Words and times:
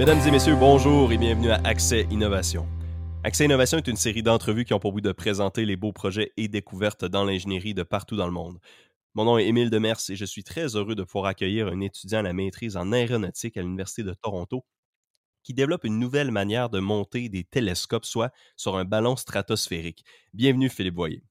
Mesdames 0.00 0.26
et 0.26 0.30
messieurs, 0.30 0.56
bonjour 0.58 1.12
et 1.12 1.18
bienvenue 1.18 1.50
à 1.50 1.56
Accès 1.56 2.06
Innovation. 2.10 2.66
Accès 3.22 3.44
Innovation 3.44 3.76
est 3.76 3.86
une 3.86 3.96
série 3.96 4.22
d'entrevues 4.22 4.64
qui 4.64 4.72
ont 4.72 4.78
pour 4.78 4.94
but 4.94 5.04
de 5.04 5.12
présenter 5.12 5.66
les 5.66 5.76
beaux 5.76 5.92
projets 5.92 6.32
et 6.38 6.48
découvertes 6.48 7.04
dans 7.04 7.22
l'ingénierie 7.22 7.74
de 7.74 7.82
partout 7.82 8.16
dans 8.16 8.24
le 8.24 8.32
monde. 8.32 8.58
Mon 9.12 9.26
nom 9.26 9.36
est 9.36 9.46
Émile 9.46 9.68
Demers 9.68 9.98
et 10.08 10.16
je 10.16 10.24
suis 10.24 10.42
très 10.42 10.74
heureux 10.74 10.94
de 10.94 11.02
pouvoir 11.02 11.26
accueillir 11.26 11.66
un 11.66 11.80
étudiant 11.82 12.20
à 12.20 12.22
la 12.22 12.32
maîtrise 12.32 12.78
en 12.78 12.92
aéronautique 12.92 13.58
à 13.58 13.60
l'Université 13.60 14.02
de 14.02 14.14
Toronto 14.14 14.64
qui 15.42 15.52
développe 15.52 15.84
une 15.84 15.98
nouvelle 15.98 16.30
manière 16.30 16.70
de 16.70 16.78
monter 16.78 17.28
des 17.28 17.44
télescopes, 17.44 18.06
soit 18.06 18.32
sur 18.56 18.78
un 18.78 18.86
ballon 18.86 19.16
stratosphérique. 19.16 20.06
Bienvenue 20.32 20.70
Philippe 20.70 20.94
Boyer. 20.94 21.22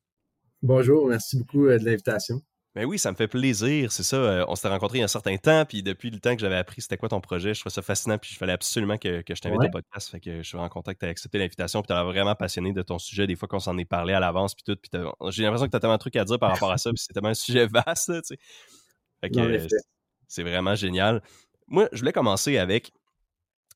Bonjour, 0.62 1.08
merci 1.08 1.40
beaucoup 1.40 1.66
euh, 1.66 1.80
de 1.80 1.86
l'invitation. 1.86 2.44
Ben 2.80 2.86
oui, 2.86 2.98
ça 2.98 3.12
me 3.12 3.18
fait 3.18 3.28
plaisir. 3.28 3.92
C'est 3.92 4.04
ça. 4.04 4.16
Euh, 4.16 4.46
on 4.48 4.56
s'était 4.56 4.70
rencontrés 4.70 5.00
il 5.00 5.02
y 5.02 5.04
a 5.04 5.04
un 5.04 5.10
certain 5.10 5.36
temps, 5.36 5.66
puis 5.66 5.84
depuis 5.84 6.10
le 6.12 6.20
temps 6.22 6.34
que 6.34 6.40
j'avais 6.40 6.56
appris 6.56 6.82
c'était 6.82 6.96
quoi 6.96 7.10
ton 7.10 7.20
projet, 7.20 7.54
je 7.54 7.60
trouvais 7.60 7.74
ça 7.74 7.82
fascinant, 7.82 8.18
puis 8.18 8.32
il 8.32 8.38
fallait 8.38 8.54
absolument 8.54 8.98
que, 8.98 9.22
je 9.28 9.42
t'invite 9.42 9.60
au 9.66 9.70
podcast. 9.70 10.10
Fait 10.10 10.22
que 10.22 10.38
je 10.42 10.48
suis 10.48 10.58
que 10.58 10.94
tu 10.98 11.06
aies 11.06 11.10
accepté 11.10 11.40
l'invitation, 11.40 11.82
puis 11.82 11.94
tu 11.94 12.04
vraiment 12.06 12.36
passionné 12.36 12.72
de 12.72 12.82
ton 12.82 12.98
sujet. 12.98 13.28
Des 13.28 13.36
fois 13.36 13.50
qu'on 13.50 13.60
s'en 13.60 13.78
est 13.78 13.84
parlé 13.84 14.14
à 14.14 14.22
l'avance, 14.22 14.56
puis 14.56 14.64
tout. 14.64 14.78
Puis 14.82 14.90
j'ai 15.32 15.44
l'impression 15.44 15.66
que 15.66 15.72
tu 15.72 15.76
as 15.76 15.82
tellement 15.82 15.98
de 15.98 16.00
trucs 16.00 16.16
à 16.16 16.24
dire 16.24 16.40
par 16.40 16.52
rapport 16.52 16.72
à 16.72 16.78
ça, 16.78 16.90
puis 16.92 17.00
c'est 17.06 17.12
tellement 17.12 17.28
un 17.28 17.34
sujet 17.34 17.68
vaste, 17.86 18.14
tu 18.14 18.22
sais. 18.24 18.38
Fait 19.20 19.30
que 19.30 19.68
c'est 20.30 20.44
vraiment 20.44 20.76
génial. 20.76 21.22
Moi, 21.68 21.90
je 21.92 22.00
voulais 22.00 22.14
commencer 22.14 22.58
avec. 22.60 22.94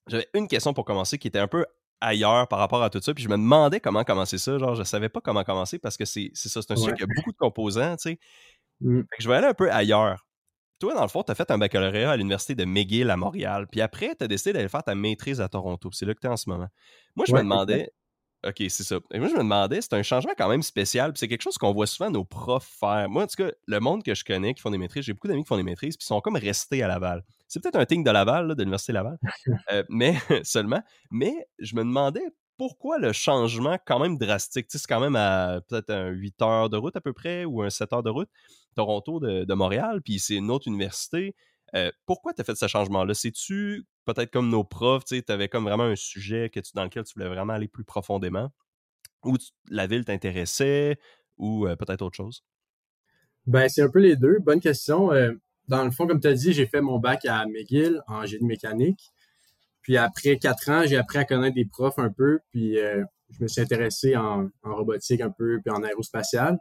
J'avais 0.07 0.29
une 0.33 0.47
question 0.47 0.73
pour 0.73 0.85
commencer 0.85 1.17
qui 1.17 1.27
était 1.27 1.39
un 1.39 1.49
peu 1.49 1.65
ailleurs 1.99 2.47
par 2.47 2.59
rapport 2.59 2.83
à 2.83 2.89
tout 2.89 3.01
ça. 3.01 3.13
Puis 3.13 3.25
je 3.25 3.29
me 3.29 3.35
demandais 3.35 3.81
comment 3.81 4.05
commencer 4.05 4.37
ça. 4.37 4.57
Genre, 4.57 4.75
je 4.75 4.83
savais 4.83 5.09
pas 5.09 5.19
comment 5.19 5.43
commencer 5.43 5.77
parce 5.77 5.97
que 5.97 6.05
c'est 6.05 6.31
ça, 6.35 6.61
c'est 6.61 6.71
un 6.71 6.77
sujet 6.77 6.93
qui 6.93 7.03
a 7.03 7.07
beaucoup 7.07 7.33
de 7.33 7.37
composants, 7.37 7.97
tu 7.97 8.11
sais. 8.11 8.19
Mmh. 8.81 9.01
je 9.19 9.29
vais 9.29 9.35
aller 9.35 9.47
un 9.47 9.53
peu 9.53 9.71
ailleurs. 9.71 10.25
Toi, 10.79 10.93
dans 10.95 11.03
le 11.03 11.07
fond, 11.07 11.23
tu 11.23 11.31
as 11.31 11.35
fait 11.35 11.49
un 11.49 11.57
baccalauréat 11.57 12.11
à 12.11 12.17
l'Université 12.17 12.55
de 12.55 12.65
McGill 12.65 13.09
à 13.09 13.15
Montréal. 13.15 13.67
Puis 13.71 13.79
après, 13.79 14.15
tu 14.15 14.25
as 14.25 14.27
décidé 14.27 14.53
d'aller 14.53 14.67
faire 14.67 14.83
ta 14.83 14.95
maîtrise 14.95 15.39
à 15.39 15.47
Toronto. 15.47 15.89
C'est 15.93 16.05
là 16.05 16.13
que 16.13 16.19
tu 16.19 16.27
es 16.27 16.29
en 16.29 16.35
ce 16.35 16.49
moment. 16.49 16.67
Moi, 17.15 17.25
je 17.25 17.33
me 17.33 17.39
demandais. 17.39 17.89
OK, 18.45 18.55
c'est 18.67 18.83
ça. 18.83 18.99
moi, 19.13 19.29
je 19.29 19.33
me 19.33 19.39
demandais, 19.39 19.79
c'est 19.81 19.93
un 19.93 20.03
changement 20.03 20.33
quand 20.37 20.49
même 20.49 20.63
spécial. 20.63 21.13
Puis 21.13 21.19
c'est 21.19 21.29
quelque 21.29 21.41
chose 21.41 21.57
qu'on 21.57 21.71
voit 21.71 21.87
souvent 21.87 22.11
nos 22.11 22.25
profs 22.25 22.67
faire. 22.79 23.07
Moi, 23.09 23.23
en 23.23 23.27
tout 23.27 23.41
cas, 23.41 23.51
le 23.67 23.79
monde 23.79 24.03
que 24.03 24.13
je 24.13 24.25
connais 24.25 24.53
qui 24.53 24.61
font 24.61 24.71
des 24.71 24.77
maîtrises, 24.77 25.05
j'ai 25.05 25.13
beaucoup 25.13 25.29
d'amis 25.29 25.43
qui 25.43 25.47
font 25.47 25.55
des 25.55 25.63
maîtrises, 25.63 25.95
puis 25.95 26.03
ils 26.03 26.07
sont 26.07 26.19
comme 26.19 26.35
restés 26.35 26.83
à 26.83 26.89
Laval. 26.89 27.23
C'est 27.47 27.61
peut-être 27.61 27.77
un 27.77 27.85
thing 27.85 28.03
de 28.03 28.11
Laval, 28.11 28.49
de 28.49 28.61
l'Université 28.61 28.91
Laval, 28.91 29.17
euh, 29.71 29.83
mais 29.87 30.15
seulement. 30.43 30.81
Mais 31.11 31.33
je 31.59 31.75
me 31.75 31.83
demandais 31.83 32.33
pourquoi 32.57 32.99
le 32.99 33.13
changement 33.13 33.77
quand 33.85 33.99
même 33.99 34.17
drastique? 34.17 34.67
c'est 34.69 34.85
quand 34.87 34.99
même 34.99 35.15
à 35.15 35.61
peut-être 35.69 35.89
un 35.89 36.09
8 36.09 36.41
heures 36.41 36.69
de 36.69 36.77
route 36.77 36.95
à 36.95 37.01
peu 37.01 37.13
près 37.13 37.45
ou 37.45 37.61
un 37.61 37.69
7 37.69 37.93
heures 37.93 38.03
de 38.03 38.09
route, 38.09 38.29
Toronto 38.73 39.19
de, 39.19 39.53
Montréal, 39.53 40.01
puis 40.01 40.19
c'est 40.19 40.35
une 40.35 40.51
autre 40.51 40.67
université. 40.67 41.35
Euh, 41.75 41.91
pourquoi 42.05 42.33
tu 42.33 42.41
as 42.41 42.43
fait 42.43 42.55
ce 42.55 42.67
changement-là? 42.67 43.13
C'est-tu 43.13 43.85
peut-être 44.05 44.31
comme 44.31 44.49
nos 44.49 44.63
profs, 44.63 45.05
tu 45.05 45.23
avais 45.27 45.47
comme 45.47 45.63
vraiment 45.63 45.83
un 45.83 45.95
sujet 45.95 46.49
que 46.49 46.59
dans 46.75 46.83
lequel 46.83 47.03
tu 47.03 47.13
voulais 47.15 47.29
vraiment 47.29 47.53
aller 47.53 47.67
plus 47.67 47.83
profondément? 47.83 48.51
Ou 49.23 49.37
la 49.69 49.87
ville 49.87 50.05
t'intéressait? 50.05 50.97
Ou 51.37 51.67
euh, 51.67 51.75
peut-être 51.75 52.01
autre 52.01 52.15
chose? 52.15 52.43
Ben, 53.47 53.67
c'est 53.69 53.81
un 53.81 53.89
peu 53.89 53.99
les 53.99 54.15
deux. 54.15 54.37
Bonne 54.39 54.59
question. 54.59 55.11
Euh, 55.11 55.33
dans 55.67 55.83
le 55.83 55.91
fond, 55.91 56.05
comme 56.05 56.19
tu 56.19 56.27
as 56.27 56.33
dit, 56.33 56.53
j'ai 56.53 56.67
fait 56.67 56.81
mon 56.81 56.99
bac 56.99 57.25
à 57.25 57.45
McGill 57.45 58.01
en 58.07 58.25
génie 58.25 58.45
mécanique. 58.45 59.11
Puis 59.81 59.97
après 59.97 60.37
quatre 60.37 60.69
ans, 60.69 60.83
j'ai 60.85 60.97
appris 60.97 61.17
à 61.17 61.25
connaître 61.25 61.55
des 61.55 61.65
profs 61.65 61.99
un 61.99 62.09
peu, 62.09 62.39
puis 62.51 62.77
je 63.37 63.43
me 63.43 63.47
suis 63.47 63.61
intéressé 63.61 64.15
en, 64.15 64.49
robotique 64.63 65.21
un 65.21 65.29
peu, 65.29 65.59
puis 65.63 65.73
en 65.73 65.83
aérospatial. 65.83 66.57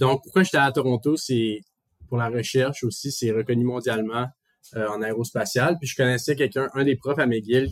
Donc, 0.00 0.22
pourquoi 0.24 0.42
j'étais 0.42 0.56
à 0.56 0.72
Toronto, 0.72 1.18
c'est 1.18 1.60
pour 2.08 2.16
la 2.16 2.30
recherche 2.30 2.82
aussi, 2.84 3.12
c'est 3.12 3.32
reconnu 3.32 3.64
mondialement 3.64 4.26
euh, 4.74 4.88
en 4.88 5.02
aérospatial. 5.02 5.76
Puis 5.78 5.88
je 5.88 5.94
connaissais 5.94 6.34
quelqu'un, 6.34 6.70
un 6.72 6.84
des 6.84 6.96
profs 6.96 7.18
à 7.18 7.26
McGill, 7.26 7.68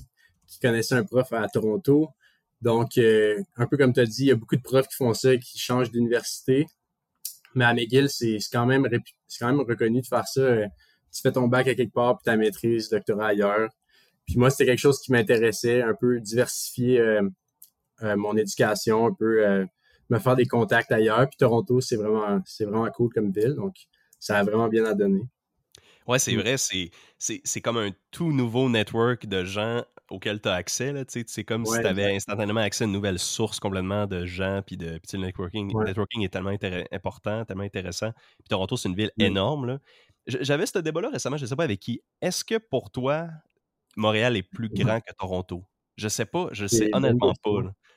qui 0.46 0.60
connaissait 0.60 0.94
un 0.94 1.04
prof 1.04 1.32
à 1.32 1.48
Toronto. 1.48 2.10
Donc, 2.60 2.98
euh, 2.98 3.42
un 3.56 3.66
peu 3.66 3.78
comme 3.78 3.94
tu 3.94 4.00
as 4.00 4.04
dit, 4.04 4.24
il 4.24 4.28
y 4.28 4.30
a 4.30 4.34
beaucoup 4.34 4.56
de 4.56 4.62
profs 4.62 4.88
qui 4.88 4.96
font 4.96 5.14
ça, 5.14 5.36
qui 5.38 5.58
changent 5.58 5.90
d'université. 5.90 6.66
Mais 7.54 7.64
à 7.64 7.72
McGill, 7.72 8.10
c'est 8.10 8.38
quand 8.52 8.66
même 8.66 8.86
c'est 9.26 9.44
reconnu 9.46 10.02
de 10.02 10.06
faire 10.06 10.28
ça. 10.28 10.56
tu 11.10 11.22
fais 11.22 11.32
ton 11.32 11.48
bac 11.48 11.66
à 11.66 11.74
quelque 11.74 11.94
part, 11.94 12.18
puis 12.18 12.24
ta 12.24 12.36
maîtrise, 12.36 12.90
doctorat 12.90 13.28
ailleurs. 13.28 13.70
Puis 14.26 14.36
moi, 14.36 14.50
c'était 14.50 14.66
quelque 14.66 14.78
chose 14.80 15.00
qui 15.00 15.12
m'intéressait, 15.12 15.80
un 15.80 15.94
peu 15.94 16.20
diversifier 16.20 17.00
euh, 17.00 17.22
euh, 18.02 18.16
mon 18.16 18.36
éducation, 18.36 19.06
un 19.06 19.14
peu 19.14 19.46
euh, 19.46 19.64
me 20.10 20.18
faire 20.18 20.36
des 20.36 20.46
contacts 20.46 20.92
ailleurs. 20.92 21.28
Puis 21.28 21.36
Toronto, 21.38 21.80
c'est 21.80 21.96
vraiment, 21.96 22.40
c'est 22.44 22.64
vraiment 22.64 22.88
cool 22.90 23.12
comme 23.12 23.30
ville, 23.30 23.54
donc 23.54 23.74
ça 24.18 24.38
a 24.38 24.42
vraiment 24.42 24.68
bien 24.68 24.84
à 24.84 24.94
donner. 24.94 25.22
Ouais, 26.08 26.18
c'est 26.18 26.34
mm. 26.34 26.40
vrai, 26.40 26.56
c'est, 26.56 26.90
c'est, 27.18 27.60
comme 27.60 27.76
un 27.76 27.90
tout 28.10 28.32
nouveau 28.32 28.70
network 28.70 29.26
de 29.26 29.44
gens 29.44 29.84
auxquels 30.10 30.40
tu 30.40 30.48
as 30.48 30.54
accès. 30.54 30.90
Là, 30.90 31.04
c'est 31.06 31.44
comme 31.44 31.66
si 31.66 31.78
tu 31.78 31.86
avais 31.86 32.16
instantanément 32.16 32.60
accès 32.60 32.84
à 32.84 32.86
une 32.86 32.94
nouvelle 32.94 33.18
source 33.18 33.60
complètement 33.60 34.06
de 34.06 34.24
gens. 34.24 34.62
Puis 34.66 34.78
de 34.78 34.98
puis 34.98 35.18
le 35.18 35.26
networking, 35.26 35.70
networking 35.84 36.22
est 36.22 36.30
tellement 36.30 36.56
important, 36.92 37.44
tellement 37.44 37.64
intéressant. 37.64 38.10
Puis 38.38 38.48
Toronto, 38.48 38.78
c'est 38.78 38.88
une 38.88 38.94
ville 38.94 39.12
mm. 39.18 39.22
énorme. 39.22 39.66
Là. 39.66 39.78
J'avais 40.26 40.64
ce 40.64 40.78
débat-là 40.78 41.10
récemment, 41.10 41.36
je 41.36 41.44
ne 41.44 41.48
sais 41.48 41.56
pas 41.56 41.64
avec 41.64 41.80
qui. 41.80 42.00
Est-ce 42.22 42.42
que 42.42 42.56
pour 42.56 42.90
toi, 42.90 43.28
Montréal 43.96 44.36
est 44.36 44.42
plus 44.42 44.70
grand 44.70 45.00
que 45.00 45.12
Toronto? 45.18 45.62
Je 45.96 46.08
sais 46.08 46.26
pas, 46.26 46.48
je 46.52 46.66
sais 46.66 46.88
honnêtement 46.94 47.34
pas. 47.42 47.50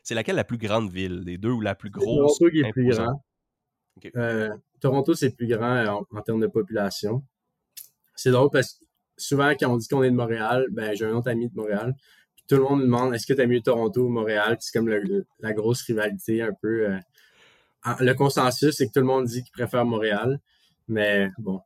C'est 0.03 0.15
laquelle 0.15 0.35
la 0.35 0.43
plus 0.43 0.57
grande 0.57 0.91
ville? 0.91 1.23
Des 1.23 1.37
deux 1.37 1.51
ou 1.51 1.61
la 1.61 1.75
plus 1.75 1.89
grosse? 1.89 2.37
Toronto 2.37 2.49
qui 2.49 2.59
est 2.59 2.71
plus 2.71 2.89
grand. 2.89 3.23
Euh, 4.15 4.49
Toronto, 4.79 5.13
c'est 5.13 5.35
plus 5.35 5.47
grand 5.47 5.75
euh, 5.75 6.01
en, 6.11 6.21
termes 6.21 6.39
de 6.39 6.47
population. 6.47 7.23
C'est 8.15 8.31
drôle 8.31 8.49
parce 8.51 8.73
que 8.73 8.85
souvent, 9.17 9.51
quand 9.51 9.71
on 9.71 9.77
dit 9.77 9.87
qu'on 9.87 10.03
est 10.03 10.09
de 10.09 10.15
Montréal, 10.15 10.65
ben 10.71 10.95
j'ai 10.95 11.05
un 11.05 11.13
autre 11.13 11.29
ami 11.29 11.49
de 11.49 11.55
Montréal. 11.55 11.93
Puis 12.35 12.45
tout 12.47 12.55
le 12.55 12.63
monde 12.63 12.79
me 12.79 12.85
demande 12.85 13.13
est-ce 13.13 13.27
que 13.27 13.33
tu 13.33 13.41
as 13.41 13.47
mieux 13.47 13.61
Toronto 13.61 14.05
ou 14.05 14.09
Montréal? 14.09 14.57
c'est 14.59 14.77
comme 14.77 14.89
la 15.39 15.53
grosse 15.53 15.83
rivalité 15.83 16.41
un 16.41 16.53
peu. 16.61 16.89
Euh, 16.89 16.97
le 17.99 18.13
consensus, 18.13 18.75
c'est 18.75 18.87
que 18.87 18.91
tout 18.91 18.99
le 18.99 19.05
monde 19.05 19.25
dit 19.25 19.43
qu'il 19.43 19.51
préfère 19.51 19.85
Montréal. 19.85 20.39
Mais 20.87 21.29
bon. 21.37 21.61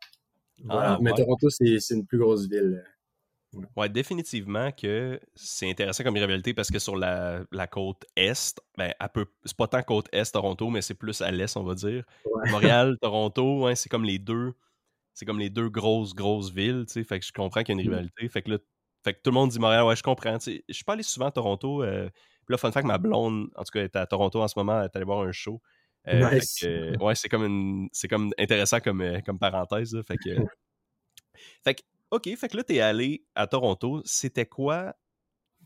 Ah, 0.70 0.98
mais 1.02 1.14
Toronto, 1.14 1.50
c'est 1.50 1.78
une 1.92 2.06
plus 2.06 2.18
grosse 2.18 2.48
ville. 2.48 2.84
Ouais. 3.76 3.90
définitivement 3.90 4.72
que 4.72 5.20
c'est 5.36 5.70
intéressant 5.70 6.04
comme 6.04 6.16
rivalité 6.16 6.54
parce 6.54 6.72
que 6.72 6.80
sur 6.80 6.96
la, 6.96 7.46
côte 7.72 8.06
Est, 8.16 8.60
ben, 8.78 8.94
c'est 9.44 9.58
pas 9.58 9.68
tant 9.68 9.84
côte 9.84 10.08
Est 10.12 10.32
Toronto, 10.32 10.70
mais 10.70 10.82
c'est 10.82 10.94
plus 10.94 11.22
à 11.22 11.32
l'Est, 11.32 11.56
on 11.58 11.64
va 11.64 11.76
dire. 11.76 12.04
Montréal, 12.50 12.98
Toronto, 13.02 13.68
c'est 13.76 13.90
comme 13.90 14.06
les 14.06 14.20
deux. 14.20 14.54
C'est 15.14 15.26
comme 15.26 15.40
les 15.40 15.50
deux 15.50 15.70
grosses, 15.70 16.14
grosses 16.14 16.52
villes, 16.52 16.86
tu 16.92 17.02
Fait 17.06 17.20
que 17.20 17.26
je 17.26 17.32
comprends 17.32 17.64
qu'il 17.64 17.76
y 17.76 17.80
a 17.80 17.82
une 17.82 17.88
mmh. 17.88 17.94
rivalité. 17.94 18.28
Fait 18.28 18.42
que 18.42 18.52
là, 18.52 18.58
fait 19.06 19.14
que 19.14 19.20
tout 19.24 19.30
le 19.30 19.36
monde 19.36 19.52
dit 19.52 19.60
Montréal, 19.60 19.84
ouais, 19.86 19.96
je 19.96 20.04
comprends. 20.04 20.38
Je 20.40 20.62
suis 20.72 20.84
pas 20.84 20.94
allé 20.94 21.04
souvent 21.04 21.28
à 21.28 21.32
Toronto. 21.32 21.84
Euh, 21.84 22.10
puis 22.10 22.54
là, 22.54 22.58
fun 22.58 22.72
fact, 22.72 22.88
ma 22.88 22.98
blonde, 22.98 23.50
en 23.56 23.64
tout 23.64 23.72
cas, 23.72 23.84
est 23.84 23.96
à 23.96 24.08
Toronto 24.08 24.42
en 24.42 24.48
ce 24.48 24.58
moment, 24.58 24.80
elle 24.80 24.86
est 24.86 24.96
allée 24.96 25.06
voir 25.06 25.22
un 25.22 25.32
show. 25.32 25.62
Euh, 26.08 26.30
ouais, 27.00 27.16
c'est 27.16 27.30
comme 27.30 27.88
c'est 27.92 28.08
comme 28.08 28.32
intéressant 28.38 28.80
comme, 28.80 29.02
euh, 29.02 29.22
comme 29.22 29.40
parenthèse. 29.40 29.96
fait 30.08 30.18
que, 30.18 30.30
fait 31.64 31.76
que 31.76 31.82
OK, 32.16 32.34
fait 32.38 32.48
que 32.48 32.56
là, 32.56 32.64
tu 32.64 32.76
es 32.76 32.80
allé 32.80 33.26
à 33.36 33.46
Toronto. 33.46 34.02
C'était 34.06 34.46
quoi 34.46 34.96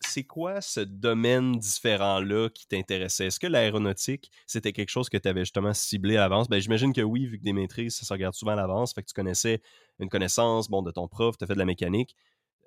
c'est 0.01 0.23
quoi 0.23 0.61
ce 0.61 0.79
domaine 0.79 1.57
différent-là 1.57 2.49
qui 2.49 2.65
t'intéressait? 2.65 3.27
Est-ce 3.27 3.39
que 3.39 3.47
l'aéronautique, 3.47 4.31
c'était 4.47 4.71
quelque 4.71 4.89
chose 4.89 5.09
que 5.09 5.17
tu 5.17 5.27
avais 5.27 5.41
justement 5.41 5.73
ciblé 5.73 6.15
à 6.15 6.21
l'avance? 6.21 6.47
Ben, 6.47 6.59
j'imagine 6.59 6.93
que 6.93 7.01
oui, 7.01 7.25
vu 7.25 7.37
que 7.37 7.43
des 7.43 7.53
maîtrises, 7.53 7.97
ça 7.97 8.05
se 8.05 8.13
regarde 8.13 8.33
souvent 8.33 8.53
à 8.53 8.55
l'avance. 8.55 8.93
Fait 8.93 9.03
que 9.03 9.07
tu 9.07 9.13
connaissais 9.13 9.61
une 9.99 10.09
connaissance 10.09 10.69
bon, 10.69 10.81
de 10.81 10.91
ton 10.91 11.07
prof, 11.07 11.37
tu 11.37 11.43
as 11.43 11.47
fait 11.47 11.53
de 11.53 11.59
la 11.59 11.65
mécanique. 11.65 12.15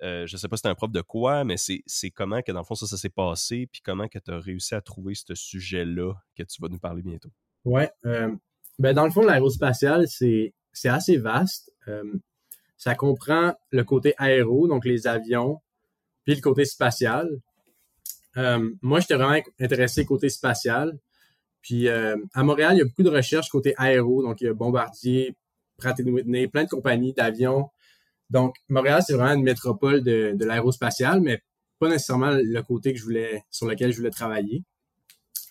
Euh, 0.03 0.27
je 0.27 0.37
sais 0.37 0.47
pas 0.47 0.57
si 0.57 0.61
c'était 0.61 0.69
un 0.69 0.75
prof 0.75 0.91
de 0.91 1.01
quoi, 1.01 1.43
mais 1.43 1.55
c'est 1.57 2.11
comment 2.11 2.41
que 2.41 2.51
dans 2.51 2.59
le 2.59 2.65
fond 2.65 2.75
ça, 2.75 2.85
s'est 2.85 3.09
passé, 3.09 3.67
puis 3.71 3.81
comment 3.83 4.07
que 4.07 4.19
tu 4.19 4.31
as 4.31 4.39
réussi 4.39 4.75
à 4.75 4.81
trouver 4.81 5.15
ce 5.15 5.33
sujet-là 5.33 6.13
que 6.35 6.43
tu 6.43 6.61
vas 6.61 6.67
nous 6.69 6.79
parler 6.79 7.01
bientôt? 7.01 7.31
Ouais. 7.65 7.89
Euh, 8.05 8.31
ben 8.79 8.93
dans 8.93 9.05
le 9.05 9.11
fond, 9.11 9.25
l'aérospatial, 9.25 10.07
c'est 10.07 10.53
assez 10.85 11.17
vaste. 11.17 11.71
Euh, 11.87 12.13
ça 12.83 12.95
comprend 12.95 13.53
le 13.71 13.85
côté 13.85 14.13
aéro, 14.17 14.67
donc 14.67 14.83
les 14.83 15.07
avions, 15.07 15.61
puis 16.25 16.35
le 16.35 16.41
côté 16.41 16.65
spatial. 16.65 17.29
Euh, 18.35 18.71
moi, 18.81 18.99
j'étais 18.99 19.15
vraiment 19.15 19.41
intéressé 19.57 20.03
côté 20.03 20.27
spatial. 20.27 20.99
Puis 21.61 21.87
euh, 21.87 22.17
à 22.33 22.43
Montréal, 22.43 22.75
il 22.75 22.79
y 22.79 22.81
a 22.81 22.83
beaucoup 22.83 23.03
de 23.03 23.09
recherches 23.09 23.47
côté 23.47 23.73
aéro, 23.77 24.21
donc 24.21 24.41
il 24.41 24.47
y 24.47 24.47
a 24.49 24.53
Bombardier, 24.53 25.33
Pratt 25.77 25.97
Whitney, 25.97 26.49
plein 26.49 26.65
de 26.65 26.69
compagnies 26.69 27.13
d'avions. 27.13 27.69
Donc 28.29 28.57
Montréal, 28.67 29.01
c'est 29.07 29.13
vraiment 29.13 29.35
une 29.35 29.45
métropole 29.45 30.03
de, 30.03 30.33
de 30.35 30.43
l'aérospatial, 30.43 31.21
mais 31.21 31.41
pas 31.79 31.87
nécessairement 31.87 32.31
le 32.31 32.61
côté 32.63 32.91
que 32.91 32.99
je 32.99 33.05
voulais, 33.05 33.45
sur 33.49 33.65
lequel 33.65 33.93
je 33.93 33.97
voulais 33.97 34.11
travailler. 34.11 34.61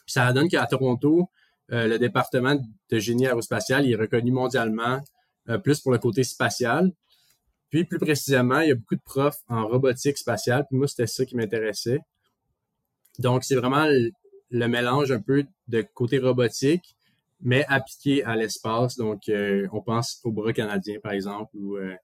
Puis 0.05 0.12
ça 0.12 0.31
donne 0.34 0.50
qu'à 0.50 0.67
Toronto, 0.67 1.31
euh, 1.73 1.88
le 1.88 1.99
département 1.99 2.61
de 2.90 2.99
génie 2.99 3.26
aérospatial 3.26 3.90
est 3.90 3.96
reconnu 3.96 4.32
mondialement, 4.32 5.00
plus 5.64 5.81
pour 5.81 5.93
le 5.93 5.99
côté 5.99 6.25
spatial. 6.25 6.93
Puis 7.73 7.85
plus 7.85 7.99
précisément, 7.99 8.61
il 8.61 8.69
y 8.69 8.71
a 8.71 8.75
beaucoup 8.75 8.97
de 8.97 9.03
profs 9.03 9.41
en 9.49 9.67
robotique 9.67 10.19
spatiale. 10.19 10.67
Puis 10.69 10.77
moi, 10.77 10.87
c'était 10.87 11.07
ça 11.07 11.25
qui 11.25 11.35
m'intéressait. 11.35 12.01
Donc, 13.19 13.45
c'est 13.45 13.55
vraiment 13.55 13.87
le, 13.87 14.69
mélange 14.69 15.11
un 15.11 15.23
peu 15.23 15.45
de 15.69 15.81
côté 15.95 16.19
robotique, 16.19 16.95
mais 17.41 17.65
appliqué 17.69 18.25
à 18.25 18.37
l'espace. 18.37 18.97
Donc, 18.99 19.27
euh, 19.31 19.67
on 19.73 19.81
pense 19.81 20.21
au 20.23 20.33
bras 20.33 20.53
canadien, 20.53 20.99
par 21.03 21.13
exemple, 21.13 21.51
ou 21.55 21.79
euh, 21.79 21.97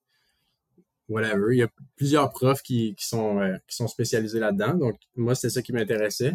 whatever. 1.11 1.55
Il 1.55 1.59
y 1.59 1.63
a 1.63 1.69
plusieurs 1.97 2.31
profs 2.31 2.63
qui, 2.63 2.97
sont, 2.99 3.39
qui 3.69 3.77
sont 3.77 3.89
spécialisés 3.89 4.41
là-dedans. 4.41 4.73
Donc, 4.73 4.99
moi, 5.17 5.35
c'était 5.35 5.51
ça 5.51 5.61
qui 5.61 5.75
m'intéressait. 5.75 6.33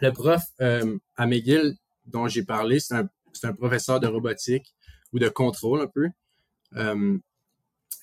Le 0.00 0.12
prof 0.12 0.42
à 0.58 1.26
McGill 1.26 1.76
dont 2.06 2.26
j'ai 2.26 2.42
parlé, 2.42 2.80
c'est 2.80 2.94
un, 2.94 3.52
professeur 3.54 4.00
de 4.00 4.08
robotique 4.08 4.74
ou 5.12 5.20
de 5.20 5.28
contrôle 5.28 5.82
un 5.82 5.86
peu, 5.86 6.08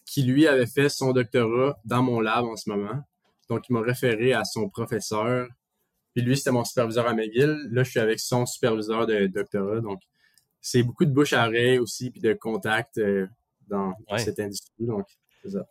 qui 0.07 0.23
lui 0.23 0.47
avait 0.47 0.65
fait 0.65 0.89
son 0.89 1.11
doctorat 1.11 1.77
dans 1.85 2.01
mon 2.01 2.19
lab 2.19 2.45
en 2.45 2.55
ce 2.55 2.69
moment. 2.69 3.03
Donc, 3.49 3.65
il 3.69 3.73
m'a 3.73 3.81
référé 3.81 4.33
à 4.33 4.43
son 4.45 4.69
professeur. 4.69 5.47
Puis 6.15 6.23
lui, 6.23 6.37
c'était 6.37 6.51
mon 6.51 6.65
superviseur 6.65 7.07
à 7.07 7.13
McGill. 7.13 7.67
Là, 7.71 7.83
je 7.83 7.91
suis 7.91 7.99
avec 7.99 8.19
son 8.19 8.45
superviseur 8.45 9.05
de 9.05 9.27
doctorat. 9.27 9.81
Donc, 9.81 10.01
c'est 10.61 10.81
beaucoup 10.81 11.05
de 11.05 11.11
bouche 11.11 11.33
à 11.33 11.45
oreille 11.47 11.77
aussi, 11.77 12.09
puis 12.09 12.21
de 12.21 12.33
contact 12.33 12.97
euh, 12.97 13.27
dans, 13.67 13.93
cette 14.17 14.39
industrie. 14.39 14.85
Donc, 14.85 15.05
c'est 15.43 15.51
ça. 15.51 15.65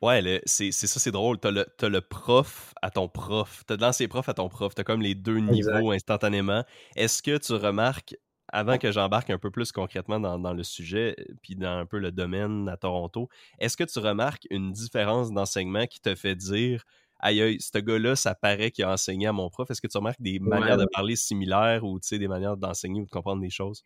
Ouais, 0.00 0.42
c'est 0.46 0.72
ça, 0.72 0.98
c'est 0.98 1.12
drôle. 1.12 1.38
T'as 1.38 1.52
le, 1.52 1.64
as 1.80 1.88
le 1.88 2.00
prof 2.00 2.74
à 2.82 2.90
ton 2.90 3.08
prof. 3.08 3.62
T'as 3.66 3.76
de 3.76 3.82
l'ancien 3.82 4.08
prof 4.08 4.28
à 4.28 4.34
ton 4.34 4.48
prof. 4.48 4.74
T'as 4.74 4.82
comme 4.82 5.00
les 5.00 5.14
deux 5.14 5.38
niveaux 5.38 5.92
instantanément. 5.92 6.64
Est-ce 6.96 7.22
que 7.22 7.36
tu 7.38 7.52
remarques 7.52 8.16
avant 8.52 8.76
que 8.76 8.92
j'embarque 8.92 9.30
un 9.30 9.38
peu 9.38 9.50
plus 9.50 9.72
concrètement 9.72 10.20
dans, 10.20 10.52
le 10.52 10.62
sujet, 10.62 11.16
euh, 11.18 11.34
puis 11.42 11.56
dans 11.56 11.78
un 11.78 11.86
peu 11.86 11.98
le 11.98 12.12
domaine 12.12 12.68
à 12.68 12.76
Toronto, 12.76 13.28
est-ce 13.58 13.76
que 13.76 13.84
tu 13.84 13.98
remarques 13.98 14.46
une 14.50 14.72
différence 14.72 15.32
d'enseignement 15.32 15.86
qui 15.86 16.00
te 16.00 16.14
fait 16.14 16.36
dire 16.36 16.84
aïe 17.18 17.40
aïe, 17.40 17.60
ce 17.60 17.78
gars-là, 17.78 18.14
ça 18.14 18.34
paraît 18.34 18.70
qu'il 18.70 18.84
a 18.84 18.92
enseigné 18.92 19.26
à 19.26 19.32
mon 19.32 19.48
prof? 19.48 19.70
Est-ce 19.70 19.80
que 19.80 19.86
tu 19.86 19.96
remarques 19.96 20.20
des 20.20 20.38
manières 20.38 20.76
de 20.76 20.86
parler 20.92 21.16
similaires 21.16 21.84
ou 21.84 21.98
des 21.98 22.28
manières 22.28 22.56
d'enseigner 22.56 23.00
ou 23.00 23.06
de 23.06 23.10
comprendre 23.10 23.40
des 23.40 23.50
choses? 23.50 23.84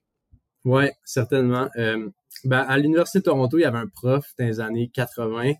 Oui, 0.65 0.87
certainement. 1.05 1.69
Euh, 1.77 2.09
ben, 2.45 2.61
à 2.61 2.77
l'Université 2.77 3.21
de 3.21 3.25
Toronto, 3.25 3.59
il 3.59 3.63
y 3.63 3.65
avait 3.65 3.79
un 3.79 3.87
prof 3.87 4.27
dans 4.39 4.47
les 4.47 4.59
années 4.59 4.89
80 4.89 5.53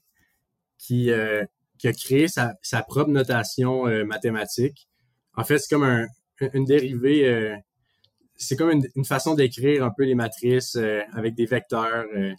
qui, 0.79 1.13
euh, 1.13 1.45
qui 1.79 1.87
a 1.87 1.93
créé 1.93 2.27
sa, 2.29 2.57
propre 2.89 3.11
notation 3.11 3.85
mathématique. 4.05 4.89
En 5.35 5.45
fait, 5.45 5.59
c'est 5.59 5.73
comme 5.73 6.09
une 6.55 6.65
dérivée 6.65 7.57
c'est 8.37 8.57
comme 8.57 8.71
une, 8.71 9.05
façon 9.05 9.35
d'écrire 9.35 9.85
un 9.85 9.91
peu 9.91 10.05
les 10.05 10.15
matrices 10.15 10.77
euh, 10.77 11.01
avec 11.13 11.35
des 11.35 11.47
vecteurs. 11.47 12.05
Euh. 12.15 12.33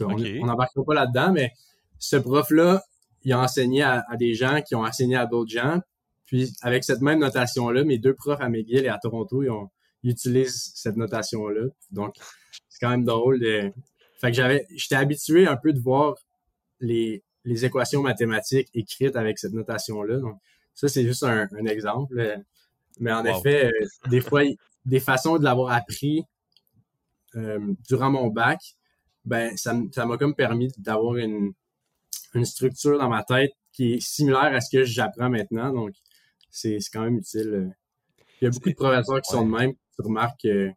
on 0.00 0.46
n'embarquera 0.46 0.84
pas 0.84 0.94
là-dedans, 0.94 1.32
mais 1.32 1.52
ce 1.98 2.16
prof-là, 2.16 2.82
il 3.22 3.32
a 3.32 3.40
enseigné 3.40 3.82
à, 3.82 4.04
des 4.18 4.34
gens 4.34 4.60
qui 4.60 4.74
ont 4.74 4.84
enseigné 4.84 5.16
à 5.16 5.26
d'autres 5.26 5.50
gens. 5.50 5.80
Puis 6.26 6.52
avec 6.62 6.84
cette 6.84 7.00
même 7.00 7.18
notation-là, 7.18 7.84
mes 7.84 7.98
deux 7.98 8.14
profs 8.14 8.40
à 8.40 8.48
McGill 8.48 8.84
et 8.84 8.88
à 8.88 8.98
Toronto, 8.98 9.42
ils, 9.42 9.50
ont, 9.50 9.70
utilisent 10.02 10.72
cette 10.74 10.96
notation-là. 10.96 11.68
Donc, 11.90 12.16
c'est 12.68 12.78
quand 12.80 12.90
même 12.90 13.04
drôle. 13.04 13.40
De... 13.40 13.72
Fait 14.20 14.30
que 14.30 14.36
j'avais, 14.36 14.66
j'étais 14.74 14.96
habitué 14.96 15.46
un 15.46 15.56
peu 15.56 15.72
de 15.72 15.80
voir 15.80 16.14
les, 16.80 17.22
les 17.44 17.64
équations 17.64 18.02
mathématiques 18.02 18.68
écrites 18.74 19.16
avec 19.16 19.38
cette 19.38 19.52
notation-là. 19.52 20.18
Donc, 20.18 20.38
ça, 20.74 20.88
c'est 20.88 21.04
juste 21.04 21.22
un, 21.22 21.48
exemple. 21.66 22.42
Mais 23.00 23.12
en 23.12 23.24
effet, 23.24 23.66
euh, 23.66 24.08
des 24.10 24.20
fois, 24.20 24.42
des 24.84 25.00
façons 25.00 25.38
de 25.38 25.44
l'avoir 25.44 25.72
appris 25.72 26.24
euh, 27.36 27.74
durant 27.88 28.10
mon 28.10 28.28
bac, 28.28 28.60
ben 29.24 29.56
ça 29.56 29.72
m'a 29.72 30.16
comme 30.18 30.34
permis 30.34 30.68
d'avoir 30.78 31.16
une, 31.16 31.52
une 32.34 32.44
structure 32.44 32.98
dans 32.98 33.08
ma 33.08 33.22
tête 33.22 33.52
qui 33.72 33.94
est 33.94 34.00
similaire 34.00 34.54
à 34.54 34.60
ce 34.60 34.76
que 34.76 34.84
j'apprends 34.84 35.30
maintenant. 35.30 35.72
Donc, 35.72 35.94
c'est 36.50 36.78
quand 36.92 37.02
même 37.02 37.18
utile. 37.18 37.48
Euh. 37.48 37.68
Il 38.40 38.44
y 38.44 38.46
a 38.46 38.50
beaucoup 38.50 38.70
de 38.70 38.74
professeurs 38.74 39.20
qui 39.22 39.30
sont 39.30 39.46
de 39.46 39.50
même. 39.50 39.72
Tu 39.94 40.02
remarques 40.02 40.40
que, 40.42 40.72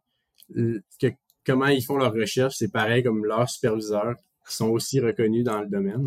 que 1.00 1.08
comment 1.44 1.66
ils 1.66 1.84
font 1.84 1.96
leur 1.96 2.12
recherche, 2.12 2.56
c'est 2.56 2.72
pareil 2.72 3.02
comme 3.02 3.24
leurs 3.24 3.48
superviseurs 3.48 4.16
qui 4.48 4.54
sont 4.54 4.68
aussi 4.68 5.00
reconnus 5.00 5.44
dans 5.44 5.60
le 5.60 5.68
domaine. 5.68 6.06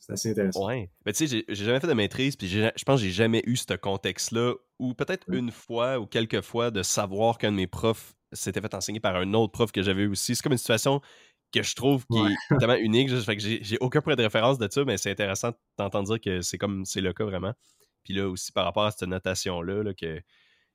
C'est 0.00 0.12
assez 0.12 0.30
intéressant. 0.30 0.66
Ouais. 0.66 0.90
Mais 1.06 1.12
tu 1.12 1.28
sais, 1.28 1.44
j'ai 1.46 1.64
jamais 1.64 1.78
fait 1.78 1.86
de 1.86 1.92
maîtrise, 1.92 2.34
puis 2.34 2.48
je 2.48 2.84
pense 2.84 3.00
que 3.00 3.06
j'ai 3.06 3.12
jamais 3.12 3.42
eu 3.46 3.56
ce 3.56 3.74
contexte-là, 3.74 4.54
ou 4.78 4.94
peut-être 4.94 5.26
une 5.30 5.50
fois 5.50 6.00
ou 6.00 6.06
quelques 6.06 6.40
fois 6.40 6.70
de 6.70 6.82
savoir 6.82 7.38
qu'un 7.38 7.52
de 7.52 7.56
mes 7.56 7.66
profs 7.66 8.14
s'était 8.32 8.60
fait 8.60 8.74
enseigner 8.74 9.00
par 9.00 9.14
un 9.16 9.34
autre 9.34 9.52
prof 9.52 9.70
que 9.72 9.82
j'avais 9.82 10.02
eu 10.02 10.08
aussi. 10.08 10.34
C'est 10.34 10.42
comme 10.42 10.52
une 10.52 10.58
situation 10.58 11.00
que 11.52 11.62
je 11.62 11.74
trouve 11.74 12.06
qui 12.06 12.18
est 12.18 12.58
tellement 12.58 12.76
unique. 12.76 13.10
Fait 13.20 13.36
que 13.36 13.42
j'ai 13.42 13.78
aucun 13.80 14.00
point 14.00 14.16
de 14.16 14.22
référence 14.22 14.58
de 14.58 14.68
ça, 14.70 14.84
mais 14.84 14.96
c'est 14.96 15.10
intéressant 15.10 15.50
d'entendre 15.76 16.06
dire 16.08 16.20
que 16.20 16.40
c'est 16.40 16.58
comme 16.58 16.84
c'est 16.84 17.00
le 17.00 17.12
cas 17.12 17.24
vraiment. 17.24 17.52
Puis 18.04 18.14
là 18.14 18.28
aussi 18.28 18.52
par 18.52 18.64
rapport 18.64 18.84
à 18.84 18.90
cette 18.92 19.08
notation-là, 19.08 19.82
là, 19.82 19.92
que 19.92 20.22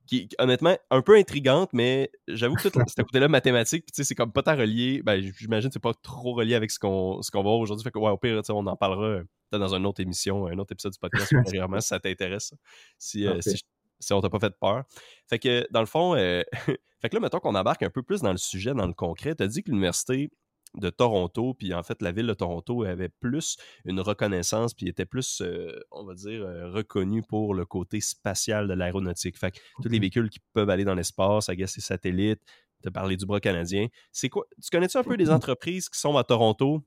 qui 0.07 0.29
honnêtement 0.39 0.77
un 0.91 1.01
peu 1.01 1.15
intrigante, 1.15 1.69
mais 1.73 2.11
j'avoue 2.27 2.55
que 2.55 2.67
tout 2.69 2.79
ce 2.87 3.01
côté-là 3.01 3.27
mathématique, 3.27 3.85
c'est 3.91 4.15
comme 4.15 4.31
pas 4.31 4.43
tant 4.43 4.55
relié. 4.55 5.01
Ben, 5.03 5.19
j'imagine 5.19 5.69
que 5.69 5.73
c'est 5.73 5.79
pas 5.79 5.93
trop 5.93 6.33
relié 6.33 6.55
avec 6.55 6.71
ce 6.71 6.79
qu'on 6.79 7.19
qu'on 7.31 7.39
va 7.39 7.49
voir 7.49 7.59
aujourd'hui. 7.59 7.83
Fait 7.83 7.91
que 7.91 7.99
ouais, 7.99 8.11
au 8.11 8.17
pire, 8.17 8.41
on 8.49 8.67
en 8.67 8.75
parlera 8.75 9.05
euh, 9.05 9.23
dans 9.51 9.73
une 9.73 9.85
autre 9.85 10.01
émission, 10.01 10.47
un 10.47 10.57
autre 10.59 10.73
épisode 10.73 10.93
du 10.93 10.99
podcast 10.99 11.31
ultérieurement 11.31 11.79
si 11.79 11.87
ça 11.87 11.99
t'intéresse. 11.99 12.53
Si, 12.97 13.27
euh, 13.27 13.39
si, 13.41 14.13
on 14.13 14.21
t'a 14.21 14.29
pas 14.29 14.39
fait 14.39 14.53
peur. 14.59 14.83
Fait 15.27 15.39
que 15.39 15.67
dans 15.71 15.81
le 15.81 15.85
fond, 15.85 16.15
euh, 16.15 16.43
fait 17.01 17.09
que 17.09 17.15
là, 17.15 17.19
mettons 17.19 17.39
qu'on 17.39 17.55
embarque 17.55 17.83
un 17.83 17.89
peu 17.89 18.03
plus 18.03 18.21
dans 18.21 18.31
le 18.31 18.37
sujet, 18.37 18.73
dans 18.73 18.87
le 18.87 18.93
concret. 18.93 19.35
Tu 19.35 19.43
as 19.43 19.47
dit 19.47 19.63
que 19.63 19.71
l'université 19.71 20.31
de 20.77 20.89
Toronto, 20.89 21.53
puis 21.53 21.73
en 21.73 21.83
fait, 21.83 22.01
la 22.01 22.11
ville 22.11 22.27
de 22.27 22.33
Toronto 22.33 22.83
avait 22.83 23.09
plus 23.09 23.57
une 23.85 23.99
reconnaissance, 23.99 24.73
puis 24.73 24.87
était 24.87 25.05
plus, 25.05 25.41
euh, 25.41 25.79
on 25.91 26.03
va 26.03 26.13
dire, 26.13 26.43
euh, 26.43 26.69
reconnue 26.69 27.23
pour 27.23 27.53
le 27.53 27.65
côté 27.65 28.01
spatial 28.01 28.67
de 28.67 28.73
l'aéronautique. 28.73 29.37
Fait 29.37 29.51
que 29.51 29.59
tous 29.81 29.89
les 29.89 29.99
véhicules 29.99 30.29
qui 30.29 30.39
peuvent 30.53 30.69
aller 30.69 30.83
dans 30.83 30.95
l'espace, 30.95 31.49
à 31.49 31.53
les 31.53 31.67
satellites, 31.67 32.41
de 32.83 32.89
parler 32.89 33.17
du 33.17 33.25
bras 33.25 33.39
canadien. 33.39 33.87
C'est 34.11 34.29
quoi? 34.29 34.45
Tu 34.61 34.69
connais-tu 34.69 34.97
un 34.97 35.03
peu 35.03 35.17
des 35.17 35.31
entreprises 35.31 35.89
qui 35.89 35.99
sont 35.99 36.17
à 36.17 36.23
Toronto 36.23 36.83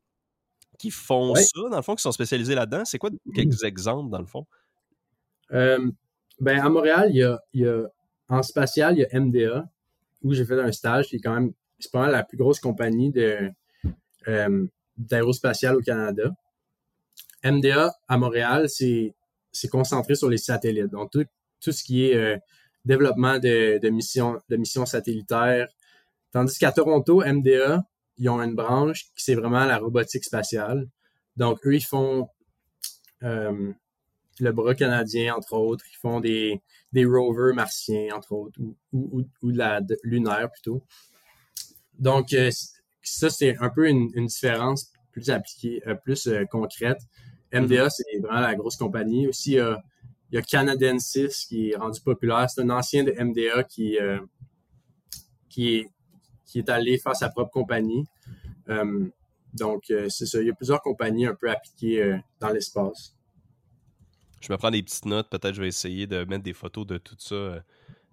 qui 0.79 0.91
font 0.91 1.35
ça, 1.35 1.61
dans 1.71 1.77
le 1.77 1.83
fond, 1.83 1.97
qui 1.97 2.03
sont 2.03 2.13
spécialisées 2.13 2.55
là-dedans? 2.55 2.85
C'est 2.85 2.99
quoi 2.99 3.11
quelques 3.35 3.65
exemples, 3.65 4.11
dans 4.11 4.21
le 4.21 4.27
fond? 4.27 4.47
Euh, 5.53 5.91
ben, 6.39 6.61
à 6.61 6.69
Montréal, 6.69 7.09
il 7.11 7.17
y 7.17 7.25
a, 7.25 7.41
il 7.53 7.63
y 7.63 7.67
a, 7.67 7.89
en 8.29 8.43
spatial, 8.43 8.97
il 8.97 9.01
y 9.01 9.05
a 9.05 9.21
MDA, 9.21 9.69
où 10.23 10.35
j'ai 10.35 10.45
fait 10.45 10.61
un 10.61 10.71
stage 10.71 11.09
qui 11.09 11.17
est 11.17 11.21
quand 11.21 11.35
même, 11.35 11.53
c'est 11.81 11.91
pas 11.91 12.09
la 12.09 12.23
plus 12.23 12.37
grosse 12.37 12.61
compagnie 12.61 13.11
de, 13.11 13.51
euh, 14.29 14.67
d'aérospatial 14.97 15.77
au 15.77 15.81
Canada. 15.81 16.31
MDA 17.45 17.95
à 18.09 18.19
Montréal, 18.19 18.69
c'est 18.69 19.15
concentré 19.71 20.17
sur 20.17 20.29
les 20.29 20.39
satellites. 20.39 20.91
Donc, 20.91 21.13
tout, 21.13 21.73
ce 21.73 21.83
qui 21.85 22.05
est 22.05 22.17
euh, 22.17 22.37
développement 22.85 23.39
de, 23.39 23.89
missions, 23.89 24.87
satellitaires. 24.87 25.69
Tandis 26.33 26.59
qu'à 26.59 26.73
Toronto, 26.73 27.23
MDA, 27.25 27.85
ils 28.19 28.29
ont 28.29 28.43
une 28.43 28.55
branche 28.55 29.05
qui 29.15 29.25
c'est 29.25 29.35
vraiment 29.35 29.65
la 29.65 29.79
robotique 29.79 30.25
spatiale. 30.25 30.89
Donc, 31.37 31.65
eux, 31.65 31.77
ils 31.77 31.85
font 31.85 32.29
euh, 33.23 33.73
le 34.41 34.53
bras 34.53 34.75
canadien, 34.75 35.37
entre 35.37 35.53
autres. 35.55 35.85
Ils 35.93 35.97
font 35.97 36.21
des, 36.21 36.61
rovers 36.97 37.55
martiens, 37.55 38.17
entre 38.17 38.33
autres, 38.33 38.59
ou, 38.61 38.77
ou, 38.93 39.23
ou 39.43 39.53
de 39.53 39.59
la 39.59 39.81
lunaire 40.03 40.51
plutôt. 40.51 40.83
Donc, 41.99 42.35
ça, 43.13 43.31
c'est 43.31 43.57
un 43.59 43.71
peu 43.71 43.89
une, 43.89 44.09
différence 44.27 44.93
plus 45.13 45.31
appliquée, 45.31 45.83
euh, 45.87 45.95
plus 45.95 46.27
euh, 46.27 46.45
concrète. 46.45 46.99
MDA, 47.53 47.87
mm-hmm. 47.87 47.91
c'est 47.91 48.19
vraiment 48.19 48.41
la 48.41 48.55
grosse 48.55 48.77
compagnie. 48.77 49.27
Aussi, 49.27 49.53
il 49.53 50.35
y 50.35 50.39
a 50.39 50.43
Canadensis 50.43 51.47
qui 51.47 51.71
est 51.71 51.77
rendu 51.77 52.01
populaire. 52.01 52.49
C'est 52.51 52.61
un 52.61 52.71
ancien 52.71 53.05
de 53.05 53.13
MDA 53.13 53.65
qui, 53.65 53.99
euh, 53.99 54.21
qui, 55.49 55.77
est, 55.77 55.91
qui 56.45 56.59
est 56.59 56.69
allé 56.69 56.99
faire 56.99 57.17
sa 57.17 57.31
propre 57.31 57.51
compagnie. 57.51 58.07
donc, 59.55 59.85
c'est 59.87 60.27
ça. 60.27 60.41
Il 60.41 60.47
y 60.47 60.51
a 60.51 60.55
plusieurs 60.55 60.83
compagnies 60.83 61.27
un 61.27 61.35
peu 61.35 61.51
appliquées 61.51 62.19
dans 62.39 62.51
l'espace. 62.51 63.15
Je 64.41 64.53
me 64.53 64.59
prends 64.59 64.71
des 64.71 64.83
petites 64.83 65.07
notes. 65.07 65.31
Peut-être 65.31 65.55
je 65.55 65.63
vais 65.63 65.69
essayer 65.69 66.07
de 66.07 66.25
mettre 66.25 66.45
des 66.45 66.53
photos 66.53 66.87
de 66.87 66.99
tout 66.99 67.17
ça 67.19 67.63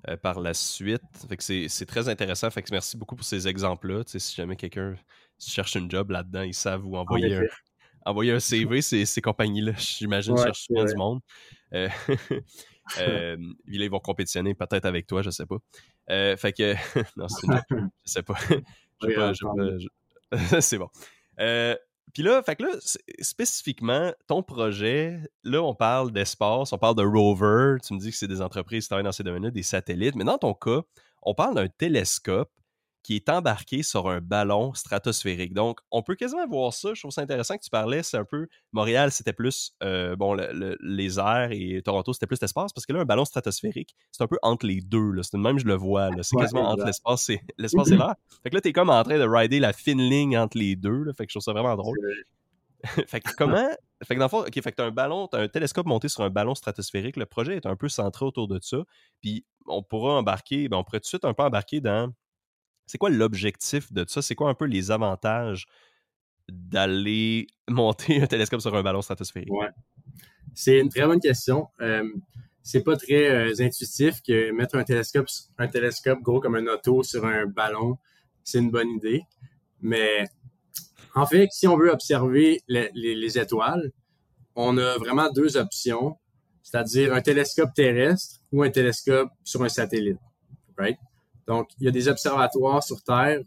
euh, 0.09 0.17
par 0.17 0.39
la 0.39 0.53
suite. 0.53 1.01
Fait 1.27 1.37
que 1.37 1.43
c'est 1.43 1.85
très 1.85 2.09
intéressant. 2.09 2.49
Fait 2.51 2.61
que 2.61 2.69
merci 2.71 2.97
beaucoup 2.97 3.15
pour 3.15 3.25
ces 3.25 3.47
exemples-là. 3.47 4.03
Si 4.05 4.35
jamais 4.35 4.55
quelqu'un 4.55 4.95
cherche 5.39 5.75
un 5.75 5.89
job 5.89 6.11
là-dedans, 6.11 6.43
ils 6.43 6.53
savent 6.53 6.85
où 6.85 6.95
envoyer, 6.95 7.37
un, 7.37 7.43
envoyer 8.05 8.31
un 8.31 8.39
CV. 8.39 8.81
Ces, 8.81 9.05
ces 9.05 9.21
compagnies-là, 9.21 9.73
j'imagine, 9.77 10.37
cherchent 10.37 10.65
souvent 10.65 10.85
du 10.85 10.95
monde. 10.95 11.19
Euh, 11.73 11.89
euh, 12.99 13.37
ils 13.67 13.89
vont 13.89 13.99
compétitionner 13.99 14.53
peut-être 14.53 14.85
avec 14.85 15.07
toi, 15.07 15.21
je 15.21 15.31
sais 15.31 15.45
pas. 15.45 15.57
Fait 16.37 16.53
que, 16.53 16.75
non, 17.17 17.27
je 17.27 17.87
sais 18.05 18.21
pas. 18.21 18.35
c'est 20.61 20.77
bon. 20.77 20.89
Puis 22.13 22.23
là, 22.23 22.41
fait 22.43 22.55
que 22.55 22.63
là, 22.63 22.69
spécifiquement, 23.19 24.13
ton 24.27 24.41
projet, 24.41 25.19
là, 25.43 25.61
on 25.61 25.75
parle 25.75 26.11
d'espace, 26.11 26.71
on 26.71 26.77
parle 26.77 26.95
de 26.95 27.03
rover, 27.03 27.77
tu 27.85 27.93
me 27.93 27.99
dis 27.99 28.11
que 28.11 28.17
c'est 28.17 28.27
des 28.27 28.41
entreprises 28.41 28.85
qui 28.85 28.89
travaillent 28.89 29.03
dans 29.03 29.11
ces 29.11 29.23
domaines-là, 29.23 29.51
des 29.51 29.63
satellites, 29.63 30.15
mais 30.15 30.23
dans 30.23 30.37
ton 30.37 30.53
cas, 30.53 30.81
on 31.23 31.33
parle 31.33 31.55
d'un 31.55 31.67
télescope 31.67 32.51
qui 33.05 33.17
est 33.17 33.29
embarqué 33.29 33.83
sur 33.83 34.09
un 34.09 34.19
ballon 34.19 34.73
stratosphérique. 34.73 35.53
Donc, 35.53 35.79
on 35.91 36.01
peut 36.01 36.15
quasiment 36.15 36.47
voir 36.47 36.73
ça. 36.73 36.95
Je 36.95 37.01
trouve 37.01 37.11
ça 37.11 37.21
intéressant 37.21 37.55
que 37.55 37.63
tu 37.63 37.69
parlais. 37.69 38.01
C'est 38.01 38.17
un 38.17 38.25
peu. 38.25 38.47
Montréal, 38.73 39.11
c'était 39.11 39.31
plus 39.31 39.75
euh, 39.83 40.15
bon, 40.15 40.33
les 40.33 41.19
airs 41.19 41.49
et 41.51 41.83
Toronto, 41.85 42.13
c'était 42.13 42.25
plus 42.25 42.41
l'espace. 42.41 42.73
Parce 42.73 42.87
que 42.87 42.93
là, 42.93 43.01
un 43.01 43.05
ballon 43.05 43.23
stratosphérique, 43.23 43.95
c'est 44.11 44.23
un 44.23 44.27
peu 44.27 44.39
entre 44.41 44.65
les 44.65 44.81
deux. 44.81 45.21
C'est 45.21 45.37
même, 45.37 45.59
je 45.59 45.67
le 45.67 45.75
vois. 45.75 46.09
C'est 46.23 46.35
quasiment 46.35 46.67
entre 46.67 46.83
l'espace 46.83 47.29
et 47.29 47.41
l'espace 47.59 47.91
et 47.91 47.95
l'air. 47.95 48.15
Fait 48.41 48.49
que 48.49 48.55
là, 48.55 48.61
t'es 48.61 48.73
comme 48.73 48.89
en 48.89 49.03
train 49.03 49.19
de 49.19 49.27
rider 49.27 49.59
la 49.59 49.71
fine 49.71 50.01
ligne 50.01 50.35
entre 50.35 50.57
les 50.57 50.75
deux. 50.75 51.05
Fait 51.15 51.27
que 51.27 51.29
je 51.29 51.35
trouve 51.35 51.43
ça 51.43 51.53
vraiment 51.53 51.75
drôle. 51.75 51.97
fait 53.07 53.19
que 53.19 53.29
comment. 53.37 53.69
Fait 54.03 54.15
que 54.15 54.19
dans 54.19 54.25
le 54.25 54.29
fond, 54.29 54.39
OK, 54.39 54.53
fait 54.53 54.71
que 54.71 54.77
t'as 54.77 54.85
un 54.85 54.91
ballon, 54.91 55.27
t'as 55.27 55.41
un 55.41 55.47
télescope 55.47 55.85
monté 55.85 56.07
sur 56.07 56.23
un 56.23 56.31
ballon 56.31 56.55
stratosphérique. 56.55 57.17
Le 57.17 57.27
projet 57.27 57.55
est 57.55 57.67
un 57.67 57.75
peu 57.75 57.87
centré 57.87 58.25
autour 58.25 58.47
de 58.47 58.59
ça. 58.63 58.77
Puis 59.21 59.45
on 59.67 59.83
pourra 59.83 60.13
embarquer, 60.15 60.69
ben 60.69 60.77
on 60.77 60.83
pourrait 60.83 60.99
tout 60.99 61.03
de 61.03 61.09
suite 61.09 61.25
un 61.25 61.35
peu 61.35 61.43
embarquer 61.43 61.81
dans. 61.81 62.11
C'est 62.85 62.97
quoi 62.97 63.09
l'objectif 63.09 63.91
de 63.91 64.05
ça? 64.07 64.21
C'est 64.21 64.35
quoi 64.35 64.49
un 64.49 64.53
peu 64.53 64.65
les 64.65 64.91
avantages 64.91 65.65
d'aller 66.49 67.47
monter 67.69 68.21
un 68.21 68.27
télescope 68.27 68.61
sur 68.61 68.75
un 68.75 68.83
ballon 68.83 69.01
stratosphérique? 69.01 69.51
Ouais. 69.51 69.69
C'est 70.53 70.79
une 70.79 70.89
très 70.89 71.05
bonne 71.05 71.19
question. 71.19 71.67
C'est 72.63 72.83
pas 72.83 72.95
très 72.95 73.61
intuitif 73.61 74.21
que 74.25 74.51
mettre 74.51 74.75
un 74.75 74.83
télescope, 74.83 75.27
un 75.57 75.67
télescope 75.67 76.21
gros 76.21 76.39
comme 76.39 76.55
un 76.55 76.65
auto 76.67 77.03
sur 77.03 77.25
un 77.25 77.45
ballon, 77.45 77.97
c'est 78.43 78.59
une 78.59 78.71
bonne 78.71 78.89
idée. 78.89 79.23
Mais 79.81 80.25
en 81.13 81.25
fait, 81.25 81.47
si 81.51 81.67
on 81.67 81.77
veut 81.77 81.91
observer 81.91 82.61
les, 82.67 83.37
étoiles, 83.37 83.91
on 84.55 84.77
a 84.77 84.97
vraiment 84.97 85.29
deux 85.31 85.57
options, 85.57 86.17
c'est-à-dire 86.63 87.13
un 87.13 87.21
télescope 87.21 87.73
terrestre 87.75 88.39
ou 88.51 88.63
un 88.63 88.69
télescope 88.69 89.29
sur 89.43 89.63
un 89.63 89.69
satellite. 89.69 90.17
Right? 90.77 90.97
Donc, 91.47 91.69
il 91.79 91.85
y 91.85 91.87
a 91.87 91.91
des 91.91 92.07
observatoires 92.07 92.83
sur 92.83 93.01
Terre, 93.03 93.39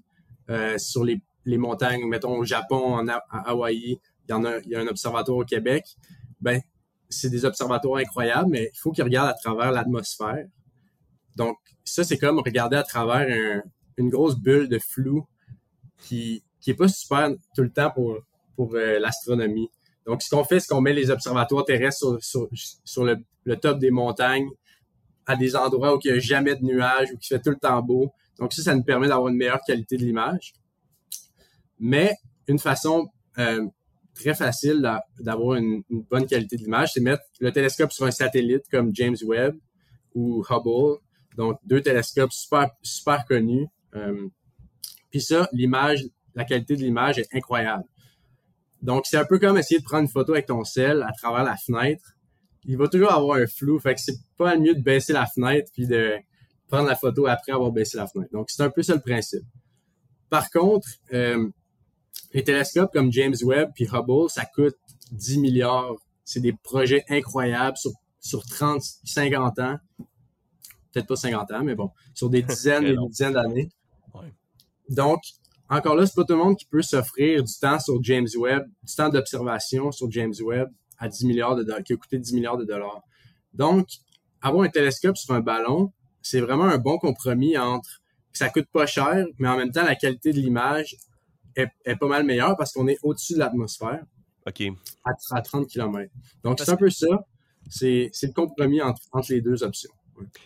euh, 0.50 0.78
sur 0.78 1.05
les, 1.05 1.21
montagnes, 1.47 2.07
mettons 2.07 2.37
au 2.37 2.45
Japon, 2.45 2.95
en 2.95 3.09
à 3.09 3.23
Hawaï, 3.47 3.99
il 4.28 4.31
y 4.31 4.33
en 4.33 4.45
a, 4.45 4.59
il 4.59 4.69
y 4.69 4.76
a 4.76 4.81
un 4.81 4.87
observatoire 4.87 5.38
au 5.38 5.45
Québec. 5.45 5.85
Ben, 6.40 6.61
c'est 7.09 7.31
des 7.31 7.45
observatoires 7.45 8.00
incroyables, 8.00 8.50
mais 8.50 8.71
il 8.73 8.78
faut 8.78 8.93
qu'ils 8.93 9.05
regardent 9.05 9.31
à 9.31 9.35
travers 9.35 9.73
l'atmosphère. 9.73 10.47
Donc, 11.37 11.57
ça, 11.85 12.05
c'est 12.05 12.19
comme 12.19 12.38
regarder 12.38 12.76
à 12.76 12.83
travers 12.83 13.62
une 13.97 14.11
grosse 14.11 14.37
bulle 14.37 14.69
de 14.69 14.78
flou 14.78 15.26
qui, 15.99 16.43
qui 16.61 16.71
est 16.71 16.75
pas 16.75 16.88
super 16.88 17.31
tout 17.55 17.62
le 17.62 17.71
temps 17.71 17.90
pour, 17.90 18.19
pour 18.57 18.75
euh, 18.75 18.99
l'astronomie. 18.99 19.71
Donc, 20.07 20.23
ce 20.23 20.31
qu'on 20.31 20.45
fait, 20.45 20.61
c'est 20.61 20.69
qu'on 20.69 20.81
met 20.81 20.93
les 20.93 21.11
observatoires 21.11 21.64
terrestres 21.64 22.19
sur, 22.23 22.49
sur, 22.85 23.05
le, 23.05 23.17
le, 23.45 23.57
top 23.57 23.78
des 23.78 23.90
montagnes, 23.90 24.49
à 25.28 25.37
des 25.37 25.54
endroits 25.54 25.94
où 25.94 26.00
il 26.02 26.11
n'y 26.11 26.16
a 26.16 26.20
jamais 26.20 26.56
de 26.56 26.64
nuages, 26.64 27.11
où 27.12 27.18
il 27.20 27.26
fait 27.26 27.38
tout 27.38 27.50
le 27.50 27.56
temps 27.56 27.80
beau. 27.82 28.11
Donc, 28.38 28.52
ça, 28.52 28.62
ça 28.62 28.75
nous 28.75 28.82
permet 28.82 29.08
d'avoir 29.08 29.28
une 29.28 29.37
meilleure 29.37 29.61
qualité 29.64 29.97
de 29.97 30.04
l'image. 30.04 30.54
Mais 31.78 32.16
une 32.49 32.58
façon 32.58 33.08
euh, 33.38 33.66
très 34.14 34.35
facile 34.35 34.80
d'avoir 35.20 35.56
une, 35.56 35.82
bonne 35.90 36.26
qualité 36.26 36.56
de 36.56 36.62
l'image, 36.62 36.92
c'est 36.94 37.00
mettre 37.00 37.23
le 37.40 37.52
télescope 37.52 37.92
sur 37.92 38.06
un 38.06 38.11
satellite 38.11 38.64
comme 38.70 38.90
James 38.94 39.16
Webb 39.23 39.54
ou 40.14 40.42
Hubble. 40.49 40.99
Donc, 41.37 41.58
deux 41.64 41.82
télescopes 41.82 42.32
super, 42.32 42.70
super 42.82 43.25
connus. 43.26 43.66
Euh, 43.94 44.28
puis 45.11 45.20
ça, 45.20 45.49
l'image, 45.52 46.04
la 46.35 46.44
qualité 46.44 46.75
de 46.75 46.80
l'image 46.80 47.18
est 47.18 47.28
incroyable. 47.35 47.85
Donc, 48.80 49.04
c'est 49.06 49.18
un 49.18 49.26
peu 49.26 49.38
comme 49.38 49.58
essayer 49.58 49.78
de 49.78 49.85
prendre 49.85 50.02
une 50.02 50.08
photo 50.08 50.32
avec 50.32 50.47
ton 50.47 50.64
sel 50.64 51.02
à 51.02 51.12
travers 51.12 51.44
la 51.44 51.56
fenêtre. 51.56 52.14
Il 52.69 52.77
va 52.77 52.87
toujours 52.87 53.13
avoir 53.13 53.39
un 53.39 53.47
flou, 53.47 53.79
fait 53.79 53.95
que 53.95 54.01
c'est 54.01 54.19
pas 54.37 54.55
le 54.55 54.61
mieux 54.61 54.75
de 54.75 54.83
baisser 54.83 55.15
la 55.15 55.27
fenêtre 55.27 55.71
puis 55.73 55.87
de 55.87 56.13
prendre 56.69 56.87
la 56.87 56.95
photo 56.95 57.27
après 57.27 57.53
avoir 57.53 57.73
baissé 57.73 57.97
la 57.97 58.07
fenêtre. 58.07 58.31
Donc, 58.31 58.51
c'est 58.51 58.63
un 58.63 58.71
peu 58.71 58.83
ça 58.83 58.95
le 58.95 59.01
principe. 59.01 59.43
Par 60.29 60.51
contre, 60.51 60.87
euh, 61.15 61.49
les 62.35 62.45
télescopes 62.45 62.93
comme 62.93 63.11
James 63.11 63.35
Webb 63.43 63.71
puis 63.75 63.89
Hubble, 63.91 64.29
ça 64.29 64.45
coûte 64.45 64.77
10 65.13 65.39
milliards. 65.39 65.97
C'est 66.25 66.41
des 66.41 66.53
projets 66.53 67.05
incroyables 67.09 67.79
sur, 67.79 67.93
sur 68.21 68.45
30, 68.45 68.83
50 69.05 69.59
ans. 69.61 69.79
Peut-être 70.93 71.07
pas 71.07 71.17
50 71.17 71.51
ans, 71.53 71.65
mais 71.65 71.75
bon, 71.75 71.91
sur 72.13 72.29
des 72.29 72.43
dizaines 72.45 72.85
et 72.85 72.93
des 72.93 73.09
dizaines 73.09 73.33
d'années. 73.33 73.71
Donc, 74.91 75.21
encore 75.71 75.97
là, 75.97 76.07
c'est 76.07 76.15
pas 76.15 76.25
tout 76.25 76.35
le 76.35 76.43
monde 76.43 76.57
qui 76.57 76.67
peut 76.67 76.83
s'offrir 76.83 77.43
du 77.43 77.53
temps 77.61 77.79
sur 77.79 78.03
James 78.03 78.29
Webb, 78.37 78.67
du 78.83 78.95
temps 78.95 79.09
d'observation 79.09 79.91
sur 79.91 80.11
James 80.11 80.35
Webb 80.41 80.69
à 80.99 81.09
10 81.09 81.26
milliards 81.26 81.57
de 81.57 81.62
dollars, 81.62 81.83
qui 81.83 81.93
a 81.93 81.97
coûté 81.97 82.19
10 82.19 82.35
milliards 82.35 82.57
de 82.57 82.64
dollars. 82.64 83.02
Donc, 83.55 83.88
avoir 84.43 84.64
un 84.64 84.69
télescope 84.69 85.17
sur 85.17 85.35
un 85.35 85.40
ballon, 85.40 85.93
c'est 86.23 86.40
vraiment 86.40 86.64
un 86.64 86.78
bon 86.78 86.99
compromis 86.99 87.57
entre 87.57 88.02
ça 88.33 88.50
coûte 88.50 88.69
pas 88.73 88.87
cher, 88.87 89.26
mais 89.38 89.49
en 89.49 89.57
même 89.57 89.73
temps, 89.73 89.85
la 89.85 89.97
qualité 89.97 90.33
de 90.33 90.38
l'image 90.38 90.97
est, 91.57 91.97
pas 91.97 92.07
mal 92.07 92.25
meilleur 92.25 92.57
parce 92.57 92.73
qu'on 92.73 92.87
est 92.87 92.99
au-dessus 93.02 93.35
de 93.35 93.40
l'atmosphère. 93.40 94.05
OK. 94.47 94.62
À, 95.33 95.43
30 95.43 95.67
km. 95.67 96.11
Donc, 96.45 96.61
c'est 96.61 96.71
un 96.71 96.76
peu 96.76 96.90
ça. 96.90 97.26
C'est 97.69 98.11
le 98.23 98.33
compromis 98.33 98.81
entre, 98.81 99.00
les 99.31 99.40
deux 99.40 99.62
options. 99.64 99.90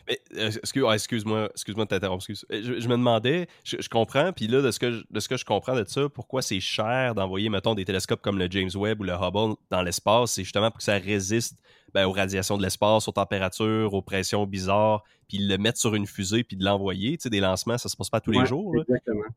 Mais, 0.09 0.21
euh, 0.37 0.51
excuse, 0.95 1.25
moi 1.25 1.49
excuse-moi 1.53 1.85
de 1.85 1.91
t'interrompre. 1.91 2.25
Excuse. 2.29 2.47
Euh, 2.53 2.81
je, 2.81 2.89
me 2.89 2.97
demandais, 2.97 3.49
je, 3.65 3.89
comprends, 3.89 4.33
puis 4.33 4.47
là, 4.47 4.63
de 4.63 4.71
ce, 4.71 4.79
que 4.79 4.91
je, 4.91 5.03
de 5.11 5.21
ce 5.21 5.29
que 5.29 5.37
je 5.37 5.45
comprends 5.45 5.75
de 5.75 5.85
ça, 5.87 6.09
pourquoi 6.09 6.43
c'est 6.43 6.61
cher 6.61 7.15
d'envoyer, 7.15 7.49
mettons, 7.49 7.75
des 7.75 7.85
télescopes 7.85 8.23
comme 8.23 8.39
le 8.39 8.49
James 8.51 8.71
Webb 8.75 9.01
ou 9.01 9.05
le 9.05 9.13
Hubble 9.13 9.57
dans 9.71 9.83
l'espace, 9.83 10.33
c'est 10.33 10.45
justement 10.45 10.71
pour 10.71 10.79
que 10.79 10.85
ça 10.85 10.99
résiste 10.99 11.59
ben, 11.95 12.07
aux 12.07 12.13
radiations 12.13 12.57
de 12.57 12.63
l'espace, 12.63 13.07
aux 13.09 13.13
températures, 13.13 13.93
aux 13.93 14.03
pressions 14.03 14.47
bizarres, 14.47 15.05
puis 15.29 15.39
le 15.39 15.59
mettre 15.59 15.79
sur 15.79 15.95
une 15.95 16.07
fusée, 16.07 16.43
puis 16.43 16.57
de 16.57 16.65
l'envoyer. 16.65 17.17
Tu 17.19 17.25
sais, 17.25 17.31
des 17.31 17.41
lancements, 17.41 17.79
ça 17.79 17.89
se 17.89 17.97
passe 17.97 18.11
pas 18.11 18.21
tous 18.21 18.33
les 18.33 18.47
jours. 18.47 18.75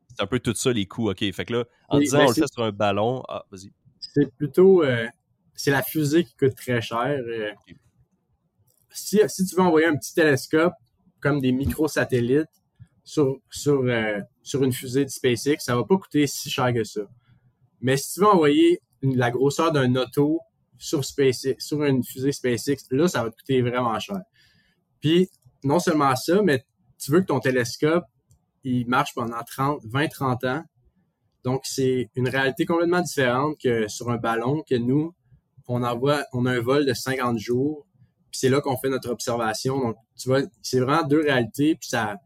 C'est 0.08 0.22
un 0.22 0.26
peu 0.26 0.38
tout 0.38 0.54
ça, 0.54 0.72
les 0.72 0.86
coûts. 0.86 1.10
OK, 1.10 1.18
fait 1.18 1.44
que 1.44 1.52
là, 1.52 1.64
en 1.88 1.98
disant 1.98 2.24
on 2.24 2.28
le 2.28 2.34
fait 2.34 2.52
sur 2.52 2.62
un 2.62 2.72
ballon, 2.72 3.22
ah, 3.28 3.44
vas-y. 3.50 3.70
C'est 4.00 4.32
plutôt, 4.36 4.82
euh, 4.82 5.06
c'est 5.54 5.70
la 5.70 5.82
fusée 5.82 6.24
qui 6.24 6.34
coûte 6.36 6.54
très 6.54 6.80
cher. 6.80 7.18
Euh. 7.26 7.50
Si, 8.98 9.18
tu 9.46 9.54
veux 9.56 9.62
envoyer 9.62 9.86
un 9.86 9.96
petit 9.96 10.14
télescope, 10.14 10.74
comme 11.20 11.40
des 11.40 11.52
microsatellites, 11.52 12.46
sur, 13.04 13.36
sur, 13.50 13.82
euh, 13.82 14.20
sur 14.42 14.64
une 14.64 14.72
fusée 14.72 15.04
de 15.04 15.10
SpaceX, 15.10 15.58
ça 15.60 15.76
va 15.76 15.84
pas 15.84 15.96
coûter 15.96 16.26
si 16.26 16.50
cher 16.50 16.74
que 16.74 16.82
ça. 16.82 17.02
Mais 17.80 17.96
si 17.96 18.14
tu 18.14 18.20
veux 18.20 18.26
envoyer 18.26 18.80
la 19.02 19.30
grosseur 19.30 19.70
d'un 19.70 19.94
auto 19.94 20.40
sur 20.78 21.04
SpaceX, 21.04 21.56
sur 21.58 21.82
une 21.84 22.02
fusée 22.02 22.32
SpaceX, 22.32 22.86
là, 22.90 23.06
ça 23.06 23.22
va 23.22 23.30
te 23.30 23.36
coûter 23.36 23.62
vraiment 23.62 23.98
cher. 24.00 24.20
Puis, 25.00 25.28
non 25.62 25.78
seulement 25.78 26.16
ça, 26.16 26.42
mais 26.42 26.64
tu 26.98 27.12
veux 27.12 27.20
que 27.20 27.26
ton 27.26 27.40
télescope, 27.40 28.04
il 28.64 28.88
marche 28.88 29.14
pendant 29.14 29.42
30, 29.42 29.80
20, 29.84 30.08
30 30.08 30.44
ans. 30.44 30.62
Donc, 31.44 31.60
c'est 31.64 32.10
une 32.16 32.28
réalité 32.28 32.66
complètement 32.66 33.02
différente 33.02 33.56
que 33.62 33.86
sur 33.86 34.10
un 34.10 34.16
ballon 34.16 34.64
que 34.68 34.74
nous, 34.74 35.14
on 35.68 35.82
envoie, 35.82 36.24
on 36.32 36.46
a 36.46 36.52
un 36.52 36.60
vol 36.60 36.86
de 36.86 36.92
50 36.92 37.38
jours, 37.38 37.85
puis 38.36 38.40
c'est 38.40 38.50
là 38.50 38.60
qu'on 38.60 38.76
fait 38.76 38.90
notre 38.90 39.10
observation. 39.10 39.80
Donc, 39.80 39.96
tu 40.14 40.28
vois, 40.28 40.42
c'est 40.60 40.80
vraiment 40.80 41.06
deux 41.06 41.22
réalités, 41.22 41.74
puis 41.74 41.88
ça, 41.88 42.16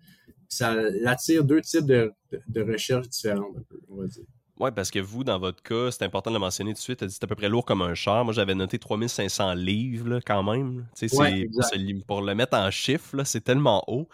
ça 0.48 0.74
attire 1.06 1.44
deux 1.44 1.60
types 1.60 1.86
de, 1.86 2.12
de, 2.32 2.42
de 2.48 2.72
recherches 2.72 3.08
différentes, 3.08 3.56
on 3.88 4.00
va 4.00 4.06
dire. 4.08 4.24
Oui, 4.58 4.70
parce 4.74 4.90
que 4.90 4.98
vous, 4.98 5.22
dans 5.22 5.38
votre 5.38 5.62
cas, 5.62 5.90
c'est 5.90 6.02
important 6.02 6.30
de 6.30 6.34
le 6.34 6.40
mentionner 6.40 6.72
tout 6.72 6.78
de 6.78 6.80
suite, 6.80 7.08
c'est 7.08 7.24
à 7.24 7.26
peu 7.28 7.36
près 7.36 7.48
lourd 7.48 7.64
comme 7.64 7.80
un 7.80 7.94
char. 7.94 8.24
Moi, 8.24 8.34
j'avais 8.34 8.56
noté 8.56 8.78
3500 8.78 9.54
livres 9.54 10.20
quand 10.26 10.42
même. 10.42 10.86
pour, 12.06 12.20
le 12.22 12.34
mettre 12.34 12.58
en 12.58 12.70
chiffres, 12.70 13.22
c'est 13.24 13.42
tellement 13.42 13.84
haut. 13.86 14.08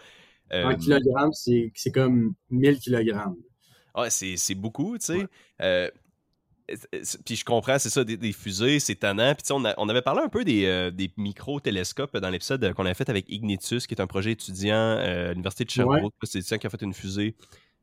Un 0.51 0.71
euh, 0.71 0.75
kilogramme, 0.75 1.31
c'est 1.33 1.91
comme 1.91 2.35
1000 2.51 2.79
kilogrammes. 2.79 3.35
Ouais, 3.95 4.09
c'est 4.11 4.55
beaucoup, 4.55 4.97
tu 4.99 5.05
sais. 5.05 5.27
Euh, 5.61 5.89
puis 7.25 7.35
je 7.35 7.45
comprends, 7.45 7.79
c'est 7.79 7.89
ça, 7.89 8.03
des, 8.03 8.31
fusées, 8.33 8.79
c'est 8.79 8.95
tannant. 8.95 9.33
Puis 9.35 9.45
on, 9.51 9.63
on, 9.77 9.89
avait 9.89 10.01
parlé 10.01 10.21
un 10.21 10.29
peu 10.29 10.43
des, 10.43 10.65
euh, 10.65 10.91
des 10.91 11.11
micro-télescopes 11.17 12.17
dans 12.17 12.29
l'épisode 12.29 12.73
qu'on 12.73 12.85
a 12.85 12.93
fait 12.93 13.09
avec 13.09 13.25
Ignitus, 13.29 13.87
qui 13.87 13.93
est 13.93 14.01
un 14.01 14.07
projet 14.07 14.31
étudiant 14.33 14.97
à 14.97 15.29
l'Université 15.29 15.65
de 15.65 15.69
Sherbrooke. 15.69 16.13
C'est 16.23 16.39
étudiant 16.39 16.57
qui 16.57 16.67
a 16.67 16.69
fait 16.69 16.81
une 16.81 16.93
fusée 16.93 17.35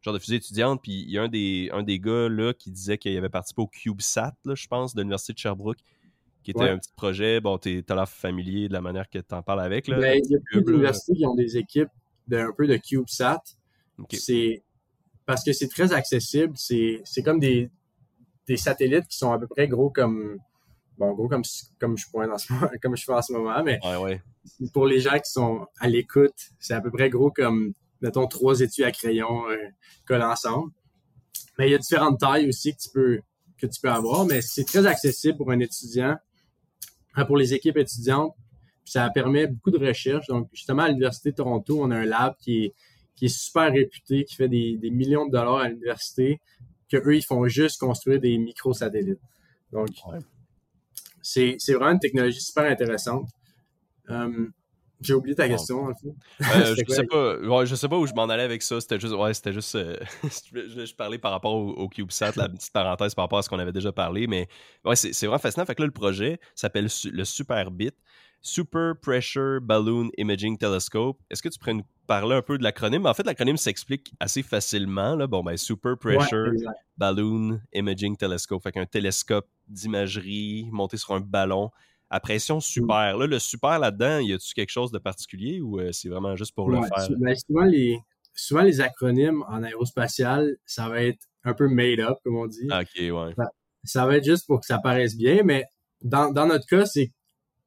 genre 0.05 0.15
de 0.15 0.19
fusée 0.19 0.37
étudiante. 0.37 0.81
Puis 0.83 1.05
il 1.07 1.11
y 1.11 1.19
a 1.19 1.23
un 1.23 1.29
des, 1.29 1.71
un 1.73 1.83
des 1.83 1.99
gars 1.99 2.29
là 2.29 2.53
qui 2.53 2.71
disait 2.71 2.99
qu'il 2.99 3.17
avait 3.17 3.29
participé 3.29 3.63
au 3.63 3.67
CubeSat, 3.67 4.35
là, 4.45 4.55
je 4.55 4.67
pense, 4.67 4.95
de 4.95 5.01
l'Université 5.01 5.33
de 5.33 5.39
Sherbrooke, 5.39 5.79
qui 6.43 6.51
était 6.51 6.69
un 6.69 6.79
petit 6.79 6.93
projet. 6.95 7.41
Bon, 7.41 7.59
tu 7.59 7.85
as 7.89 7.95
l'air 7.95 8.09
familier 8.09 8.69
de 8.69 8.73
la 8.75 8.81
manière 8.81 9.09
que 9.09 9.19
tu 9.19 9.35
en 9.35 9.43
parles 9.43 9.63
avec. 9.63 9.89
Là. 9.89 9.99
Ben, 9.99 10.21
il 10.23 10.31
y 10.31 10.37
a 10.37 10.39
beaucoup 10.53 10.71
d'universités 10.71 11.15
qui 11.15 11.27
ont 11.27 11.35
des 11.35 11.57
équipes 11.57 11.89
de, 12.29 12.37
un 12.37 12.53
peu 12.57 12.67
de 12.67 12.77
CubeSat. 12.77 13.43
C'est 14.13 14.63
parce 15.27 15.43
que 15.43 15.53
c'est 15.53 15.69
très 15.69 15.93
accessible. 15.93 16.53
C'est 16.57 17.23
comme 17.25 17.41
des, 17.41 17.71
des 18.47 18.57
satellites 18.57 19.07
qui 19.09 19.17
sont 19.17 19.33
à 19.33 19.39
peu 19.39 19.47
près 19.47 19.69
gros 19.69 19.91
comme 19.91 20.39
bon 20.99 21.13
gros 21.15 21.29
comme 21.29 21.43
comme 21.81 21.97
je 21.99 22.07
pointe 22.11 22.31
en 22.31 22.39
ce 22.39 22.53
moment, 22.53 22.71
comme 22.83 22.97
je 22.97 23.05
fais 23.05 23.13
en 23.13 23.23
ce 23.23 23.33
moment 23.33 23.63
mais 23.63 23.81
pour 24.73 24.87
les 24.87 25.01
gens 25.01 25.19
qui 25.19 25.31
sont 25.31 25.67
à 25.81 25.89
l'écoute 25.89 26.51
c'est 26.59 26.75
à 26.75 26.81
peu 26.81 26.91
près 26.91 27.11
gros 27.11 27.31
comme 27.31 27.75
mettons, 28.05 28.27
trois 28.27 28.61
étuis 28.61 28.85
à 28.85 28.93
crayon 28.93 29.49
euh, 29.49 29.57
collés 30.07 30.25
ensemble. 30.25 30.71
Mais 31.59 31.69
il 31.69 31.73
y 31.73 31.75
a 31.75 31.79
différentes 31.79 32.21
tailles 32.21 32.49
aussi 32.49 32.75
que 32.75 32.83
tu 32.83 32.91
peux, 32.91 33.21
que 33.59 33.67
tu 33.67 33.81
peux 33.81 33.91
avoir, 33.91 34.27
mais 34.27 34.43
c'est 34.43 34.65
très 34.65 34.87
accessible 34.87 35.39
pour 35.39 35.51
un 35.51 35.59
étudiant, 35.61 36.17
pour 37.27 37.37
les 37.37 37.55
équipes 37.55 37.79
étudiantes. 37.79 38.35
Ça 38.85 39.09
permet 39.09 39.47
beaucoup 39.47 39.71
de 39.71 39.79
recherche. 39.79 40.27
Donc, 40.27 40.49
justement, 40.53 40.83
à 40.83 40.89
l'Université 40.89 41.31
de 41.31 41.37
Toronto, 41.37 41.79
on 41.81 41.91
a 41.91 41.97
un 41.97 42.05
lab 42.05 42.35
qui 42.39 42.65
est, 42.65 42.75
qui 43.17 43.27
est 43.27 43.37
super 43.37 43.73
réputé, 43.73 44.25
qui 44.25 44.35
fait 44.35 44.49
des, 44.49 44.77
des 44.77 44.91
millions 44.91 45.25
de 45.27 45.33
dollars 45.33 45.61
à 45.61 45.69
l'université, 45.69 46.41
que 46.91 46.97
eux, 46.97 47.17
ils 47.17 47.25
font 47.25 47.47
juste 47.49 47.81
construire 47.81 48.21
des 48.21 48.37
microsatellites. 48.39 49.21
Donc, 49.73 49.89
c'est, 51.23 51.57
c'est 51.59 51.75
vraiment 51.75 51.93
une 51.93 51.99
technologie 51.99 52.41
super 52.41 52.65
intéressante. 52.71 53.29
Euh, 54.11 54.47
J'ai 55.01 55.15
oublié 55.15 55.35
ta 55.35 55.49
question, 55.49 55.85
en 55.85 55.95
fait. 55.95 56.09
Euh, 56.43 56.75
je, 56.77 56.95
sais 56.95 57.05
pas, 57.05 57.65
je 57.65 57.75
sais 57.75 57.89
pas 57.89 57.99
où 57.99 58.07
je 58.07 58.13
m'en 58.13 58.25
allais 58.25 58.43
avec 58.43 58.63
ça. 58.63 58.81
C'était 58.81 59.01
juste. 59.01 59.15
Ouais, 59.15 59.35
c'était 59.35 59.53
juste. 59.53 59.75
Euh, 59.75 59.97
je, 60.23 60.95
parlais 60.95 61.19
par 61.19 61.33
rapport 61.33 61.55
au, 61.55 61.89
CubeSat, 61.89 62.33
la 62.37 62.49
petite 62.49 62.73
parenthèse 62.73 63.15
par 63.15 63.25
rapport 63.25 63.39
à 63.39 63.43
ce 63.43 63.49
qu'on 63.49 63.59
avait 63.59 63.73
déjà 63.73 63.93
parlé. 63.93 64.27
Mais 64.27 64.49
ouais, 64.85 64.97
c'est 64.97 65.19
vraiment 65.27 65.39
fascinant. 65.39 65.67
Fait 65.67 65.75
que 65.75 65.83
là, 65.83 65.87
le 65.87 65.93
projet 65.93 66.39
s'appelle 66.55 66.89
le 67.05 67.25
Superbit. 67.25 67.93
Super 68.45 68.93
Pressure 69.01 69.61
Balloon 69.63 70.11
Imaging 70.19 70.59
Telescope. 70.59 71.19
Est-ce 71.31 71.43
que 71.43 71.49
tu 71.49 71.59
pourrais 71.59 71.75
nous 71.75 71.87
parler 72.07 72.35
un 72.35 72.43
peu 72.43 72.59
de 72.59 72.63
l'acronyme? 72.63 73.07
En 73.07 73.15
fait, 73.15 73.25
l'acronyme 73.25 73.57
s'explique 73.57 74.13
assez 74.21 74.43
facilement. 74.43 75.17
Là. 75.17 75.27
Bon, 75.27 75.43
ben, 75.43 75.57
Super 75.57 75.97
Pressure 75.99 76.53
Balloon 76.97 77.61
Imaging 77.73 78.17
Telescope. 78.17 78.63
Fait 78.63 78.73
qu'un 78.73 78.87
télescope 78.87 79.49
d'imagerie 79.69 80.69
monté 80.71 80.97
sur 80.97 81.13
un 81.13 81.21
ballon 81.21 81.71
à 82.11 82.21
pression 82.21 82.61
super. 82.61 83.17
Là, 83.17 83.27
le 83.27 83.39
super 83.39 83.79
là-dedans, 83.79 84.19
y 84.19 84.33
a-tu 84.33 84.55
quelque 84.55 84.71
chose 84.71 84.93
de 84.93 84.99
particulier 84.99 85.61
ou 85.61 85.81
euh, 85.81 85.91
c'est 85.93 86.09
vraiment 86.09 86.37
juste 86.37 86.55
pour 86.55 86.71
le 86.71 86.81
faire? 86.83 87.09
Ben, 87.19 87.35
souvent, 87.35 87.65
les, 87.65 87.99
souvent, 88.35 88.63
les 88.63 88.81
acronymes 88.81 89.43
en 89.49 89.63
aérospatial, 89.63 90.57
ça 90.65 90.89
va 90.89 91.03
être 91.03 91.27
un 91.45 91.55
peu 91.55 91.69
made 91.69 92.01
up, 92.01 92.19
comme 92.23 92.37
on 92.37 92.47
dit. 92.47 92.69
OK, 92.71 93.01
ouais. 93.01 93.35
Ça, 93.85 94.07
va 94.07 94.17
être 94.17 94.25
juste 94.25 94.47
pour 94.47 94.61
que 94.61 94.67
ça 94.67 94.79
paraisse 94.79 95.17
bien, 95.17 95.43
mais 95.45 95.65
dans, 96.03 96.31
dans 96.31 96.47
notre 96.47 96.67
cas, 96.67 96.87
c'est 96.87 97.13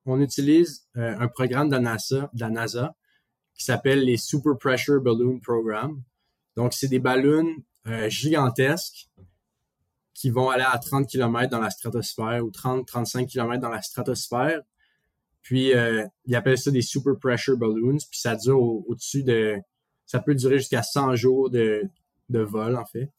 on 0.06 0.22
utilise 0.22 0.88
euh, 0.96 1.16
un 1.20 1.28
programme 1.28 1.68
de 1.68 1.74
la 1.76 1.82
NASA, 1.82 2.30
de 2.34 2.40
la 2.40 2.50
NASA 2.50 2.96
qui 3.58 3.66
s'appelle 3.66 4.04
les 4.04 4.18
Super 4.18 4.58
Pressure 4.58 5.02
Balloon 5.02 5.40
Program. 5.40 6.02
Donc, 6.56 6.74
c'est 6.74 6.88
des 6.88 7.00
ballons 7.00 7.56
euh, 7.88 8.10
gigantesques 8.10 9.10
qui 10.14 10.30
vont 10.30 10.50
aller 10.50 10.66
à 10.68 10.78
30 10.78 11.08
km 11.08 11.50
dans 11.50 11.60
la 11.60 11.70
stratosphère 11.70 12.44
ou 12.44 12.50
30-35 12.50 13.28
km 13.28 13.62
dans 13.62 13.70
la 13.70 13.82
stratosphère. 13.82 14.62
Puis, 15.42 15.74
euh, 15.74 16.06
ils 16.26 16.36
appellent 16.36 16.58
ça 16.58 16.72
des 16.72 16.82
Super 16.82 17.18
Pressure 17.20 17.58
Balloons. 17.58 17.98
Puis, 18.10 18.20
ça 18.20 18.36
dure 18.36 18.60
au-dessus 18.60 19.24
de... 19.24 19.58
Ça 20.06 20.20
peut 20.20 20.36
durer 20.36 20.60
jusqu'à 20.60 20.84
100 20.84 21.16
jours 21.16 21.50
de, 21.50 21.84
de 22.30 22.40
vol, 22.40 22.78
en 22.78 22.86
fait. 22.86 23.12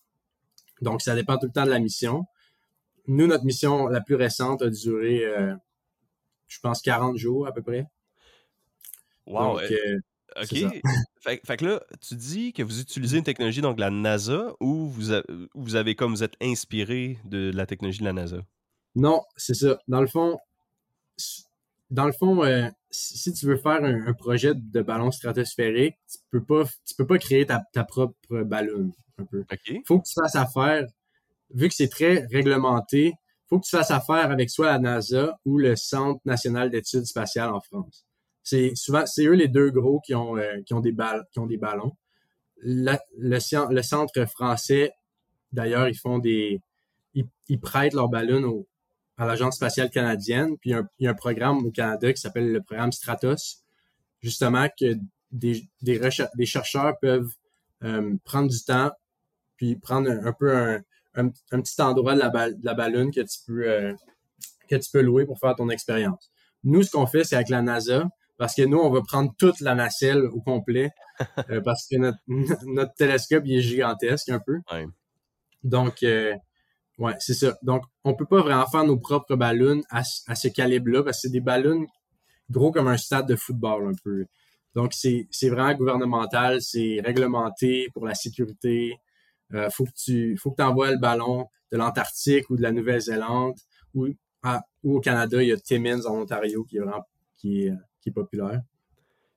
Donc, 0.81 1.03
ça 1.03 1.15
dépend 1.15 1.37
tout 1.37 1.47
le 1.47 1.53
temps 1.53 1.67
de 1.67 1.71
la 1.71 1.81
mission. 1.81 2.25
Nous, 3.07 3.27
notre 3.27 3.45
mission 3.45 3.89
la 3.89 4.01
plus 4.01 4.15
récente 4.15 4.63
a 4.63 4.71
duré 4.71 5.25
je 6.49 6.59
pense, 6.61 6.83
40 6.83 7.17
jours 7.17 7.47
à 7.47 7.53
peu 7.53 7.63
près. 7.63 7.87
Wow. 9.27 9.61
Euh, 9.61 10.01
OK. 10.37 10.83
fait, 11.21 11.57
que 11.57 11.65
là, 11.65 11.83
tu 12.01 12.15
dis 12.15 12.53
que 12.53 12.63
vous 12.63 12.81
utilisez 12.81 13.19
une 13.19 13.25
technologie, 13.25 13.61
donc 13.61 13.79
la 13.79 13.91
NASA, 13.91 14.55
ou 14.61 14.89
vous, 14.89 15.13
vous 15.55 15.75
avez 15.75 15.95
comme 15.95 16.13
vous 16.13 16.23
êtes 16.23 16.37
inspiré 16.41 17.19
de 17.25 17.51
la 17.55 17.67
technologie 17.67 18.01
de 18.01 18.05
la 18.05 18.13
NASA? 18.13 18.39
Non, 18.95 19.23
c'est 19.37 19.55
ça. 19.55 19.79
Dans 19.89 20.01
le 20.01 20.07
fond, 20.07 20.39
dans 21.91 22.07
le 22.07 22.13
fond, 22.13 22.45
euh, 22.45 22.69
si 22.91 23.33
tu 23.33 23.47
veux 23.47 23.57
faire 23.57 23.83
un, 23.83 24.13
projet 24.15 24.55
de 24.55 24.83
ballon 24.83 25.11
stratosphérique, 25.11 25.97
tu 26.11 26.19
peux 26.31 26.45
pas, 26.45 26.65
tu 26.87 26.95
peux 26.97 27.07
pas 27.07 27.19
créer 27.19 27.47
ta, 27.47 27.63
propre 27.85 28.43
ballon. 28.43 28.93
Un 29.19 29.25
peu. 29.25 29.45
Il 29.67 29.83
faut 29.87 29.99
que 29.99 30.07
tu 30.07 30.15
fasses 30.15 30.37
affaire, 30.37 30.87
vu 31.53 31.69
que 31.69 31.75
c'est 31.75 31.89
très 31.89 32.27
réglementé, 32.27 33.15
faut 33.49 33.59
que 33.59 33.65
tu 33.65 33.77
fasses 33.77 33.91
affaire 33.91 34.31
avec 34.31 34.51
soit 34.51 34.67
la 34.67 34.79
NASA 34.79 35.39
ou 35.45 35.59
le 35.59 35.75
Centre 35.77 36.21
national 36.25 36.71
d'études 36.71 37.05
spatiales 37.05 37.53
en 37.53 37.61
France. 37.61 38.05
C'est 38.49 38.75
souvent, 38.75 39.05
c'est 39.05 39.27
eux 39.27 39.35
les 39.35 39.49
deux 39.49 39.71
gros 39.71 40.01
qui 40.01 40.15
ont, 40.15 40.39
euh, 40.39 40.63
qui 40.65 40.73
ont 40.73 40.81
des 40.81 40.93
balles, 40.93 41.27
qui 41.33 41.39
ont 41.39 41.47
des 41.47 41.59
ballons. 41.59 41.93
le, 42.63 42.97
le, 43.19 43.83
centre 43.83 44.25
français, 44.25 44.95
d'ailleurs, 45.53 45.87
ils 45.87 45.99
font 45.99 46.19
des, 46.19 46.63
ils, 47.13 47.61
prêtent 47.61 47.93
leurs 47.93 48.09
ballons 48.09 48.67
à 49.19 49.27
l'Agence 49.27 49.57
spatiale 49.57 49.91
canadienne. 49.91 50.57
Puis 50.57 50.71
il 50.71 51.05
y, 51.05 51.07
a 51.07 51.11
un, 51.11 51.15
programme 51.15 51.59
au 51.67 51.71
Canada 51.71 52.11
qui 52.11 52.23
s'appelle 52.23 52.51
le 52.51 52.63
programme 52.63 52.91
Stratos, 52.91 53.63
justement 54.23 54.67
que 54.81 54.97
des, 55.31 55.69
des, 55.83 56.01
des 56.35 56.47
chercheurs 56.47 56.99
peuvent 57.01 57.35
euh, 57.85 58.15
prendre 58.25 58.49
du 58.49 58.65
temps, 58.65 58.93
puis 59.57 59.77
prendre 59.77 60.09
un 60.11 60.33
peu 60.33 60.57
un, 60.57 60.81
un, 61.17 61.61
petit 61.61 61.83
endroit 61.83 62.15
de 62.15 62.21
la, 62.21 62.51
de 62.51 62.65
la 62.65 62.73
ballonne 62.73 63.11
que 63.11 63.21
tu 63.21 63.39
peux 63.47 63.69
euh, 63.69 63.93
que 64.71 64.77
tu 64.77 64.91
peux 64.91 65.03
louer 65.03 65.27
pour 65.27 65.39
faire 65.39 65.55
ton 65.55 65.69
expérience. 65.69 66.31
Nous, 66.65 66.83
ce 66.83 66.91
qu'on 66.91 67.07
fait, 67.07 67.25
c'est 67.25 67.37
avec 67.37 67.51
la 67.51 67.61
NASA, 67.61 68.09
parce 68.39 68.55
que 68.55 68.63
nous, 68.63 68.79
on 68.79 68.91
va 68.91 69.03
prendre 69.03 69.35
toute 69.37 69.61
la 69.61 69.75
nacelle 69.75 70.25
au 70.25 70.41
complet, 70.41 70.91
euh, 71.51 71.61
parce 71.65 71.87
que 71.87 71.97
notre, 71.97 72.19
notre, 72.67 72.95
télescope, 72.95 73.43
il 73.45 73.59
est 73.59 73.63
gigantesque 73.63 74.31
un 74.31 74.39
peu. 74.39 74.61
Donc, 75.65 76.03
euh, 76.05 76.35
ouais, 76.99 77.15
c'est 77.19 77.35
ça. 77.35 77.59
Donc, 77.63 77.83
on 78.05 78.15
peut 78.15 78.27
pas 78.27 78.41
vraiment 78.41 78.67
faire 78.67 78.85
nos 78.85 78.97
propres 78.97 79.37
ballons 79.37 79.83
à, 79.91 80.03
à 80.29 80.35
ce 80.37 80.49
calibre-là, 80.49 81.03
parce 81.03 81.19
que 81.19 81.21
c'est 81.23 81.33
des 81.33 81.41
ballons 81.41 81.87
gros 82.49 82.71
comme 82.71 82.89
un 82.89 82.97
stade 82.97 83.27
de 83.27 83.37
football 83.37 83.89
un 83.89 83.97
peu. 84.03 84.25
Donc, 84.75 84.95
c'est 84.95 85.27
vraiment 85.49 85.75
gouvernemental, 85.75 86.63
c'est 86.63 87.01
réglementé 87.05 87.89
pour 87.93 88.07
la 88.07 88.15
sécurité. 88.15 88.95
Euh, 89.53 89.69
faut 89.71 89.85
que 89.85 89.93
tu 89.97 90.37
faut 90.37 90.53
que 90.53 90.63
envoies 90.63 90.93
le 90.93 90.99
ballon 90.99 91.47
de 91.73 91.77
l'Antarctique 91.77 92.49
ou 92.51 92.57
de 92.57 92.63
la 92.63 92.71
Nouvelle-Zélande 92.71 93.57
ou, 93.95 94.09
ou 94.85 94.97
au 94.97 95.01
Canada, 95.01 95.43
il 95.43 95.49
y 95.49 95.53
a 95.53 95.57
Timmins 95.57 96.05
en 96.05 96.21
Ontario 96.21 96.65
qui 96.65 96.77
est 96.77 96.81
vraiment 96.81 97.07
qui 97.39 97.65
est, 97.65 97.73
qui 98.01 98.11
est 98.11 98.13
populaire. 98.13 98.63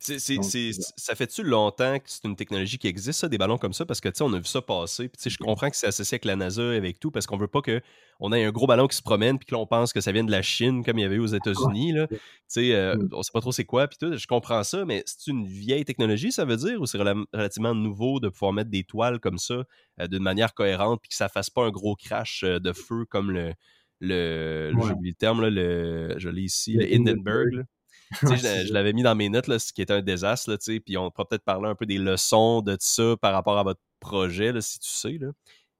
C'est, 0.01 0.71
ça 0.97 1.13
fait-tu 1.13 1.43
longtemps 1.43 1.99
que 1.99 2.05
c'est 2.07 2.27
une 2.27 2.35
technologie 2.35 2.79
qui 2.79 2.87
existe, 2.87 3.19
ça, 3.19 3.29
des 3.29 3.37
ballons 3.37 3.59
comme 3.59 3.73
ça? 3.73 3.85
Parce 3.85 4.01
que, 4.01 4.09
tu 4.09 4.17
sais, 4.17 4.23
on 4.23 4.33
a 4.33 4.39
vu 4.39 4.45
ça 4.45 4.59
passer. 4.59 5.09
Puis, 5.09 5.29
je 5.29 5.37
comprends 5.37 5.69
que 5.69 5.75
c'est 5.75 5.85
associé 5.85 6.15
avec 6.15 6.25
la 6.25 6.35
NASA, 6.35 6.71
avec 6.71 6.99
tout, 6.99 7.11
parce 7.11 7.27
qu'on 7.27 7.37
veut 7.37 7.47
pas 7.47 7.61
qu'on 7.61 8.33
ait 8.33 8.43
un 8.43 8.51
gros 8.51 8.65
ballon 8.65 8.87
qui 8.87 8.97
se 8.97 9.03
promène, 9.03 9.37
puis 9.37 9.45
que 9.45 9.53
l'on 9.53 9.67
pense 9.67 9.93
que 9.93 10.01
ça 10.01 10.11
vient 10.11 10.23
de 10.23 10.31
la 10.31 10.41
Chine, 10.41 10.83
comme 10.83 10.97
il 10.97 11.01
y 11.01 11.05
avait 11.05 11.19
aux 11.19 11.27
États-Unis. 11.27 11.93
Là. 11.93 12.07
Tu 12.07 12.17
sais, 12.47 12.73
euh, 12.73 12.95
mm. 12.95 13.09
on 13.11 13.21
sait 13.21 13.31
pas 13.31 13.41
trop 13.41 13.51
c'est 13.51 13.65
quoi, 13.65 13.87
puis 13.87 13.99
tout. 13.99 14.17
Je 14.17 14.25
comprends 14.25 14.63
ça, 14.63 14.85
mais 14.85 15.03
c'est 15.05 15.29
une 15.29 15.45
vieille 15.45 15.85
technologie, 15.85 16.31
ça 16.31 16.45
veut 16.45 16.57
dire, 16.57 16.81
ou 16.81 16.87
c'est 16.87 16.97
relativement 16.97 17.75
nouveau 17.75 18.19
de 18.19 18.29
pouvoir 18.29 18.53
mettre 18.53 18.71
des 18.71 18.83
toiles 18.83 19.19
comme 19.19 19.37
ça 19.37 19.65
euh, 19.99 20.07
d'une 20.07 20.23
manière 20.23 20.55
cohérente, 20.55 20.99
puis 21.01 21.09
que 21.09 21.15
ça 21.15 21.29
fasse 21.29 21.51
pas 21.51 21.63
un 21.63 21.71
gros 21.71 21.95
crash 21.95 22.43
euh, 22.43 22.59
de 22.59 22.73
feu 22.73 23.05
comme 23.07 23.29
le. 23.29 23.53
le, 23.99 24.71
le 24.71 25.13
terme, 25.13 25.41
là, 25.43 25.51
le, 25.51 26.15
je 26.17 26.29
l'ai 26.29 26.41
ici, 26.41 26.73
le, 26.73 26.91
Hindenburg. 26.91 27.65
je, 28.21 28.73
l'avais 28.73 28.93
mis 28.93 29.03
dans 29.03 29.15
mes 29.15 29.29
notes, 29.29 29.47
là, 29.47 29.59
ce 29.59 29.71
qui 29.71 29.81
était 29.81 29.93
un 29.93 30.01
désastre, 30.01 30.51
là, 30.51 30.57
puis 30.57 30.97
on 30.97 31.09
pourra 31.11 31.27
peut-être 31.27 31.43
parler 31.43 31.69
un 31.69 31.75
peu 31.75 31.85
des 31.85 31.97
leçons 31.97 32.61
de 32.61 32.75
ça 32.79 33.15
par 33.21 33.33
rapport 33.33 33.57
à 33.57 33.63
votre 33.63 33.81
projet, 33.99 34.51
là, 34.51 34.61
si 34.61 34.79
tu 34.79 34.89
sais. 34.89 35.17
Là. 35.19 35.31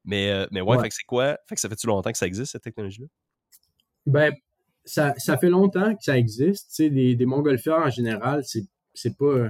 Mais, 0.05 0.31
euh, 0.31 0.47
mais 0.51 0.61
ouais, 0.61 0.79
Fait 0.79 0.89
que 0.89 0.95
c'est 0.95 1.03
quoi? 1.03 1.37
Fait 1.47 1.55
que 1.55 1.61
ça 1.61 1.69
fait-tu 1.69 1.87
longtemps 1.87 2.11
que 2.11 2.17
ça 2.17 2.27
existe, 2.27 2.53
cette 2.53 2.63
technologie-là? 2.63 3.07
Ben, 4.05 4.33
ça, 4.85 5.13
ça, 5.17 5.37
fait 5.37 5.49
longtemps 5.49 5.93
que 5.95 6.03
ça 6.03 6.17
existe. 6.17 6.81
Des, 6.81 7.15
des 7.15 7.25
montgolfières 7.25 7.79
en 7.79 7.89
général, 7.89 8.43
c'est, 8.43 8.65
c'est 8.93 9.15
pas 9.15 9.49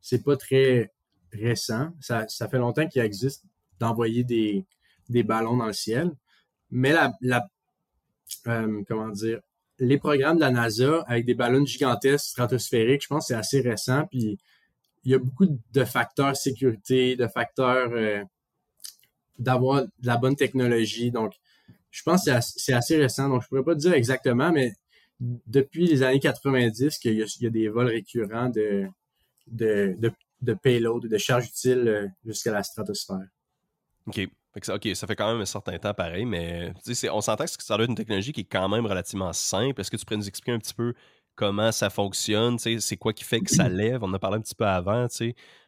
c'est 0.00 0.22
pas 0.22 0.36
très 0.36 0.92
récent. 1.32 1.90
Ça, 2.00 2.26
ça 2.28 2.48
fait 2.48 2.58
longtemps 2.58 2.86
qu'il 2.86 3.02
existe 3.02 3.44
d'envoyer 3.78 4.24
des, 4.24 4.64
des 5.08 5.22
ballons 5.22 5.56
dans 5.56 5.66
le 5.66 5.72
ciel. 5.72 6.12
Mais 6.70 6.92
la, 6.92 7.12
la 7.20 7.48
euh, 8.46 8.82
comment 8.86 9.08
dire, 9.08 9.40
les 9.78 9.98
programmes 9.98 10.36
de 10.36 10.40
la 10.40 10.50
NASA 10.50 11.04
avec 11.06 11.24
des 11.24 11.34
ballons 11.34 11.64
gigantesques 11.64 12.30
stratosphériques, 12.30 13.02
je 13.02 13.08
pense 13.08 13.24
que 13.24 13.28
c'est 13.28 13.34
assez 13.34 13.60
récent. 13.60 14.06
Puis 14.06 14.38
il 15.04 15.12
y 15.12 15.14
a 15.14 15.18
beaucoup 15.18 15.46
de 15.46 15.84
facteurs 15.84 16.36
sécurité, 16.36 17.16
de 17.16 17.26
facteurs 17.28 17.90
euh, 17.92 18.22
d'avoir 19.38 19.82
de 19.84 20.06
la 20.06 20.16
bonne 20.16 20.36
technologie. 20.36 21.10
Donc, 21.10 21.34
je 21.90 22.02
pense 22.02 22.24
que 22.24 22.30
c'est 22.40 22.72
assez, 22.72 22.96
récent. 22.96 23.28
Donc, 23.28 23.42
je 23.42 23.48
pourrais 23.48 23.64
pas 23.64 23.74
dire 23.74 23.94
exactement, 23.94 24.52
mais 24.52 24.72
depuis 25.18 25.86
les 25.86 26.02
années 26.02 26.20
90 26.20 26.98
qu'il 26.98 27.14
y, 27.14 27.46
a 27.46 27.50
des 27.50 27.68
vols 27.68 27.88
récurrents 27.88 28.48
de, 28.48 28.86
de, 29.46 29.94
de, 29.98 30.12
de 30.42 30.54
payload, 30.54 31.06
de 31.06 31.18
charges 31.18 31.46
utiles 31.46 31.88
euh, 31.88 32.06
jusqu'à 32.24 32.52
la 32.52 32.62
stratosphère. 32.62 33.26
OK. 34.06 34.28
OK, 34.68 34.88
ça 34.94 35.06
fait 35.06 35.16
quand 35.16 35.30
même 35.32 35.40
un 35.40 35.46
certain 35.46 35.78
temps 35.78 35.94
pareil, 35.94 36.24
mais 36.24 36.72
on 37.12 37.20
s'entend 37.20 37.44
que 37.44 37.50
ça 37.62 37.76
doit 37.76 37.84
être 37.84 37.90
une 37.90 37.96
technologie 37.96 38.32
qui 38.32 38.42
est 38.42 38.50
quand 38.50 38.68
même 38.68 38.86
relativement 38.86 39.32
simple. 39.32 39.80
Est-ce 39.80 39.90
que 39.90 39.96
tu 39.96 40.04
pourrais 40.04 40.18
nous 40.18 40.28
expliquer 40.28 40.52
un 40.52 40.58
petit 40.58 40.74
peu 40.74 40.94
comment 41.34 41.72
ça 41.72 41.90
fonctionne? 41.90 42.58
C'est 42.58 42.96
quoi 42.96 43.12
qui 43.12 43.24
fait 43.24 43.40
que 43.40 43.50
ça 43.50 43.68
lève? 43.68 44.02
On 44.02 44.08
en 44.08 44.14
a 44.14 44.18
parlé 44.18 44.38
un 44.38 44.40
petit 44.40 44.54
peu 44.54 44.66
avant, 44.66 45.06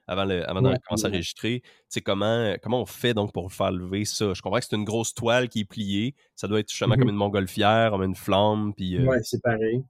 avant, 0.07 0.25
le, 0.25 0.49
avant 0.49 0.63
de 0.63 0.77
commencer 0.87 1.07
à 1.07 1.09
enregistrer. 1.09 1.63
Comment, 2.05 2.55
comment 2.63 2.83
on 2.83 2.87
fait 2.87 3.15
donc 3.15 3.33
pour 3.33 3.53
faire 3.53 3.71
lever 3.71 4.05
ça? 4.05 4.35
Je 4.35 4.43
comprends 4.43 4.59
que 4.59 4.67
c'est 4.69 4.77
une 4.77 4.85
grosse 4.85 5.15
toile 5.15 5.49
qui 5.49 5.61
est 5.61 5.65
pliée. 5.65 6.15
Ça 6.37 6.49
doit 6.49 6.61
être 6.61 6.71
justement 6.71 6.97
comme 6.97 7.05
mm-hmm. 7.05 7.11
une 7.11 7.17
montgolfière, 7.17 7.91
comme 7.91 8.03
une 8.03 8.17
flamme. 8.17 8.75
Puis, 8.75 8.97
euh 8.97 9.07
Oui, 9.07 9.19
c'est 9.23 9.43
pareil. 9.43 9.85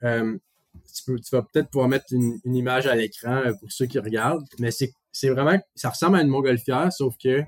tu, 0.00 1.16
vas 1.32 1.42
peut-être 1.42 1.70
pouvoir 1.70 1.88
mettre 1.88 2.06
une, 2.12 2.38
image 2.44 2.86
à 2.86 2.94
l'écran 2.94 3.42
euh, 3.44 3.52
pour 3.60 3.70
ceux 3.70 3.86
qui 3.86 3.98
regardent, 3.98 4.44
mais 4.58 4.70
c'est 4.70 5.30
vraiment, 5.30 5.58
ça 5.74 5.90
ressemble 5.90 6.16
à 6.16 6.22
une 6.22 6.28
montgolfière, 6.28 6.92
sauf 6.92 7.16
que 7.22 7.42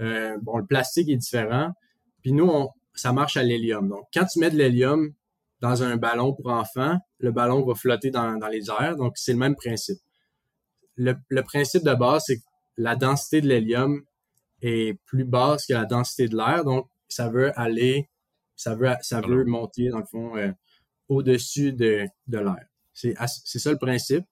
euh, 0.00 0.36
bon, 0.42 0.58
le 0.58 0.66
plastique 0.66 1.08
est 1.08 1.16
différent. 1.16 1.72
Puis 2.22 2.32
nous, 2.32 2.48
on, 2.48 2.70
ça 2.94 3.12
marche 3.12 3.36
à 3.36 3.42
l'hélium. 3.42 3.88
Donc, 3.88 4.04
quand 4.12 4.24
tu 4.26 4.38
mets 4.38 4.50
de 4.50 4.56
l'hélium 4.56 5.12
dans 5.60 5.82
un 5.82 5.96
ballon 5.96 6.34
pour 6.34 6.48
enfants, 6.48 6.98
le 7.18 7.32
ballon 7.32 7.64
va 7.64 7.74
flotter 7.74 8.10
dans, 8.10 8.36
dans 8.36 8.48
les 8.48 8.68
airs. 8.70 8.96
Donc, 8.96 9.14
c'est 9.16 9.32
le 9.32 9.38
même 9.38 9.56
principe. 9.56 9.98
Le, 10.96 11.14
le 11.28 11.42
principe 11.42 11.84
de 11.84 11.94
base, 11.94 12.24
c'est 12.26 12.38
que 12.38 12.44
la 12.76 12.96
densité 12.96 13.40
de 13.40 13.48
l'hélium 13.48 14.02
est 14.62 14.98
plus 15.04 15.24
basse 15.24 15.66
que 15.66 15.74
la 15.74 15.84
densité 15.84 16.28
de 16.28 16.36
l'air. 16.36 16.64
Donc, 16.64 16.88
ça 17.08 17.28
veut 17.28 17.58
aller, 17.58 18.08
ça 18.54 18.74
veut, 18.74 18.90
ça 19.00 19.20
veut 19.20 19.44
monter, 19.44 19.88
dans 19.88 19.98
le 19.98 20.06
fond, 20.06 20.36
euh, 20.36 20.52
au-dessus 21.08 21.72
de, 21.72 22.06
de 22.26 22.38
l'air. 22.38 22.66
C'est, 22.92 23.14
c'est 23.44 23.58
ça 23.58 23.70
le 23.70 23.78
principe. 23.78 24.24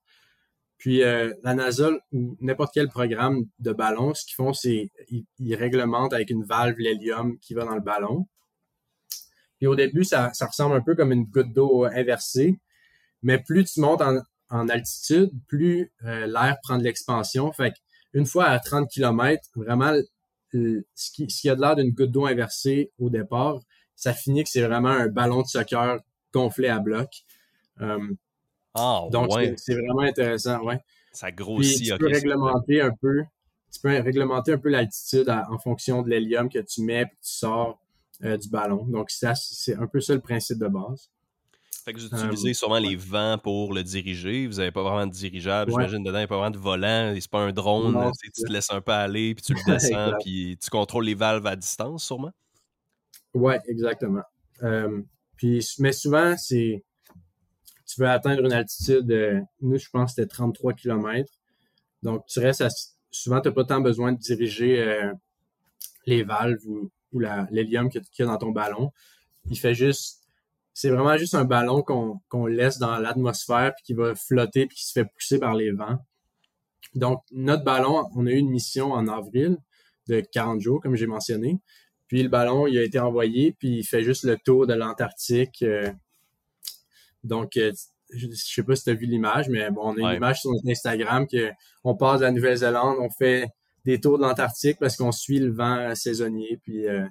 Puis 0.84 0.98
la 0.98 1.54
NASA 1.54 1.92
ou 2.12 2.36
n'importe 2.42 2.74
quel 2.74 2.90
programme 2.90 3.46
de 3.58 3.72
ballon, 3.72 4.12
ce 4.12 4.26
qu'ils 4.26 4.34
font, 4.34 4.52
c'est 4.52 4.90
ils, 5.38 5.54
réglementent 5.54 6.12
avec 6.12 6.28
une 6.28 6.44
valve 6.44 6.76
l'hélium 6.76 7.38
qui 7.38 7.54
va 7.54 7.64
dans 7.64 7.74
le 7.74 7.80
ballon. 7.80 8.28
Puis 9.56 9.66
au 9.66 9.76
début, 9.76 10.04
ça, 10.04 10.30
ressemble 10.42 10.76
un 10.76 10.82
peu 10.82 10.94
comme 10.94 11.10
une 11.10 11.24
goutte 11.24 11.54
d'eau 11.54 11.86
inversée. 11.86 12.60
Mais 13.22 13.38
plus 13.38 13.64
tu 13.64 13.80
montes 13.80 14.02
en, 14.02 14.68
altitude, 14.68 15.30
plus 15.48 15.90
euh, 16.04 16.26
l'air 16.26 16.58
prend 16.62 16.76
de 16.76 16.84
l'expansion. 16.84 17.50
Fait 17.50 17.72
une 18.12 18.26
fois 18.26 18.44
à 18.44 18.58
30 18.58 18.90
km, 18.90 19.42
vraiment, 19.56 19.94
ce 20.52 21.10
qui, 21.14 21.30
ce 21.30 21.48
a 21.48 21.56
de 21.56 21.62
l'air 21.62 21.76
d'une 21.76 21.92
goutte 21.92 22.10
d'eau 22.10 22.26
inversée 22.26 22.92
au 22.98 23.08
départ, 23.08 23.58
ça 23.96 24.12
finit 24.12 24.44
que 24.44 24.50
c'est 24.50 24.66
vraiment 24.66 24.90
un 24.90 25.08
ballon 25.08 25.40
de 25.40 25.46
soccer 25.46 25.98
gonflé 26.34 26.68
à 26.68 26.78
bloc. 26.78 27.08
Euh, 27.80 28.14
ah, 28.74 29.04
donc, 29.10 29.30
c'est 29.56 29.74
vraiment 29.74 30.00
intéressant, 30.00 30.62
ouais. 30.64 30.78
Ça 31.12 31.30
grossit. 31.30 31.92
tu 31.92 31.98
peux 31.98 32.08
réglementer 32.08 32.80
un 32.80 32.90
peu, 32.90 33.22
tu 33.72 33.80
peux 33.80 33.88
réglementer 34.00 34.52
un 34.52 34.58
peu 34.58 34.68
l'altitude 34.68 35.28
en 35.28 35.58
fonction 35.58 36.02
de 36.02 36.10
l'hélium 36.10 36.48
que 36.48 36.58
tu 36.58 36.82
mets 36.82 37.02
et 37.02 37.06
tu 37.06 37.12
sors 37.20 37.78
euh, 38.24 38.36
du 38.36 38.48
ballon. 38.48 38.84
Donc, 38.86 39.10
ça, 39.10 39.34
c'est 39.34 39.76
un 39.76 39.86
peu 39.86 40.00
ça 40.00 40.14
le 40.14 40.20
principe 40.20 40.58
de 40.58 40.66
base. 40.66 41.10
Fait 41.84 41.92
que 41.92 41.98
vous 41.98 42.06
utilisez 42.06 42.50
euh, 42.50 42.54
sûrement 42.54 42.78
les 42.78 42.96
vents 42.96 43.36
pour 43.36 43.74
le 43.74 43.82
diriger. 43.82 44.46
Vous 44.46 44.54
n'avez 44.54 44.70
pas 44.70 44.82
vraiment 44.82 45.06
de 45.06 45.12
dirigeable, 45.12 45.70
j'imagine, 45.70 46.02
dedans, 46.02 46.18
il 46.18 46.20
n'y 46.20 46.24
a 46.24 46.28
pas 46.28 46.38
vraiment 46.38 46.50
de 46.50 46.58
volant. 46.58 47.14
C'est 47.14 47.30
pas 47.30 47.40
un 47.40 47.52
drone. 47.52 48.10
tu 48.22 48.30
te 48.30 48.50
laisses 48.50 48.70
un 48.70 48.80
peu 48.80 48.92
aller, 48.92 49.34
puis 49.34 49.44
tu 49.44 49.52
le 49.52 49.60
descends, 49.72 50.12
puis 50.20 50.56
tu 50.60 50.70
contrôles 50.70 51.04
les 51.04 51.14
valves 51.14 51.46
à 51.46 51.56
distance, 51.56 52.04
sûrement? 52.04 52.32
Oui, 53.34 53.54
exactement. 53.68 54.22
Euh, 54.62 55.02
puis, 55.36 55.66
mais 55.78 55.92
souvent, 55.92 56.36
c'est. 56.38 56.82
Tu 57.94 58.00
veux 58.00 58.08
atteindre 58.08 58.44
une 58.44 58.52
altitude, 58.52 59.06
de, 59.06 59.40
nous, 59.60 59.78
je 59.78 59.88
pense 59.90 60.14
que 60.14 60.22
c'était 60.22 60.28
33 60.28 60.72
km. 60.72 61.30
Donc, 62.02 62.26
tu 62.26 62.40
restes 62.40 62.64
souvent, 63.10 63.40
tu 63.40 63.48
n'as 63.48 63.54
pas 63.54 63.64
tant 63.64 63.80
besoin 63.80 64.12
de 64.12 64.18
diriger 64.18 64.82
euh, 64.82 65.12
les 66.06 66.24
valves 66.24 66.66
ou, 66.66 66.90
ou 67.12 67.20
l'hélium 67.50 67.88
qu'il 67.88 68.02
y 68.18 68.22
a 68.22 68.26
dans 68.26 68.38
ton 68.38 68.50
ballon. 68.50 68.90
Il 69.48 69.58
fait 69.58 69.74
juste 69.74 70.24
c'est 70.74 70.90
vraiment 70.90 71.16
juste 71.16 71.36
un 71.36 71.44
ballon 71.44 71.82
qu'on 71.82 72.46
laisse 72.46 72.78
dans 72.78 72.98
l'atmosphère 72.98 73.72
puis 73.76 73.84
qui 73.84 73.94
va 73.94 74.16
flotter 74.16 74.66
puis 74.66 74.76
qui 74.76 74.86
se 74.86 74.92
fait 74.92 75.04
pousser 75.04 75.38
par 75.38 75.54
les 75.54 75.70
vents. 75.70 75.98
Donc, 76.96 77.22
notre 77.30 77.62
ballon, 77.62 78.08
on 78.16 78.26
a 78.26 78.30
eu 78.30 78.38
une 78.38 78.50
mission 78.50 78.92
en 78.92 79.06
avril 79.06 79.56
de 80.08 80.20
40 80.20 80.60
jours, 80.60 80.80
comme 80.82 80.96
j'ai 80.96 81.06
mentionné. 81.06 81.60
Puis 82.08 82.22
le 82.22 82.28
ballon, 82.28 82.66
il 82.66 82.76
a 82.76 82.82
été 82.82 82.98
envoyé, 82.98 83.52
puis 83.52 83.78
il 83.78 83.84
fait 83.84 84.02
juste 84.02 84.24
le 84.24 84.36
tour 84.36 84.66
de 84.66 84.74
l'Antarctique. 84.74 85.62
Euh. 85.62 85.90
Donc, 87.24 87.56
euh, 87.56 87.72
je, 88.10 88.26
ne 88.26 88.32
sais 88.32 88.62
pas 88.62 88.76
si 88.76 88.84
tu 88.84 88.90
as 88.90 88.94
vu 88.94 89.06
l'image, 89.06 89.48
mais 89.48 89.70
bon, 89.70 89.82
on 89.84 90.04
a 90.04 90.10
une 90.12 90.16
image 90.16 90.40
sur 90.40 90.52
notre 90.52 90.68
Instagram 90.68 91.26
que 91.26 91.50
on 91.82 91.96
passe 91.96 92.20
de 92.20 92.26
la 92.26 92.30
Nouvelle-Zélande, 92.30 92.96
on 93.00 93.10
fait 93.10 93.48
des 93.84 94.00
tours 94.00 94.18
de 94.18 94.22
l'Antarctique 94.22 94.78
parce 94.78 94.96
qu'on 94.96 95.12
suit 95.12 95.38
le 95.38 95.52
vent 95.52 95.94
saisonnier, 95.94 96.58
puis 96.62 96.86
euh, 96.86 97.06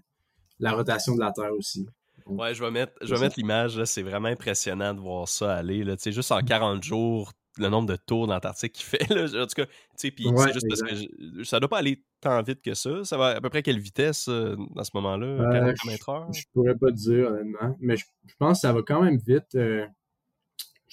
la 0.59 0.71
rotation 0.71 1.15
de 1.15 1.19
la 1.19 1.31
Terre 1.31 1.53
aussi. 1.57 1.85
Ouais, 2.25 2.53
je 2.53 2.63
vais 2.63 2.71
mettre, 2.71 2.93
je 3.01 3.13
vais 3.13 3.19
mettre 3.19 3.35
l'image, 3.37 3.83
c'est 3.83 4.01
vraiment 4.01 4.29
impressionnant 4.29 4.93
de 4.93 4.99
voir 4.99 5.27
ça 5.27 5.55
aller. 5.55 5.83
Là. 5.83 5.95
Juste 6.05 6.31
en 6.31 6.41
40 6.41 6.81
jours, 6.81 7.33
le 7.57 7.69
nombre 7.69 7.87
de 7.87 7.95
tours 7.95 8.27
d'Antarctique 8.27 8.73
qu'il 8.73 8.85
fait. 8.85 9.09
Là. 9.13 9.43
En 9.43 9.47
tout 9.47 9.55
cas, 9.55 9.65
puis 9.65 10.27
c'est 10.37 10.53
juste 10.53 10.67
parce 10.67 10.81
que 10.81 11.43
ça 11.43 11.59
doit 11.59 11.69
pas 11.69 11.79
aller 11.79 12.03
tant 12.21 12.41
vite 12.41 12.61
que 12.61 12.73
ça. 12.73 13.03
Ça 13.03 13.17
va 13.17 13.29
à 13.29 13.41
peu 13.41 13.49
près 13.49 13.61
quelle 13.61 13.79
vitesse 13.79 14.27
euh, 14.29 14.55
à 14.77 14.83
ce 14.83 14.91
moment-là? 14.95 15.51
40 15.51 15.75
km 15.75 16.27
Je, 16.33 16.43
pourrais 16.53 16.75
pas 16.75 16.87
te 16.87 16.95
dire, 16.95 17.27
honnêtement. 17.27 17.75
Mais 17.79 17.97
je, 17.97 18.05
pense 18.39 18.59
que 18.59 18.61
ça 18.61 18.73
va 18.73 18.81
quand 18.81 19.01
même 19.01 19.17
vite. 19.17 19.55
Euh, 19.55 19.85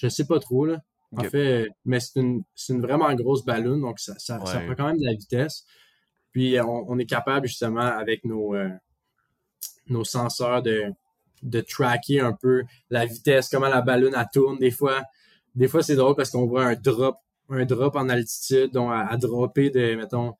je 0.01 0.07
sais 0.07 0.25
pas 0.25 0.39
trop, 0.39 0.65
là. 0.65 0.81
En 1.15 1.23
fait, 1.25 1.67
mais 1.83 1.99
c'est 1.99 2.21
une, 2.21 2.43
une, 2.69 2.81
vraiment 2.81 3.13
grosse 3.15 3.43
ballon, 3.43 3.77
donc 3.77 3.99
ça, 3.99 4.17
ça, 4.17 4.39
prend 4.39 4.75
quand 4.75 4.87
même 4.87 4.97
de 4.97 5.05
la 5.05 5.13
vitesse. 5.13 5.65
Puis 6.31 6.57
on, 6.61 6.97
est 6.99 7.05
capable 7.05 7.47
justement 7.47 7.81
avec 7.81 8.23
nos, 8.23 8.55
euh, 8.55 8.69
nos 9.87 10.05
senseurs 10.05 10.61
de, 10.61 10.85
de 11.43 11.59
tracker 11.59 12.21
un 12.21 12.31
peu 12.31 12.63
la 12.89 13.05
vitesse, 13.05 13.49
comment 13.49 13.67
la 13.67 13.81
ballonne 13.81 14.15
elle 14.17 14.27
tourne. 14.33 14.57
Des 14.57 14.71
fois, 14.71 15.01
des 15.53 15.67
fois 15.67 15.83
c'est 15.83 15.97
drôle 15.97 16.15
parce 16.15 16.29
qu'on 16.29 16.47
voit 16.47 16.63
un 16.63 16.75
drop, 16.75 17.17
un 17.49 17.65
drop 17.65 17.97
en 17.97 18.07
altitude, 18.07 18.71
donc 18.71 18.91
à, 18.93 19.17
dropper 19.17 19.69
de, 19.69 19.95
mettons, 19.95 20.35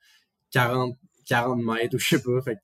40, 0.51 0.95
40 1.25 1.61
mètres 1.61 1.95
ou 1.95 1.99
je 1.99 2.15
sais 2.15 2.23
pas. 2.23 2.41
Fait 2.41 2.57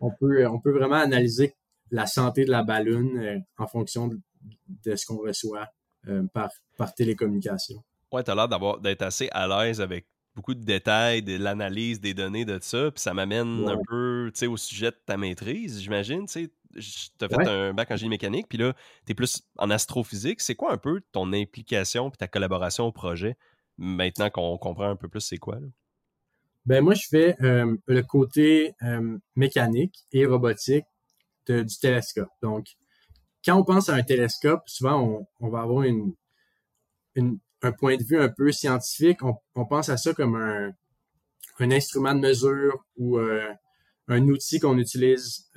on 0.00 0.10
peut, 0.10 0.44
on 0.48 0.58
peut 0.58 0.72
vraiment 0.72 0.96
analyser 0.96 1.54
la 1.92 2.06
santé 2.06 2.44
de 2.44 2.50
la 2.50 2.64
ballonne 2.64 3.16
euh, 3.18 3.38
en 3.58 3.68
fonction 3.68 4.08
de, 4.08 4.96
ce 4.96 5.06
qu'on 5.06 5.18
reçoit 5.18 5.62
euh, 5.62 5.77
par, 6.32 6.50
par 6.76 6.94
télécommunication. 6.94 7.82
Ouais, 8.12 8.22
tu 8.22 8.30
as 8.30 8.34
l'air 8.34 8.48
d'avoir 8.48 8.78
d'être 8.80 9.02
assez 9.02 9.28
à 9.32 9.46
l'aise 9.46 9.80
avec 9.80 10.06
beaucoup 10.38 10.54
de 10.54 10.64
détails, 10.64 11.22
de 11.22 11.36
l'analyse 11.36 12.00
des 12.00 12.14
données 12.14 12.44
de 12.44 12.58
ça, 12.62 12.90
puis 12.92 13.00
ça 13.00 13.12
m'amène 13.12 13.68
un 13.68 13.76
peu 13.88 14.30
au 14.46 14.56
sujet 14.56 14.92
de 14.92 14.96
ta 15.04 15.16
maîtrise, 15.16 15.80
j'imagine. 15.80 16.26
Tu 16.26 16.48
as 17.20 17.28
fait 17.28 17.48
un 17.48 17.74
bac 17.74 17.90
en 17.90 17.96
génie 17.96 18.10
mécanique, 18.10 18.46
puis 18.48 18.56
là, 18.56 18.72
tu 19.04 19.12
es 19.12 19.14
plus 19.14 19.42
en 19.56 19.68
astrophysique. 19.68 20.40
C'est 20.40 20.54
quoi 20.54 20.72
un 20.72 20.76
peu 20.76 21.00
ton 21.12 21.32
implication 21.32 22.08
puis 22.08 22.18
ta 22.18 22.28
collaboration 22.28 22.84
au 22.84 22.92
projet, 22.92 23.36
maintenant 23.78 24.30
qu'on 24.30 24.56
comprend 24.58 24.90
un 24.90 24.96
peu 24.96 25.08
plus 25.08 25.22
c'est 25.22 25.38
quoi? 25.38 25.58
Ben 26.66 26.84
moi, 26.84 26.94
je 26.94 27.06
fais 27.08 27.34
euh, 27.42 27.76
le 27.86 28.02
côté 28.02 28.74
euh, 28.82 29.18
mécanique 29.34 30.06
et 30.12 30.24
robotique 30.24 30.84
du 31.48 31.78
télescope. 31.80 32.28
Donc, 32.42 32.66
quand 33.48 33.58
on 33.58 33.64
pense 33.64 33.88
à 33.88 33.94
un 33.94 34.02
télescope, 34.02 34.60
souvent, 34.66 35.26
on, 35.40 35.48
va 35.48 35.62
avoir 35.62 35.82
un 35.86 37.72
point 37.72 37.96
de 37.96 38.04
vue 38.04 38.20
un 38.20 38.28
peu 38.28 38.52
scientifique. 38.52 39.20
On, 39.54 39.64
pense 39.64 39.88
à 39.88 39.96
ça 39.96 40.12
comme 40.12 40.36
un, 40.36 40.70
instrument 41.58 42.14
de 42.14 42.20
mesure 42.20 42.84
ou 42.98 43.16
euh, 43.16 43.50
un 44.08 44.22
outil 44.28 44.60
qu'on 44.60 44.76
utilise 44.76 45.50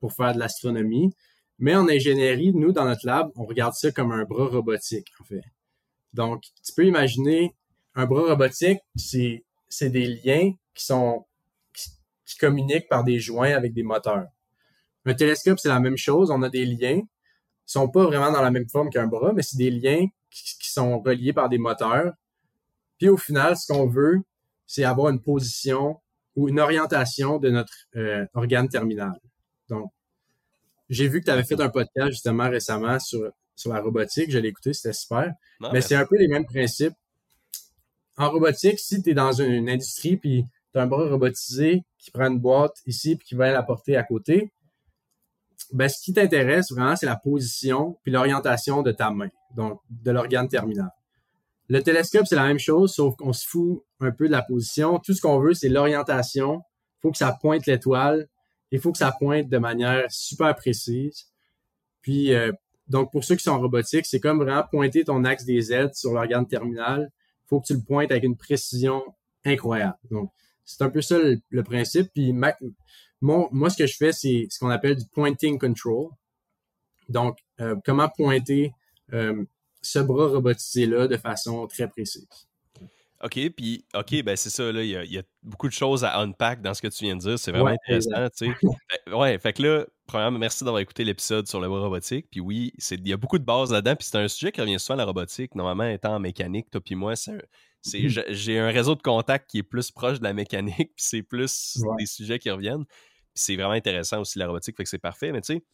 pour 0.00 0.12
faire 0.12 0.34
de 0.34 0.40
l'astronomie. 0.40 1.14
Mais 1.60 1.76
en 1.76 1.88
ingénierie, 1.88 2.52
nous, 2.52 2.72
dans 2.72 2.84
notre 2.84 3.06
lab, 3.06 3.30
on 3.36 3.44
regarde 3.44 3.74
ça 3.74 3.92
comme 3.92 4.10
un 4.10 4.24
bras 4.24 4.48
robotique, 4.48 5.06
en 5.20 5.24
fait. 5.24 5.44
Donc, 6.14 6.42
tu 6.64 6.72
peux 6.74 6.84
imaginer 6.84 7.54
un 7.94 8.06
bras 8.06 8.22
robotique, 8.22 8.80
c'est, 8.96 9.44
c'est 9.68 9.90
des 9.90 10.06
liens 10.08 10.52
qui 10.74 10.84
sont 10.84 11.24
qui, 12.26 12.36
communiquent 12.38 12.88
par 12.88 13.04
des 13.04 13.20
joints 13.20 13.52
avec 13.52 13.72
des 13.72 13.84
moteurs. 13.84 14.26
Un 15.04 15.14
télescope, 15.14 15.60
c'est 15.60 15.68
la 15.68 15.78
même 15.78 15.96
chose. 15.96 16.32
On 16.32 16.42
a 16.42 16.50
des 16.50 16.66
liens. 16.66 17.02
Sont 17.66 17.88
pas 17.88 18.04
vraiment 18.04 18.30
dans 18.30 18.42
la 18.42 18.50
même 18.50 18.68
forme 18.68 18.90
qu'un 18.90 19.06
bras, 19.06 19.32
mais 19.34 19.42
c'est 19.42 19.56
des 19.56 19.70
liens 19.70 20.06
qui, 20.30 20.70
sont 20.70 21.00
reliés 21.00 21.32
par 21.32 21.48
des 21.48 21.58
moteurs. 21.58 22.12
Puis 22.98 23.08
au 23.08 23.16
final, 23.16 23.56
ce 23.56 23.72
qu'on 23.72 23.86
veut, 23.86 24.20
c'est 24.66 24.84
avoir 24.84 25.10
une 25.10 25.20
position 25.20 26.00
ou 26.34 26.48
une 26.48 26.60
orientation 26.60 27.38
de 27.38 27.50
notre 27.50 27.72
euh, 27.96 28.26
organe 28.34 28.68
terminal. 28.68 29.18
Donc, 29.68 29.90
j'ai 30.88 31.08
vu 31.08 31.20
que 31.20 31.24
tu 31.24 31.30
avais 31.30 31.44
fait 31.44 31.60
un 31.60 31.68
podcast 31.68 32.10
justement 32.10 32.48
récemment 32.48 32.98
sur, 33.00 33.30
sur 33.56 33.72
la 33.72 33.80
robotique. 33.80 34.30
Je 34.30 34.38
l'ai 34.38 34.48
écouté, 34.48 34.72
c'était 34.72 34.92
super. 34.92 35.32
mais 35.72 35.80
c'est 35.80 35.96
un 35.96 36.06
peu 36.06 36.16
les 36.16 36.28
mêmes 36.28 36.46
principes. 36.46 36.94
En 38.16 38.30
robotique, 38.30 38.78
si 38.78 39.02
tu 39.02 39.10
es 39.10 39.14
dans 39.14 39.32
une, 39.32 39.68
industrie 39.68 40.16
puis 40.16 40.46
tu 40.72 40.78
as 40.78 40.82
un 40.82 40.86
bras 40.86 41.08
robotisé 41.08 41.82
qui 41.98 42.10
prend 42.10 42.26
une 42.26 42.38
boîte 42.38 42.76
ici 42.86 43.16
puis 43.16 43.28
qui 43.28 43.34
va 43.34 43.50
la 43.50 43.62
porter 43.62 43.96
à 43.96 44.04
côté, 44.04 44.52
ben, 45.72 45.88
ce 45.88 46.00
qui 46.02 46.12
t'intéresse 46.12 46.70
vraiment, 46.72 46.96
c'est 46.96 47.06
la 47.06 47.16
position 47.16 47.98
puis 48.02 48.12
l'orientation 48.12 48.82
de 48.82 48.92
ta 48.92 49.10
main, 49.10 49.28
donc 49.54 49.80
de 49.90 50.10
l'organe 50.10 50.48
terminal. 50.48 50.90
Le 51.68 51.82
télescope, 51.82 52.26
c'est 52.26 52.36
la 52.36 52.46
même 52.46 52.58
chose, 52.58 52.94
sauf 52.94 53.16
qu'on 53.16 53.32
se 53.32 53.46
fout 53.46 53.82
un 54.00 54.12
peu 54.12 54.26
de 54.26 54.32
la 54.32 54.42
position. 54.42 55.00
Tout 55.00 55.14
ce 55.14 55.20
qu'on 55.20 55.40
veut, 55.40 55.54
c'est 55.54 55.68
l'orientation. 55.68 56.62
Il 56.98 57.00
faut 57.02 57.10
que 57.10 57.18
ça 57.18 57.36
pointe 57.40 57.66
l'étoile 57.66 58.28
il 58.70 58.80
faut 58.80 58.92
que 58.92 58.98
ça 58.98 59.12
pointe 59.12 59.48
de 59.48 59.58
manière 59.58 60.04
super 60.10 60.54
précise. 60.54 61.26
Puis, 62.02 62.34
euh, 62.34 62.52
donc, 62.88 63.10
pour 63.10 63.24
ceux 63.24 63.36
qui 63.36 63.42
sont 63.42 63.52
en 63.52 63.60
robotique, 63.60 64.06
c'est 64.06 64.20
comme 64.20 64.38
vraiment 64.38 64.64
pointer 64.70 65.04
ton 65.04 65.24
axe 65.24 65.44
des 65.44 65.72
aides 65.72 65.94
sur 65.94 66.12
l'organe 66.12 66.46
terminal. 66.46 67.10
Il 67.44 67.48
faut 67.48 67.60
que 67.60 67.66
tu 67.66 67.74
le 67.74 67.82
pointes 67.82 68.10
avec 68.10 68.24
une 68.24 68.36
précision 68.36 69.02
incroyable. 69.44 69.98
Donc, 70.10 70.30
c'est 70.64 70.82
un 70.82 70.90
peu 70.90 71.00
ça 71.00 71.16
le, 71.18 71.62
principe. 71.62 72.12
Puis, 72.12 72.32
moi, 73.20 73.70
ce 73.70 73.76
que 73.76 73.86
je 73.86 73.96
fais, 73.96 74.12
c'est 74.12 74.46
ce 74.50 74.58
qu'on 74.58 74.70
appelle 74.70 74.96
du 74.96 75.06
pointing 75.12 75.58
control. 75.58 76.10
Donc, 77.08 77.38
euh, 77.60 77.76
comment 77.84 78.08
pointer 78.08 78.72
euh, 79.12 79.44
ce 79.80 79.98
bras 80.00 80.28
robotisé-là 80.28 81.08
de 81.08 81.16
façon 81.16 81.66
très 81.66 81.88
précise. 81.88 82.26
OK, 83.24 83.50
puis, 83.56 83.84
OK, 83.94 84.22
ben 84.22 84.36
c'est 84.36 84.50
ça, 84.50 84.70
là, 84.70 84.82
il 84.82 84.90
y, 84.90 85.18
a, 85.18 85.22
beaucoup 85.42 85.68
de 85.68 85.72
choses 85.72 86.04
à 86.04 86.18
unpack 86.18 86.60
dans 86.60 86.74
ce 86.74 86.82
que 86.82 86.88
tu 86.88 87.04
viens 87.04 87.16
de 87.16 87.20
dire. 87.20 87.38
C'est 87.38 87.50
vraiment 87.50 87.68
intéressant, 87.70 88.28
tu 88.36 88.46
sais. 88.46 88.54
Ben, 89.06 89.14
ouais, 89.14 89.38
fait 89.38 89.54
que 89.54 89.62
là, 89.62 89.86
premièrement, 90.06 90.38
merci 90.38 90.64
d'avoir 90.64 90.80
écouté 90.80 91.02
l'épisode 91.02 91.46
sur 91.46 91.60
le 91.60 91.68
robotique. 91.68 92.26
Puis 92.30 92.40
oui, 92.40 92.72
il 92.90 93.08
y 93.08 93.12
a 93.12 93.16
beaucoup 93.16 93.38
de 93.38 93.44
bases 93.44 93.72
là-dedans. 93.72 93.96
Puis 93.96 94.08
c'est 94.10 94.18
un 94.18 94.28
sujet 94.28 94.52
qui 94.52 94.60
revient 94.60 94.78
souvent 94.78 94.94
à 94.94 94.98
la 94.98 95.04
robotique. 95.06 95.54
Normalement, 95.54 95.88
étant 95.88 96.16
en 96.16 96.20
mécanique, 96.20 96.70
toi 96.70 96.80
puis 96.80 96.94
moi, 96.94 97.16
c'est 97.16 97.38
mmh. 97.94 98.24
j'ai 98.30 98.58
un 98.58 98.70
réseau 98.70 98.94
de 98.94 99.02
contacts 99.02 99.50
qui 99.50 99.58
est 99.58 99.62
plus 99.62 99.90
proche 99.90 100.18
de 100.18 100.24
la 100.24 100.32
mécanique, 100.32 100.76
puis 100.96 101.04
c'est 101.04 101.22
plus 101.22 101.78
des 101.98 102.06
sujets 102.06 102.38
qui 102.38 102.50
reviennent. 102.50 102.84
Puis 102.84 103.44
c'est 103.44 103.56
vraiment 103.56 103.72
intéressant 103.72 104.20
aussi 104.20 104.38
la 104.38 104.46
robotique, 104.46 104.76
fait 104.76 104.84
que 104.84 104.88
c'est 104.88 104.98
parfait. 104.98 105.32
Mais 105.32 105.40
tu 105.40 105.54
sais, 105.54 105.64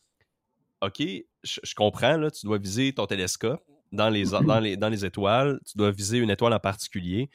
OK, 0.81 1.03
je 1.44 1.75
comprends, 1.75 2.16
là, 2.16 2.31
tu 2.31 2.46
dois 2.46 2.59
viser 2.59 2.92
ton 2.92 3.07
télescope 3.07 3.62
dans 3.92 4.09
les, 4.09 4.25
dans, 4.25 4.59
les, 4.59 4.77
dans 4.77 4.88
les 4.88 5.05
étoiles, 5.05 5.61
tu 5.66 5.77
dois 5.77 5.90
viser 5.90 6.18
une 6.18 6.31
étoile 6.31 6.55
en 6.55 6.59
particulier. 6.59 7.31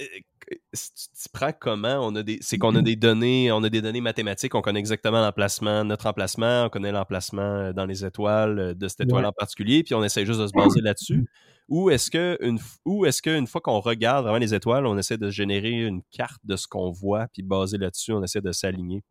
Euh, 0.00 0.04
tu 0.72 1.28
prends 1.32 1.52
comment 1.52 1.98
on 2.00 2.14
a 2.16 2.22
des 2.22 2.38
c'est 2.40 2.58
qu'on 2.58 2.74
a 2.74 2.82
des 2.82 2.96
données 2.96 3.52
on 3.52 3.62
a 3.62 3.68
des 3.68 3.82
données 3.82 4.00
mathématiques 4.00 4.54
on 4.54 4.62
connaît 4.62 4.80
exactement 4.80 5.20
l'emplacement 5.20 5.84
notre 5.84 6.06
emplacement 6.06 6.64
on 6.64 6.68
connaît 6.68 6.90
l'emplacement 6.90 7.72
dans 7.72 7.86
les 7.86 8.04
étoiles 8.04 8.74
de 8.74 8.88
cette 8.88 9.02
étoile 9.02 9.26
en 9.26 9.32
particulier 9.32 9.82
puis 9.82 9.94
on 9.94 10.02
essaie 10.02 10.26
juste 10.26 10.40
de 10.40 10.46
se 10.46 10.52
baser 10.52 10.80
là-dessus. 10.80 11.26
Ou 11.68 11.90
est-ce 11.90 12.10
que 12.10 12.36
une 12.40 12.58
ou 12.84 13.06
est-ce 13.06 13.22
qu'une 13.22 13.46
fois 13.46 13.60
qu'on 13.60 13.78
regarde 13.78 14.24
vraiment 14.24 14.38
les 14.38 14.54
étoiles 14.54 14.86
on 14.86 14.98
essaie 14.98 15.18
de 15.18 15.30
générer 15.30 15.70
une 15.70 16.02
carte 16.10 16.40
de 16.44 16.56
ce 16.56 16.66
qu'on 16.66 16.90
voit 16.90 17.28
puis 17.32 17.42
basé 17.42 17.78
là-dessus 17.78 18.12
on 18.12 18.22
essaie 18.22 18.40
de 18.40 18.52
s'aligner? 18.52 19.04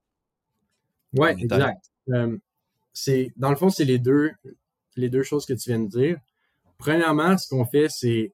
Ouais 1.13 1.35
exact. 1.39 1.85
C'est 2.91 3.31
dans 3.37 3.49
le 3.49 3.55
fond 3.55 3.69
c'est 3.69 3.85
les 3.85 3.99
deux 3.99 4.31
les 4.95 5.09
deux 5.09 5.23
choses 5.23 5.45
que 5.45 5.53
tu 5.53 5.69
viens 5.69 5.79
de 5.79 5.87
dire. 5.87 6.17
Premièrement 6.77 7.37
ce 7.37 7.47
qu'on 7.47 7.65
fait 7.65 7.87
c'est 7.89 8.33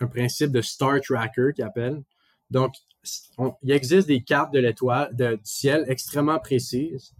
un 0.00 0.06
principe 0.06 0.52
de 0.52 0.60
star 0.60 1.00
tracker 1.00 1.52
qui 1.54 1.62
appelle 1.62 2.02
donc, 2.50 2.74
il 3.62 3.72
existe 3.72 4.08
des 4.08 4.22
cartes 4.22 4.52
de 4.52 4.58
l'étoile, 4.58 5.14
du 5.14 5.38
ciel 5.44 5.84
extrêmement 5.88 6.38
précises. 6.38 7.14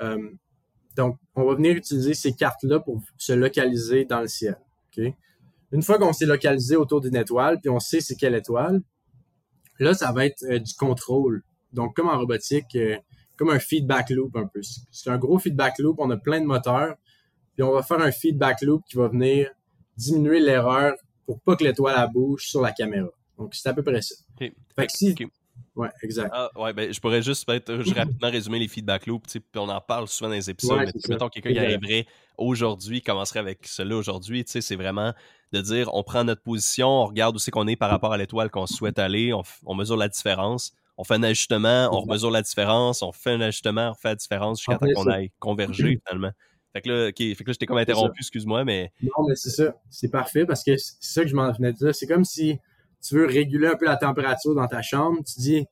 Euh, 0.00 0.30
donc, 0.96 1.18
on 1.34 1.44
va 1.44 1.54
venir 1.54 1.76
utiliser 1.76 2.14
ces 2.14 2.32
cartes-là 2.32 2.80
pour 2.80 3.02
se 3.16 3.32
localiser 3.32 4.04
dans 4.04 4.20
le 4.20 4.28
ciel. 4.28 4.56
Une 5.72 5.82
fois 5.82 5.98
qu'on 5.98 6.12
s'est 6.12 6.26
localisé 6.26 6.76
autour 6.76 7.00
d'une 7.00 7.16
étoile, 7.16 7.60
puis 7.60 7.68
on 7.68 7.80
sait 7.80 8.00
c'est 8.00 8.14
quelle 8.14 8.34
étoile, 8.34 8.80
là, 9.80 9.92
ça 9.94 10.12
va 10.12 10.26
être 10.26 10.44
euh, 10.44 10.60
du 10.60 10.72
contrôle. 10.74 11.42
Donc, 11.72 11.96
comme 11.96 12.08
en 12.08 12.16
robotique, 12.16 12.76
euh, 12.76 12.96
comme 13.36 13.50
un 13.50 13.58
feedback 13.58 14.10
loop 14.10 14.36
un 14.36 14.46
peu. 14.46 14.60
C'est 14.92 15.10
un 15.10 15.18
gros 15.18 15.40
feedback 15.40 15.80
loop, 15.80 15.96
on 15.98 16.10
a 16.10 16.16
plein 16.16 16.40
de 16.40 16.46
moteurs, 16.46 16.94
puis 17.54 17.64
on 17.64 17.72
va 17.72 17.82
faire 17.82 18.00
un 18.00 18.12
feedback 18.12 18.62
loop 18.62 18.84
qui 18.88 18.96
va 18.96 19.08
venir 19.08 19.50
diminuer 19.96 20.38
l'erreur 20.38 20.94
pour 21.26 21.40
pas 21.40 21.56
que 21.56 21.64
l'étoile 21.64 22.10
bouge 22.12 22.46
sur 22.46 22.60
la 22.60 22.72
caméra. 22.72 23.08
Donc, 23.38 23.54
c'est 23.54 23.68
à 23.68 23.74
peu 23.74 23.82
près 23.82 24.02
ça. 24.02 24.14
Fait 24.38 24.86
que 24.86 24.92
si... 24.92 25.14
Ouais, 25.76 25.88
exact. 26.02 26.30
Ah, 26.32 26.50
ouais, 26.56 26.72
ben, 26.72 26.92
je 26.92 27.00
pourrais 27.00 27.22
juste 27.22 27.46
peut-être 27.46 27.72
rapidement 27.96 28.30
résumer 28.30 28.58
les 28.60 28.68
feedback 28.68 29.06
loops, 29.06 29.32
puis 29.32 29.42
on 29.56 29.68
en 29.68 29.80
parle 29.80 30.06
souvent 30.06 30.30
dans 30.30 30.36
les 30.36 30.48
épisodes, 30.48 30.78
mais 30.78 30.92
mettons 31.08 31.28
quelqu'un 31.28 31.52
qui 31.52 31.58
arriverait 31.58 32.06
aujourd'hui, 32.38 33.02
commencerait 33.02 33.40
avec 33.40 33.66
cela 33.66 33.96
aujourd'hui, 33.96 34.44
c'est 34.46 34.76
vraiment 34.76 35.12
de 35.52 35.60
dire 35.60 35.90
on 35.92 36.02
prend 36.02 36.24
notre 36.24 36.42
position, 36.42 36.88
on 36.88 37.06
regarde 37.06 37.34
où 37.34 37.38
c'est 37.38 37.50
qu'on 37.50 37.66
est 37.66 37.76
par 37.76 37.90
rapport 37.90 38.12
à 38.12 38.18
l'étoile 38.18 38.50
qu'on 38.50 38.66
souhaite 38.66 38.98
aller, 38.98 39.32
on, 39.32 39.74
mesure 39.74 39.96
la 39.96 40.08
différence, 40.08 40.72
on 40.96 41.04
fait 41.04 41.14
un 41.14 41.22
ajustement, 41.24 41.88
on 41.92 42.06
mesure 42.06 42.30
la 42.30 42.42
différence, 42.42 43.02
on 43.02 43.12
fait 43.12 43.32
un 43.32 43.40
ajustement, 43.40 43.90
on 43.90 43.94
fait 43.94 44.08
la 44.08 44.16
différence 44.16 44.58
jusqu'à 44.60 44.78
temps 44.78 44.86
qu'on 44.94 45.10
aille 45.10 45.32
converger 45.40 46.00
finalement. 46.06 46.30
Fait 46.74 46.82
que 46.82 46.88
là, 46.90 47.06
fait 47.06 47.34
que 47.34 47.44
là 47.44 47.52
je 47.52 47.58
t'ai 47.58 47.66
comme 47.66 47.78
interrompu, 47.78 48.20
excuse-moi, 48.20 48.64
mais. 48.64 48.92
Non, 49.00 49.28
mais 49.28 49.36
c'est 49.36 49.50
ça. 49.50 49.76
C'est 49.90 50.10
parfait 50.10 50.44
parce 50.44 50.64
que 50.64 50.76
c'est 50.76 50.96
ça 51.00 51.22
que 51.22 51.28
je 51.28 51.36
m'en 51.36 51.50
venais 51.52 51.72
de 51.72 51.78
dire. 51.78 51.94
C'est 51.94 52.06
comme 52.06 52.24
si 52.24 52.58
tu 53.00 53.14
veux 53.14 53.26
réguler 53.26 53.68
un 53.68 53.76
peu 53.76 53.84
la 53.84 53.96
température 53.96 54.54
dans 54.54 54.66
ta 54.66 54.82
chambre, 54.82 55.18
tu 55.24 55.40
dis, 55.40 55.66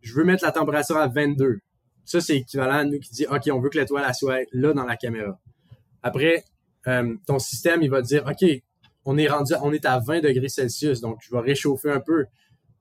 je 0.00 0.14
veux 0.14 0.24
mettre 0.24 0.44
la 0.44 0.52
température 0.52 0.96
à 0.96 1.08
22. 1.08 1.58
Ça, 2.04 2.20
c'est 2.20 2.36
équivalent 2.36 2.74
à 2.74 2.84
nous 2.84 3.00
qui 3.00 3.10
dit, 3.10 3.26
OK, 3.26 3.42
on 3.50 3.58
veut 3.58 3.70
que 3.70 3.78
l'étoile 3.78 4.14
soit 4.14 4.46
là 4.52 4.72
dans 4.72 4.84
la 4.84 4.96
caméra. 4.96 5.40
Après, 6.02 6.44
euh, 6.86 7.16
ton 7.26 7.38
système, 7.38 7.82
il 7.82 7.90
va 7.90 8.02
dire, 8.02 8.24
OK, 8.26 8.48
on 9.06 9.18
est 9.18 9.26
rendu, 9.26 9.54
on 9.62 9.72
est 9.72 9.86
à 9.86 9.98
20 9.98 10.20
degrés 10.20 10.48
Celsius, 10.48 11.00
donc 11.00 11.18
je 11.22 11.34
vais 11.34 11.40
réchauffer 11.40 11.90
un 11.90 12.00
peu. 12.00 12.26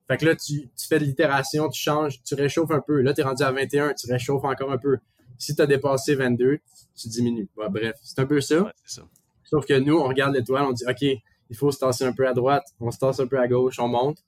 Fait 0.08 0.18
que 0.18 0.26
là, 0.26 0.36
tu, 0.36 0.70
fais 0.88 1.00
de 1.00 1.06
l'itération, 1.06 1.70
tu 1.70 1.82
changes, 1.82 2.22
tu 2.24 2.36
réchauffes 2.36 2.72
un 2.72 2.82
peu. 2.82 3.02
Là, 3.02 3.14
tu 3.14 3.22
es 3.22 3.24
rendu 3.24 3.42
à 3.42 3.52
21, 3.52 3.94
tu 3.94 4.12
réchauffes 4.12 4.44
encore 4.44 4.72
un 4.72 4.78
peu. 4.78 4.98
Si 5.38 5.56
tu 5.56 5.62
as 5.62 5.66
dépassé 5.66 6.16
22, 6.16 6.60
tu 6.96 7.08
diminues. 7.10 7.50
bref, 7.56 7.96
c'est 8.02 8.20
un 8.20 8.26
peu 8.26 8.42
ça. 8.42 8.72
ça. 8.86 9.08
Sauf 9.44 9.66
que 9.66 9.78
nous, 9.80 9.98
on 9.98 10.08
regarde 10.08 10.34
l'étoile, 10.34 10.64
on 10.64 10.72
dit, 10.72 10.84
OK, 10.88 11.02
il 11.02 11.56
faut 11.56 11.72
se 11.72 11.80
tasser 11.80 12.06
un 12.06 12.14
peu 12.14 12.28
à 12.28 12.34
droite, 12.34 12.64
on 12.80 12.92
se 12.92 12.98
tasse 12.98 13.20
un 13.20 13.28
peu 13.28 13.40
à 13.40 13.48
gauche, 13.48 13.80
on 13.80 13.88
monte. 13.88 14.20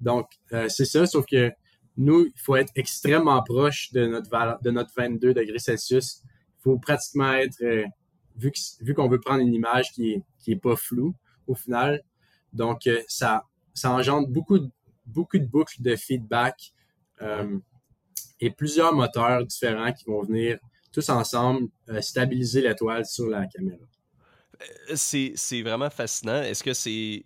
Donc, 0.00 0.28
euh, 0.52 0.68
c'est 0.68 0.84
ça, 0.84 1.06
sauf 1.06 1.24
que 1.26 1.52
nous, 1.96 2.26
il 2.26 2.40
faut 2.40 2.56
être 2.56 2.72
extrêmement 2.74 3.42
proche 3.42 3.92
de 3.92 4.06
notre, 4.06 4.62
de 4.62 4.70
notre 4.70 4.90
22 4.96 5.32
degrés 5.34 5.58
Celsius. 5.58 6.22
Il 6.24 6.62
faut 6.62 6.78
pratiquement 6.78 7.32
être, 7.32 7.62
euh, 7.62 7.84
vu, 8.36 8.52
vu 8.80 8.94
qu'on 8.94 9.08
veut 9.08 9.20
prendre 9.20 9.40
une 9.40 9.54
image 9.54 9.92
qui 9.92 10.12
est, 10.12 10.22
qui 10.38 10.52
est 10.52 10.60
pas 10.60 10.76
floue 10.76 11.14
au 11.46 11.54
final, 11.54 12.02
donc 12.52 12.86
euh, 12.86 13.00
ça, 13.06 13.44
ça 13.72 13.92
engendre 13.92 14.28
beaucoup, 14.28 14.58
beaucoup 15.06 15.38
de 15.38 15.46
boucles 15.46 15.80
de 15.80 15.94
feedback 15.96 16.72
et 18.40 18.50
plusieurs 18.50 18.94
moteurs 18.94 19.44
différents 19.44 19.92
qui 19.92 20.04
vont 20.04 20.22
venir 20.22 20.58
tous 20.92 21.08
ensemble 21.08 21.68
stabiliser 22.00 22.62
l'étoile 22.62 23.04
sur 23.04 23.28
la 23.28 23.46
caméra. 23.46 23.78
Euh, 24.62 24.94
c'est 24.94 25.62
vraiment 25.62 25.90
fascinant. 25.90 26.42
Est-ce 26.42 26.62
que 26.62 26.72
c'est. 26.72 27.24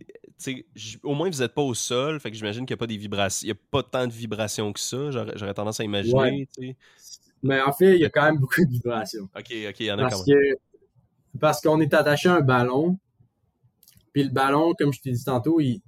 Au 1.03 1.14
moins, 1.14 1.29
vous 1.31 1.38
n'êtes 1.38 1.55
pas 1.55 1.62
au 1.62 1.75
sol, 1.75 2.18
fait 2.18 2.31
que 2.31 2.37
j'imagine 2.37 2.64
qu'il 2.64 2.75
n'y 2.75 2.79
a 2.79 2.83
pas 2.83 2.87
des 2.87 2.96
vibrations. 2.96 3.44
Il 3.44 3.53
n'y 3.53 3.59
a 3.59 3.61
pas 3.70 3.83
tant 3.83 4.07
de 4.07 4.12
vibrations 4.12 4.73
que 4.73 4.81
ça. 4.81 5.11
J'aurais 5.11 5.55
tendance 5.55 5.81
à 5.81 5.85
imaginer. 5.85 6.49
Mais 7.42 7.61
en 7.61 7.73
fait, 7.73 7.94
il 7.94 8.01
y 8.01 8.05
a 8.05 8.11
quand 8.11 8.25
même 8.25 8.38
beaucoup 8.38 8.64
de 8.64 8.70
vibrations. 8.70 9.29
OK, 9.37 9.53
OK, 9.68 9.81
il 9.81 9.87
y 9.87 9.92
en 9.92 9.99
a 9.99 10.03
parce 10.03 10.25
quand 10.25 10.35
même. 10.35 10.55
parce 11.40 11.61
qu'on 11.61 11.81
est 11.81 11.94
attaché 11.94 12.29
à 12.29 12.35
un 12.35 12.40
ballon. 12.40 12.99
Puis 14.12 14.25
le 14.25 14.31
ballon, 14.31 14.75
comme 14.79 14.92
je 14.92 15.01
t'ai 15.01 15.12
dit 15.12 15.25
tantôt, 15.25 15.61
il, 15.61 15.81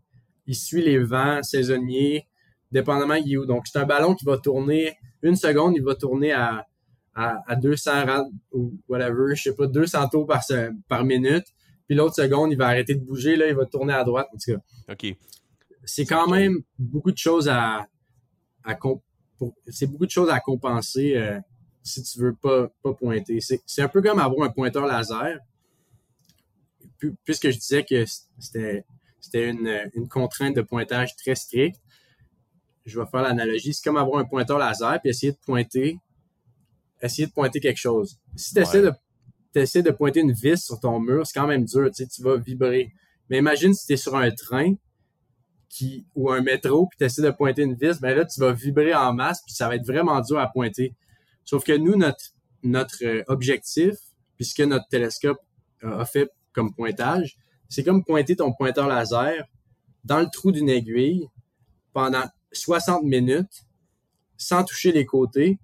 il 0.47 0.55
suit 0.55 0.83
les 0.83 0.99
vents 0.99 1.43
saisonniers, 1.43 2.27
dépendamment 2.71 3.15
il 3.15 3.33
est 3.33 3.37
où. 3.37 3.47
Donc, 3.47 3.67
c'est 3.67 3.79
un 3.79 3.85
ballon 3.85 4.15
qui 4.15 4.25
va 4.25 4.39
tourner 4.39 4.97
une 5.23 5.37
seconde, 5.37 5.75
il 5.77 5.83
va 5.83 5.95
tourner 5.95 6.33
à 6.33 6.67
à, 7.15 7.43
à 7.47 7.57
200 7.57 7.91
rad 8.07 8.27
ou 8.53 8.73
whatever, 8.89 9.35
je 9.35 9.43
sais 9.43 9.55
pas, 9.55 9.67
200 9.67 10.09
tours 10.09 10.27
par, 10.27 10.43
par 10.89 11.05
minute. 11.05 11.45
Puis 11.87 11.97
l'autre 11.97 12.15
seconde, 12.15 12.53
il 12.53 12.59
va 12.59 12.69
arrêter 12.69 12.95
de 12.95 13.05
bouger, 13.05 13.37
là, 13.37 13.49
il 13.49 13.55
va 13.55 13.67
tourner 13.67 13.93
à 13.93 14.05
droite. 14.05 14.29
En 14.33 14.39
tout 14.39 14.53
cas. 14.53 14.93
OK. 14.93 15.17
C'est 15.85 16.07
quand 16.07 16.29
même 16.29 16.63
beaucoup 16.79 17.11
de 17.11 17.19
choses 17.19 17.49
à, 17.49 17.87
à 18.65 18.79
c'est 19.67 19.87
beaucoup 19.87 20.07
de 20.07 20.11
choses 20.11 20.31
à 20.31 20.39
compenser 20.39 21.17
euh, 21.17 21.41
si 21.83 22.03
tu 22.05 22.21
veux 22.21 22.35
pas, 22.35 22.69
pas 22.83 22.95
pointer. 22.95 23.41
C'est 23.41 23.83
un 23.83 23.89
peu 23.89 24.01
comme 24.01 24.21
avoir 24.21 24.49
un 24.49 24.53
pointeur 24.53 24.87
laser. 24.87 25.39
Puisque 27.25 27.51
je 27.51 27.59
disais 27.59 27.85
que 27.85 28.05
c'était 28.39 29.51
une, 29.51 29.91
une 29.95 30.09
contrainte 30.09 30.55
de 30.55 30.63
pointage 30.63 31.17
très 31.17 31.35
stricte, 31.35 31.81
je 32.85 32.99
vais 32.99 33.07
faire 33.07 33.23
l'analogie. 33.23 33.75
C'est 33.75 33.83
comme 33.83 33.97
avoir 33.97 34.21
un 34.21 34.25
pointeur 34.25 34.59
laser 34.59 35.01
puis 35.01 35.11
essayer 35.11 35.33
de 35.33 35.39
pointer 35.45 35.99
essayer 37.03 37.27
de 37.27 37.33
pointer 37.33 37.61
quelque 37.61 37.79
chose. 37.79 38.19
Si 38.37 38.55
tu 38.55 38.61
essaies, 38.61 38.83
de, 38.83 39.83
de 39.83 39.91
pointer 39.91 40.21
une 40.21 40.33
vis 40.33 40.65
sur 40.65 40.81
ton 40.81 41.01
mur, 41.01 41.27
c'est 41.27 41.39
quand 41.39 41.47
même 41.47 41.65
dur, 41.65 41.89
tu 41.89 42.05
sais, 42.05 42.07
tu 42.07 42.23
vas 42.23 42.37
vibrer. 42.37 42.93
Mais 43.29 43.39
imagine 43.39 43.75
si 43.75 43.87
tu 43.87 43.93
es 43.95 43.97
sur 43.97 44.17
un 44.17 44.31
train 44.31 44.75
qui, 45.69 46.07
ou 46.15 46.31
un 46.31 46.41
métro, 46.41 46.87
puis 46.87 46.99
tu 46.99 47.05
essaies 47.05 47.23
de 47.23 47.31
pointer 47.31 47.63
une 47.63 47.75
vis, 47.75 48.01
ben 48.01 48.17
là, 48.17 48.25
tu 48.25 48.41
vas 48.41 48.53
vibrer 48.53 48.95
en 48.95 49.13
masse, 49.13 49.43
puis 49.45 49.55
ça 49.55 49.69
va 49.69 49.77
être 49.77 49.87
vraiment 49.87 50.21
dur 50.21 50.39
à 50.39 50.51
pointer. 50.51 50.95
Sauf 51.45 51.65
que 51.65 51.77
nous, 51.77 51.97
notre, 51.97 52.25
notre 52.63 53.05
euh, 53.05 53.23
objectif, 53.27 53.95
puisque 54.37 54.61
notre 54.61 54.87
télescope 54.89 55.39
a 55.83 56.05
fait 56.05 56.31
comme 56.53 56.73
pointage, 56.75 57.37
c'est 57.69 57.83
comme 57.83 58.05
pointer 58.05 58.37
ton 58.37 58.53
pointeur 58.53 58.87
laser 58.87 59.45
dans 60.05 60.21
le 60.21 60.27
trou 60.27 60.53
d'une 60.53 60.69
aiguille 60.69 61.27
pendant 61.93 62.25
60 62.53 63.05
minutes 63.05 63.65
sans 64.37 64.65
toucher 64.65 64.93
les 64.93 65.07
côtés 65.07 65.59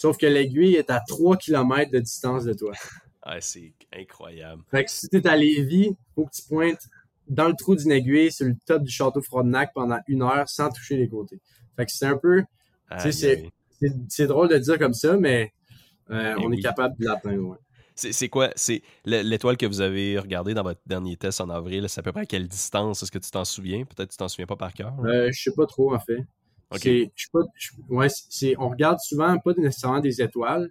Sauf 0.00 0.16
que 0.16 0.24
l'aiguille 0.24 0.76
est 0.76 0.88
à 0.88 1.02
3 1.06 1.36
km 1.36 1.90
de 1.90 1.98
distance 1.98 2.44
de 2.44 2.54
toi. 2.54 2.72
Ah, 3.20 3.38
c'est 3.38 3.74
incroyable. 3.92 4.62
Fait 4.70 4.86
que 4.86 4.90
si 4.90 5.10
tu 5.10 5.18
es 5.18 5.26
à 5.26 5.36
Lévis, 5.36 5.94
faut 6.14 6.24
que 6.24 6.30
tu 6.34 6.40
pointes 6.48 6.80
dans 7.28 7.48
le 7.48 7.54
trou 7.54 7.76
d'une 7.76 7.92
aiguille 7.92 8.32
sur 8.32 8.46
le 8.46 8.56
top 8.64 8.82
du 8.82 8.90
château 8.90 9.20
Frontenac 9.20 9.74
pendant 9.74 9.98
une 10.08 10.22
heure 10.22 10.48
sans 10.48 10.70
toucher 10.70 10.96
les 10.96 11.06
côtés. 11.06 11.38
Fait 11.76 11.84
que 11.84 11.92
c'est 11.92 12.06
un 12.06 12.16
peu. 12.16 12.42
C'est 14.08 14.26
drôle 14.26 14.48
de 14.48 14.56
dire 14.56 14.78
comme 14.78 14.94
ça, 14.94 15.18
mais 15.18 15.52
euh, 16.10 16.34
eh 16.38 16.46
on 16.46 16.50
est 16.50 16.62
capable 16.62 16.96
de 16.98 17.04
l'atteindre. 17.04 17.58
C'est 17.94 18.28
quoi? 18.28 18.50
C'est 18.56 18.82
l'étoile 19.04 19.56
que 19.56 19.66
vous 19.66 19.80
avez 19.80 20.18
regardée 20.18 20.54
dans 20.54 20.62
votre 20.62 20.80
dernier 20.86 21.16
test 21.16 21.40
en 21.40 21.50
avril, 21.50 21.86
c'est 21.88 22.00
à 22.00 22.02
peu 22.02 22.12
près 22.12 22.22
à 22.22 22.26
quelle 22.26 22.48
distance? 22.48 23.02
Est-ce 23.02 23.10
que 23.10 23.18
tu 23.18 23.30
t'en 23.30 23.44
souviens? 23.44 23.84
Peut-être 23.84 24.08
que 24.08 24.12
tu 24.12 24.16
t'en 24.16 24.28
souviens 24.28 24.46
pas 24.46 24.56
par 24.56 24.72
cœur. 24.72 24.94
Euh, 25.04 25.30
je 25.32 25.42
sais 25.42 25.54
pas 25.54 25.66
trop, 25.66 25.94
en 25.94 26.00
fait. 26.00 26.24
Okay. 26.72 27.10
ouais, 27.88 28.08
c'est, 28.08 28.54
on 28.58 28.68
regarde 28.68 28.98
souvent 29.00 29.36
pas 29.38 29.52
nécessairement 29.56 30.00
des 30.00 30.22
étoiles. 30.22 30.70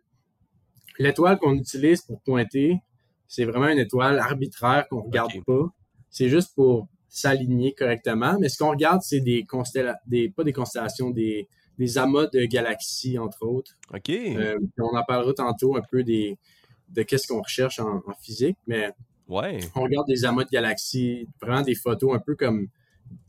L'étoile 0.97 1.38
qu'on 1.38 1.55
utilise 1.55 2.01
pour 2.01 2.21
pointer, 2.21 2.77
c'est 3.27 3.43
vraiment 3.43 3.67
une 3.67 3.79
étoile 3.79 4.17
arbitraire 4.17 4.88
qu'on 4.89 5.01
regarde 5.01 5.43
pas. 5.45 5.67
C'est 6.10 6.29
juste 6.29 6.55
pour 6.55 6.88
s'aligner 7.10 7.73
correctement. 7.73 8.38
Mais 8.39 8.49
ce 8.49 8.58
qu'on 8.58 8.69
regarde, 8.69 9.01
c'est 9.03 9.19
des 9.19 9.43
constellations, 9.43 9.99
des, 10.08 10.29
pas 10.29 10.43
des 10.43 10.53
constellations, 10.53 11.10
des, 11.10 11.49
des 11.77 11.97
amas 11.97 12.27
de 12.27 12.45
galaxies, 12.45 13.17
entre 13.17 13.45
autres. 13.45 13.73
OK. 13.93 14.10
Euh, 14.10 14.58
on 14.79 14.95
en 14.95 15.03
parlera 15.03 15.34
tantôt 15.34 15.75
un 15.75 15.82
peu 15.91 16.03
des, 16.03 16.38
de 16.89 17.04
qu'est-ce 17.04 17.28
qu'on 17.28 17.41
recherche 17.41 17.80
en, 17.80 17.97
en, 17.97 18.13
physique, 18.19 18.58
mais 18.67 18.91
ouais. 19.28 19.60
on 19.75 19.82
regarde 19.82 20.08
des 20.08 20.25
amas 20.25 20.43
de 20.43 20.49
galaxies, 20.49 21.28
vraiment 21.41 21.62
des 21.62 21.75
photos 21.75 22.15
un 22.15 22.19
peu 22.19 22.36
comme 22.36 22.67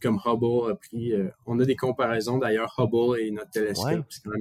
comme 0.02 0.20
Hubble 0.24 0.70
a 0.70 0.74
pris. 0.74 1.12
Euh, 1.12 1.30
on 1.46 1.58
a 1.58 1.64
des 1.64 1.76
comparaisons 1.76 2.38
d'ailleurs, 2.38 2.74
Hubble 2.78 3.18
et 3.20 3.30
notre 3.30 3.50
télescope. 3.50 4.04
C'est 4.08 4.22
quand 4.22 4.32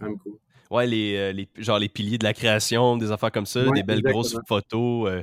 même, 0.00 0.18
cool. 0.18 0.38
Ouais, 0.70 0.86
les, 0.86 1.16
euh, 1.16 1.32
les, 1.32 1.48
genre 1.56 1.78
les 1.78 1.88
piliers 1.88 2.18
de 2.18 2.24
la 2.24 2.34
création, 2.34 2.96
des 2.96 3.10
affaires 3.10 3.32
comme 3.32 3.46
ça, 3.46 3.64
des 3.70 3.82
belles 3.82 4.02
grosses 4.02 4.36
photos. 4.46 5.08
Euh, 5.08 5.22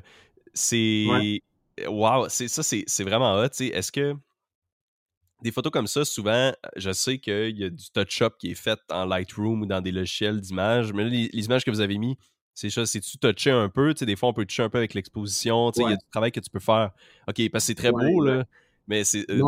c'est. 0.54 1.06
wow, 1.88 2.30
c'est 2.30 2.48
ça, 2.48 2.64
c'est 2.64 3.04
vraiment 3.04 3.36
hot. 3.36 3.50
Est-ce 3.60 3.92
que 3.92 4.16
des 5.44 5.52
photos 5.52 5.72
comme 5.72 5.88
ça, 5.88 6.06
souvent, 6.06 6.52
je 6.76 6.92
sais 6.92 7.20
qu'il 7.20 7.58
y 7.60 7.64
a 7.66 7.70
du 7.70 7.92
touch-up 7.94 8.34
qui 8.40 8.52
est 8.52 8.56
fait 8.56 8.80
en 8.90 9.06
Lightroom 9.06 9.62
ou 9.62 9.66
dans 9.66 9.82
des 9.82 9.92
logiciels 9.92 10.42
d'image, 10.42 10.94
mais 10.94 11.04
les, 11.04 11.30
images 11.46 11.64
que 11.64 11.72
vous 11.72 11.82
avez 11.82 11.98
mis, 11.98 12.18
c'est 12.56 12.70
ça, 12.70 12.86
c'est-tu 12.86 13.18
touché 13.18 13.52
un 13.52 13.68
peu? 13.68 13.94
des 13.94 14.16
fois, 14.16 14.30
on 14.30 14.34
peut 14.34 14.46
toucher 14.46 14.64
un 14.64 14.70
peu 14.70 14.78
avec 14.78 14.94
l'exposition. 14.94 15.72
Il 15.76 15.82
y 15.82 15.86
a 15.86 15.98
du 15.98 16.06
travail 16.10 16.32
que 16.32 16.40
tu 16.40 16.50
peux 16.50 16.60
faire. 16.60 16.92
OK, 17.28 17.50
parce 17.52 17.66
que 17.66 17.68
c'est 17.68 17.76
très 17.76 17.92
beau, 17.92 18.24
là. 18.24 18.46
Mais 18.88 19.04
c'est. 19.04 19.30
Euh, 19.30 19.42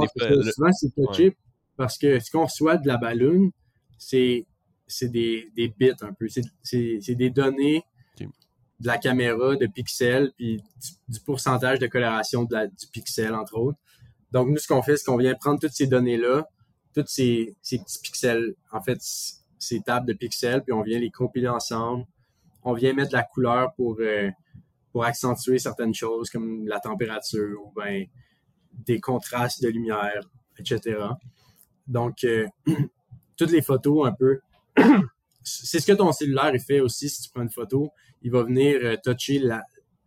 souvent, 0.54 0.72
c'est 0.74 0.94
touché 0.94 1.38
parce 1.78 1.98
que 1.98 2.20
ce 2.20 2.30
qu'on 2.30 2.44
reçoit 2.46 2.76
de 2.78 2.86
la 2.86 2.98
balloon, 2.98 3.52
c'est 3.98 4.46
des, 5.02 5.50
des 5.56 5.70
bits 5.70 5.94
un 6.02 6.12
peu. 6.12 6.28
C'est 6.64 7.16
des 7.16 7.30
données 7.30 7.84
de 8.20 8.86
la 8.86 8.98
caméra, 8.98 9.56
de 9.56 9.66
pixels, 9.68 10.32
puis 10.36 10.62
du, 11.08 11.20
pourcentage 11.22 11.80
de 11.80 11.88
coloration 11.88 12.44
de 12.44 12.54
la, 12.54 12.68
du 12.68 12.88
pixel, 12.92 13.34
entre 13.34 13.58
autres. 13.58 13.80
Donc, 14.32 14.50
nous, 14.50 14.58
ce 14.58 14.68
qu'on 14.68 14.84
fait, 14.84 14.98
c'est 14.98 15.06
qu'on 15.06 15.18
vient 15.18 15.34
prendre 15.34 15.60
toutes 15.60 15.72
ces 15.72 15.88
données-là, 15.88 16.48
tous 16.94 17.06
ces, 17.08 17.56
ces, 17.62 17.80
petits 17.80 18.00
pixels, 18.00 18.54
en 18.72 18.82
fait, 18.82 19.00
ces 19.58 19.82
tables 19.82 20.06
de 20.06 20.14
pixels, 20.14 20.62
puis 20.62 20.74
on 20.74 20.84
vient 20.84 21.00
les 21.00 21.10
compiler 21.10 21.48
ensemble. 21.48 22.06
On 22.70 22.74
vient 22.74 22.92
mettre 22.92 23.14
la 23.14 23.24
couleur 23.24 23.74
pour, 23.76 23.96
euh, 24.02 24.30
pour 24.92 25.06
accentuer 25.06 25.58
certaines 25.58 25.94
choses, 25.94 26.30
comme 26.30 26.68
la 26.68 26.82
température 26.82 27.62
ou 27.64 27.72
ben, 27.74 28.06
des 28.74 29.00
contrastes 29.00 29.64
de 29.64 29.70
lumière, 29.70 30.30
etc. 30.60 31.00
Donc, 31.88 32.26
euh, 32.26 32.46
toutes 33.38 33.52
les 33.52 33.62
photos 33.62 34.06
un 34.06 34.12
peu, 34.12 34.42
c'est 35.44 35.80
ce 35.80 35.88
que 35.88 35.94
ton 35.94 36.12
cellulaire 36.12 36.52
fait 36.60 36.82
aussi 36.82 37.08
si 37.08 37.22
tu 37.22 37.30
prends 37.30 37.44
une 37.44 37.50
photo. 37.50 37.90
Il 38.22 38.32
va 38.32 38.44
venir 38.44 38.80
euh, 38.84 38.98
toucher 39.02 39.40
la, 39.40 39.64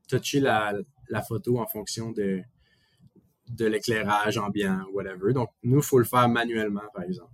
toucher 0.07 0.41
la, 0.41 0.75
la 1.09 1.23
photo 1.23 1.61
en 1.61 1.67
fonction 1.67 2.11
de, 2.13 2.43
de 3.49 3.65
l'éclairage 3.65 4.37
ambiant, 4.37 4.85
whatever. 4.93 5.33
Donc, 5.33 5.49
nous, 5.63 5.79
il 5.79 5.83
faut 5.83 5.99
le 5.99 6.05
faire 6.05 6.29
manuellement, 6.29 6.83
par 6.93 7.05
exemple. 7.05 7.31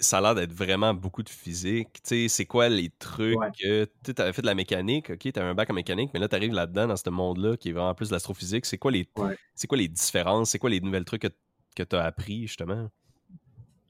Ça 0.00 0.18
a 0.18 0.20
l'air 0.20 0.34
d'être 0.34 0.52
vraiment 0.52 0.92
beaucoup 0.92 1.22
de 1.22 1.28
physique. 1.28 1.88
Tu 1.94 2.00
sais, 2.04 2.28
c'est 2.28 2.44
quoi 2.44 2.68
les 2.68 2.90
trucs 2.98 3.38
que 3.58 3.88
tu 4.04 4.12
avais 4.20 4.32
fait 4.32 4.42
de 4.42 4.46
la 4.46 4.54
mécanique, 4.54 5.10
ok, 5.10 5.18
tu 5.18 5.32
avais 5.36 5.48
un 5.48 5.54
bac 5.54 5.70
en 5.70 5.74
mécanique, 5.74 6.10
mais 6.12 6.20
là, 6.20 6.28
tu 6.28 6.36
arrives 6.36 6.52
là-dedans, 6.52 6.86
dans 6.88 6.96
ce 6.96 7.08
monde-là, 7.08 7.56
qui 7.56 7.70
est 7.70 7.72
vraiment 7.72 7.94
plus 7.94 8.08
de 8.08 8.14
l'astrophysique. 8.14 8.66
C'est 8.66 8.78
quoi, 8.78 8.90
les, 8.90 9.08
c'est 9.54 9.66
quoi 9.66 9.78
les 9.78 9.88
différences? 9.88 10.50
C'est 10.50 10.58
quoi 10.58 10.70
les 10.70 10.80
nouvelles 10.80 11.04
trucs 11.04 11.22
que, 11.22 11.28
que 11.76 11.82
tu 11.82 11.96
as 11.96 12.04
appris, 12.04 12.42
justement? 12.42 12.90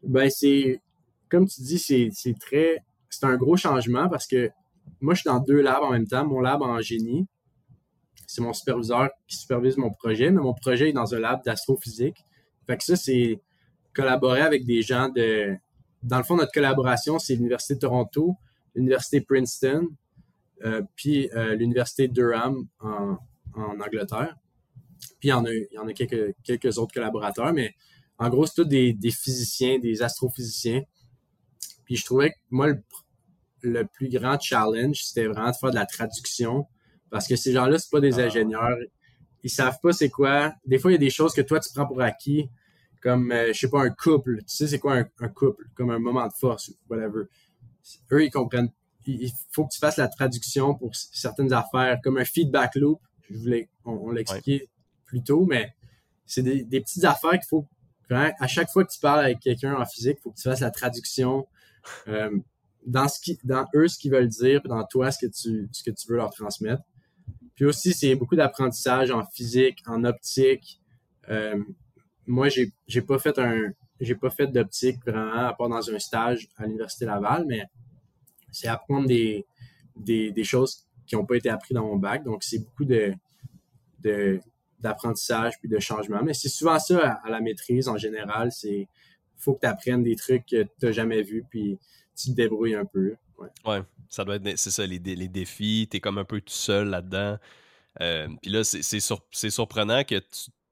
Ben, 0.02 0.30
c'est, 0.30 0.80
comme 1.28 1.46
tu 1.46 1.60
dis, 1.62 1.78
c'est, 1.78 2.38
très, 2.38 2.78
c'est 3.08 3.26
un 3.26 3.36
gros 3.36 3.56
changement 3.56 4.08
parce 4.08 4.26
que 4.26 4.50
moi, 5.00 5.14
je 5.14 5.20
suis 5.20 5.28
dans 5.28 5.40
deux 5.40 5.60
labs 5.60 5.82
en 5.82 5.90
même 5.90 6.06
temps. 6.06 6.24
Mon 6.26 6.40
lab 6.40 6.62
en 6.62 6.80
génie, 6.80 7.26
c'est 8.26 8.42
mon 8.42 8.52
superviseur 8.52 9.10
qui 9.26 9.36
supervise 9.36 9.76
mon 9.76 9.90
projet, 9.90 10.30
mais 10.30 10.40
mon 10.40 10.54
projet 10.54 10.90
est 10.90 10.92
dans 10.92 11.14
un 11.14 11.18
lab 11.18 11.42
d'astrophysique. 11.44 12.18
Fait 12.66 12.76
que 12.76 12.84
ça, 12.84 12.96
c'est 12.96 13.40
collaborer 13.92 14.42
avec 14.42 14.64
des 14.64 14.82
gens 14.82 15.08
de. 15.08 15.56
Dans 16.02 16.18
le 16.18 16.24
fond, 16.24 16.36
notre 16.36 16.52
collaboration, 16.52 17.18
c'est 17.18 17.34
l'Université 17.34 17.74
de 17.74 17.80
Toronto, 17.80 18.36
l'Université 18.74 19.20
Princeton, 19.20 19.88
euh, 20.64 20.82
puis 20.96 21.30
euh, 21.34 21.54
l'Université 21.54 22.08
Durham 22.08 22.66
en, 22.80 23.18
Angleterre. 23.54 24.36
Puis 25.18 25.28
il 25.28 25.30
y 25.30 25.32
en 25.32 25.44
a, 25.44 25.52
il 25.52 25.68
y 25.72 25.78
en 25.78 25.88
a 25.88 25.92
quelques, 25.92 26.34
quelques 26.44 26.78
autres 26.78 26.94
collaborateurs, 26.94 27.52
mais 27.52 27.74
en 28.18 28.28
gros, 28.28 28.46
c'est 28.46 28.54
tous 28.54 28.64
des, 28.64 28.94
physiciens, 29.10 29.78
des 29.78 30.02
astrophysiciens. 30.02 30.82
Puis 31.84 31.96
je 31.96 32.04
trouvais 32.04 32.30
que 32.30 32.36
moi, 32.50 32.68
le, 32.68 32.82
le 33.62 33.84
plus 33.86 34.08
grand 34.08 34.38
challenge, 34.38 35.02
c'était 35.02 35.26
vraiment 35.26 35.50
de 35.50 35.56
faire 35.56 35.70
de 35.70 35.74
la 35.74 35.86
traduction 35.86 36.66
parce 37.10 37.26
que 37.26 37.36
ces 37.36 37.52
gens-là, 37.52 37.78
c'est 37.78 37.90
pas 37.90 38.00
des 38.00 38.18
ah. 38.18 38.24
ingénieurs. 38.24 38.76
Ils 39.42 39.50
savent 39.50 39.78
pas 39.82 39.92
c'est 39.92 40.10
quoi. 40.10 40.54
Des 40.64 40.78
fois, 40.78 40.90
il 40.90 40.94
y 40.94 40.96
a 40.96 40.98
des 40.98 41.10
choses 41.10 41.34
que 41.34 41.40
toi, 41.40 41.60
tu 41.60 41.70
prends 41.74 41.86
pour 41.86 42.00
acquis, 42.00 42.48
comme, 43.00 43.32
euh, 43.32 43.52
je 43.52 43.58
sais 43.58 43.68
pas, 43.68 43.82
un 43.82 43.90
couple. 43.90 44.38
Tu 44.38 44.56
sais, 44.56 44.68
c'est 44.68 44.78
quoi 44.78 44.96
un, 44.96 45.28
couple? 45.28 45.66
Comme 45.74 45.90
un 45.90 45.98
moment 45.98 46.26
de 46.26 46.32
force, 46.32 46.72
whatever. 46.88 47.24
Eux, 48.12 48.24
ils 48.24 48.30
comprennent. 48.30 48.70
Il 49.06 49.30
faut 49.50 49.64
que 49.64 49.72
tu 49.72 49.78
fasses 49.78 49.96
la 49.96 50.08
traduction 50.08 50.74
pour 50.74 50.94
certaines 50.94 51.52
affaires, 51.52 51.98
comme 52.02 52.18
un 52.18 52.24
feedback 52.24 52.74
loop. 52.76 53.00
Je 53.30 53.38
voulais, 53.38 53.68
on, 53.84 54.10
l'a 54.10 54.20
expliqué 54.20 54.68
plus 55.06 55.22
tôt, 55.22 55.46
mais 55.46 55.72
c'est 56.26 56.42
des, 56.42 56.80
petites 56.80 57.04
affaires 57.04 57.32
qu'il 57.32 57.48
faut. 57.48 57.66
À 58.10 58.46
chaque 58.46 58.68
fois 58.70 58.84
que 58.84 58.92
tu 58.92 59.00
parles 59.00 59.20
avec 59.20 59.40
quelqu'un 59.40 59.74
en 59.74 59.86
physique, 59.86 60.18
il 60.18 60.22
faut 60.22 60.30
que 60.32 60.36
tu 60.36 60.42
fasses 60.42 60.60
la 60.60 60.70
traduction. 60.70 61.46
Euh, 62.08 62.30
dans 62.86 63.08
ce 63.08 63.20
qui, 63.20 63.38
dans 63.44 63.66
eux, 63.74 63.88
ce 63.88 63.98
qu'ils 63.98 64.10
veulent 64.10 64.28
dire, 64.28 64.60
dans 64.64 64.84
toi, 64.84 65.10
ce 65.10 65.26
que 65.26 65.30
tu, 65.30 65.68
ce 65.72 65.82
que 65.82 65.90
tu 65.90 66.08
veux 66.08 66.16
leur 66.16 66.30
transmettre. 66.30 66.82
Puis 67.54 67.64
aussi, 67.64 67.92
c'est 67.92 68.14
beaucoup 68.14 68.36
d'apprentissage 68.36 69.10
en 69.10 69.24
physique, 69.24 69.82
en 69.86 70.04
optique. 70.04 70.80
Euh, 71.28 71.62
moi, 72.30 72.48
j'ai, 72.48 72.72
j'ai 72.86 73.02
pas 73.02 73.18
fait 73.18 73.38
un, 73.38 73.72
j'ai 74.00 74.14
pas 74.14 74.30
fait 74.30 74.46
d'optique 74.46 74.98
vraiment, 75.04 75.46
à 75.48 75.52
part 75.52 75.68
dans 75.68 75.90
un 75.90 75.98
stage 75.98 76.48
à 76.56 76.64
l'Université 76.64 77.04
Laval, 77.04 77.44
mais 77.46 77.64
c'est 78.50 78.68
apprendre 78.68 79.06
des, 79.06 79.44
des, 79.96 80.30
des 80.30 80.44
choses 80.44 80.86
qui 81.06 81.16
n'ont 81.16 81.26
pas 81.26 81.36
été 81.36 81.50
apprises 81.50 81.74
dans 81.74 81.86
mon 81.86 81.96
bac. 81.96 82.24
Donc, 82.24 82.42
c'est 82.42 82.58
beaucoup 82.58 82.84
de, 82.84 83.12
de, 84.02 84.40
d'apprentissage 84.78 85.58
puis 85.58 85.68
de 85.68 85.78
changement. 85.78 86.22
Mais 86.22 86.34
c'est 86.34 86.48
souvent 86.48 86.78
ça 86.78 87.20
à, 87.24 87.30
la 87.30 87.40
maîtrise 87.40 87.88
en 87.88 87.96
général. 87.96 88.52
C'est 88.52 88.88
faut 89.36 89.54
que 89.54 89.60
tu 89.60 89.66
apprennes 89.66 90.02
des 90.02 90.16
trucs 90.16 90.46
que 90.46 90.62
tu 90.62 90.70
n'as 90.82 90.92
jamais 90.92 91.22
vus 91.22 91.44
puis 91.50 91.78
tu 92.16 92.30
te 92.30 92.34
débrouilles 92.34 92.74
un 92.74 92.84
peu. 92.84 93.16
Ouais. 93.64 93.82
ça 94.08 94.24
doit 94.24 94.36
être, 94.36 94.58
c'est 94.58 94.70
ça, 94.70 94.86
les, 94.86 94.98
les 94.98 95.28
défis, 95.28 95.88
t'es 95.90 95.98
comme 95.98 96.18
un 96.18 96.24
peu 96.24 96.40
tout 96.40 96.52
seul 96.52 96.88
là-dedans. 96.88 97.38
Euh, 98.00 98.28
puis 98.40 98.50
là, 98.50 98.62
c'est 98.64 99.50
surprenant 99.50 100.04
que 100.04 100.20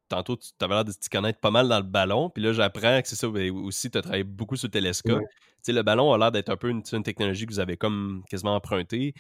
tantôt, 0.09 0.37
tu 0.37 0.51
avais 0.61 0.75
l'air 0.75 0.85
de 0.85 0.93
te 0.93 1.09
connaître 1.11 1.41
pas 1.41 1.51
mal 1.51 1.69
dans 1.69 1.79
le 1.79 1.85
ballon. 1.85 2.31
Puis 2.31 2.43
là, 2.43 2.53
j'apprends 2.53 3.01
que 3.03 3.09
c'est 3.09 3.17
ça. 3.17 3.29
Mais 3.29 3.51
aussi, 3.51 3.91
tu 3.91 3.99
as 3.99 4.03
travaillé 4.03 4.25
beaucoup 4.25 4.57
sur 4.57 4.67
le 4.67 4.73
télescope. 4.73 5.23
Le 5.67 5.83
ballon 5.83 6.13
a 6.13 6.19
l'air 6.19 6.33
d'être 6.33 6.49
un 6.49 6.57
peu 6.57 6.71
une, 6.71 6.83
technologie 6.83 7.47
que 7.47 7.53
vous 7.53 7.61
avez 7.61 7.77
comme 7.77 8.23
quasiment 8.31 8.55
empruntée. 8.55 9.15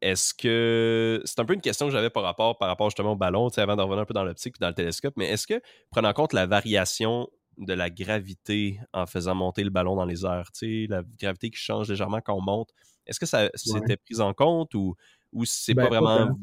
Est-ce 0.00 0.32
que. 0.34 1.20
C'est 1.24 1.40
un 1.40 1.44
peu 1.44 1.54
une 1.54 1.60
question 1.60 1.86
que 1.86 1.92
j'avais 1.92 2.10
par 2.10 2.22
rapport, 2.22 2.58
par 2.58 2.68
rapport 2.68 2.88
justement 2.90 3.12
au 3.12 3.16
ballon, 3.16 3.48
avant 3.48 3.76
de 3.76 3.82
revenir 3.82 4.02
un 4.02 4.04
peu 4.04 4.14
dans 4.14 4.24
l'optique 4.24 4.54
puis 4.54 4.60
dans 4.60 4.68
le 4.68 4.74
télescope. 4.74 5.14
Mais 5.16 5.26
est-ce 5.26 5.46
que, 5.46 5.60
prenant 5.90 6.10
en 6.10 6.12
compte 6.12 6.32
la 6.32 6.46
variation 6.46 7.28
de 7.58 7.72
la 7.72 7.90
gravité 7.90 8.80
en 8.92 9.06
faisant 9.06 9.34
monter 9.34 9.64
le 9.64 9.70
ballon 9.70 9.96
dans 9.96 10.04
les 10.04 10.24
airs, 10.24 10.50
la 10.62 11.02
gravité 11.20 11.50
qui 11.50 11.58
change 11.58 11.88
légèrement 11.88 12.20
quand 12.20 12.34
on 12.34 12.40
monte. 12.40 12.70
Est-ce 13.06 13.18
que 13.18 13.26
ça 13.26 13.50
s'était 13.54 13.96
pris 13.96 14.20
en 14.20 14.32
compte 14.32 14.74
ou, 14.74 14.94
ou 15.32 15.44
c'est 15.44 15.74
pas 15.74 15.88
ben, 15.88 16.00
vraiment 16.00 16.26
pas 16.28 16.34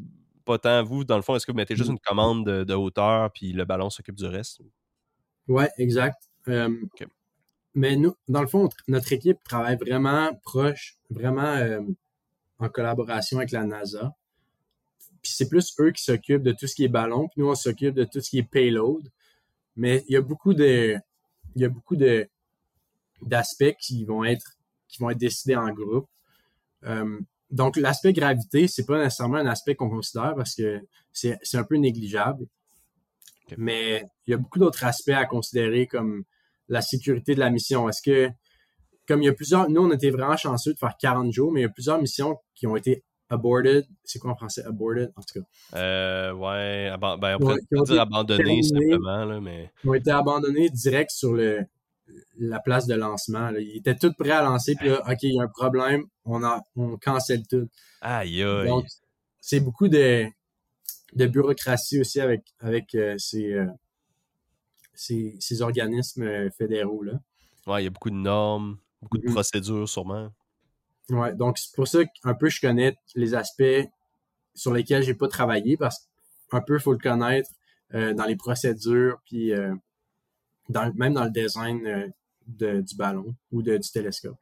tant. 0.61 0.83
vous, 0.83 1.03
dans 1.03 1.17
le 1.17 1.21
fond, 1.21 1.35
est-ce 1.35 1.45
que 1.45 1.51
vous 1.51 1.57
mettez 1.57 1.75
juste 1.75 1.89
mmh. 1.89 1.93
une 1.93 1.99
commande 1.99 2.45
de, 2.45 2.73
hauteur 2.73 3.31
puis 3.31 3.53
le 3.53 3.65
ballon 3.65 3.89
s'occupe 3.89 4.15
du 4.15 4.25
reste? 4.25 4.61
Ouais, 5.47 5.69
exact. 5.77 6.29
Mais 6.47 7.95
nous, 7.97 8.15
dans 8.27 8.41
le 8.41 8.47
fond, 8.47 8.69
notre 8.87 9.11
équipe 9.11 9.43
travaille 9.43 9.77
vraiment 9.77 10.33
proche, 10.43 10.97
vraiment 11.09 11.55
en 12.59 12.69
collaboration 12.69 13.37
avec 13.37 13.51
la 13.51 13.63
NASA. 13.63 14.13
Puis 15.21 15.33
c'est 15.33 15.49
plus 15.49 15.73
eux 15.79 15.91
qui 15.91 16.03
s'occupent 16.03 16.43
de 16.43 16.51
tout 16.51 16.67
ce 16.67 16.75
qui 16.75 16.85
est 16.85 16.89
ballon, 16.89 17.27
puis 17.27 17.41
nous, 17.41 17.49
on 17.49 17.55
s'occupe 17.55 17.95
de 17.95 18.05
tout 18.05 18.21
ce 18.21 18.29
qui 18.29 18.39
est 18.39 18.43
payload. 18.43 19.09
Mais 19.75 20.03
il 20.07 20.13
y 20.13 20.15
a 20.15 20.21
beaucoup 20.21 20.53
de, 20.53 20.95
il 21.55 21.61
y 21.61 21.65
a 21.65 21.69
beaucoup 21.69 21.95
de 21.95 22.29
d'aspects 23.21 23.75
qui 23.79 24.05
vont 24.05 24.23
être 24.23 24.57
qui 24.87 24.99
vont 24.99 25.09
être 25.09 25.17
décidés 25.17 25.55
en 25.55 25.71
groupe. 25.71 26.07
Euh, 26.83 27.19
donc 27.51 27.77
l'aspect 27.77 28.13
gravité, 28.13 28.67
c'est 28.67 28.85
pas 28.85 29.03
nécessairement 29.03 29.37
un 29.37 29.47
aspect 29.47 29.75
qu'on 29.75 29.89
considère 29.89 30.33
parce 30.35 30.55
que 30.55 30.81
c'est 31.11 31.37
un 31.53 31.63
peu 31.63 31.75
négligeable. 31.75 32.45
Mais 33.57 34.03
il 34.25 34.31
y 34.31 34.33
a 34.33 34.37
beaucoup 34.37 34.59
d'autres 34.59 34.83
aspects 34.83 35.09
à 35.09 35.25
considérer 35.25 35.85
comme 35.85 36.23
la 36.67 36.81
sécurité 36.81 37.35
de 37.35 37.39
la 37.39 37.51
mission. 37.51 37.87
Est-ce 37.87 38.01
que 38.01 38.29
comme 39.07 39.21
il 39.21 39.25
y 39.25 39.29
a 39.29 39.33
plusieurs, 39.33 39.69
nous 39.69 39.81
on 39.81 39.91
était 39.91 40.09
vraiment 40.09 40.35
chanceux 40.35 40.73
de 40.73 40.79
faire 40.79 40.97
40 40.99 41.31
jours, 41.31 41.51
mais 41.51 41.61
il 41.61 41.63
y 41.63 41.67
a 41.67 41.69
plusieurs 41.69 42.01
missions 42.01 42.39
qui 42.55 42.65
ont 42.65 42.75
été 42.75 43.03
aborted. 43.29 43.85
C'est 44.03 44.19
quoi 44.19 44.31
en 44.31 44.35
français? 44.35 44.63
Aborted, 44.65 45.11
en 45.15 45.21
tout 45.21 45.39
cas. 45.39 45.77
Euh, 45.77 46.33
ouais, 46.33 46.91
ben, 46.99 47.37
on 47.39 47.39
pourrait 47.39 47.59
dire 47.85 48.01
abandonné 48.01 48.63
simplement, 48.63 49.25
là, 49.25 49.39
mais. 49.39 49.71
Ils 49.83 49.89
ont 49.89 49.93
été 49.93 50.11
abandonnés 50.11 50.69
direct 50.69 51.11
sur 51.11 51.33
le, 51.33 51.65
la 52.37 52.59
place 52.59 52.87
de 52.87 52.95
lancement. 52.95 53.51
Là. 53.51 53.59
Ils 53.59 53.77
étaient 53.77 53.95
tous 53.95 54.13
prêts 54.13 54.31
à 54.31 54.41
lancer, 54.43 54.75
puis 54.75 54.89
là, 54.89 55.01
OK, 55.09 55.23
il 55.23 55.35
y 55.35 55.39
a 55.39 55.43
un 55.43 55.47
problème, 55.47 56.03
on, 56.25 56.43
a, 56.43 56.61
on 56.75 56.97
cancelle 56.97 57.45
tout. 57.47 57.67
Aïe, 58.01 58.43
aïe. 58.43 58.67
Donc, 58.67 58.85
c'est 59.39 59.59
beaucoup 59.59 59.87
de, 59.87 60.25
de 61.13 61.25
bureaucratie 61.27 61.99
aussi 61.99 62.19
avec, 62.19 62.43
avec 62.59 62.95
euh, 62.95 63.15
ces, 63.17 63.53
euh, 63.53 63.67
ces, 64.93 65.35
ces, 65.39 65.61
organismes 65.61 66.23
euh, 66.23 66.49
fédéraux. 66.57 67.03
Là. 67.03 67.13
Ouais, 67.67 67.81
il 67.81 67.85
y 67.85 67.87
a 67.87 67.91
beaucoup 67.91 68.09
de 68.09 68.15
normes, 68.15 68.77
beaucoup 69.01 69.17
de 69.17 69.27
mm-hmm. 69.27 69.33
procédures 69.33 69.89
sûrement. 69.89 70.31
Ouais, 71.09 71.33
donc 71.35 71.57
c'est 71.57 71.75
pour 71.75 71.87
ça 71.87 71.99
qu'un 72.05 72.33
peu 72.33 72.49
je 72.49 72.59
connais 72.59 72.97
les 73.13 73.35
aspects 73.35 73.87
sur 74.55 74.73
lesquels 74.73 75.03
j'ai 75.03 75.13
pas 75.13 75.27
travaillé 75.27 75.77
parce 75.77 76.07
qu'un 76.49 76.61
peu 76.61 76.75
il 76.75 76.81
faut 76.81 76.93
le 76.93 76.97
connaître 76.97 77.49
euh, 77.93 78.13
dans 78.13 78.25
les 78.25 78.35
procédures 78.35 79.19
puis 79.25 79.53
euh, 79.53 79.75
dans, 80.69 80.91
même 80.95 81.13
dans 81.13 81.25
le 81.25 81.31
design 81.31 81.85
euh, 81.85 82.07
de, 82.47 82.81
du 82.81 82.95
ballon 82.95 83.35
ou 83.51 83.61
de, 83.61 83.77
du 83.77 83.91
télescope. 83.91 84.37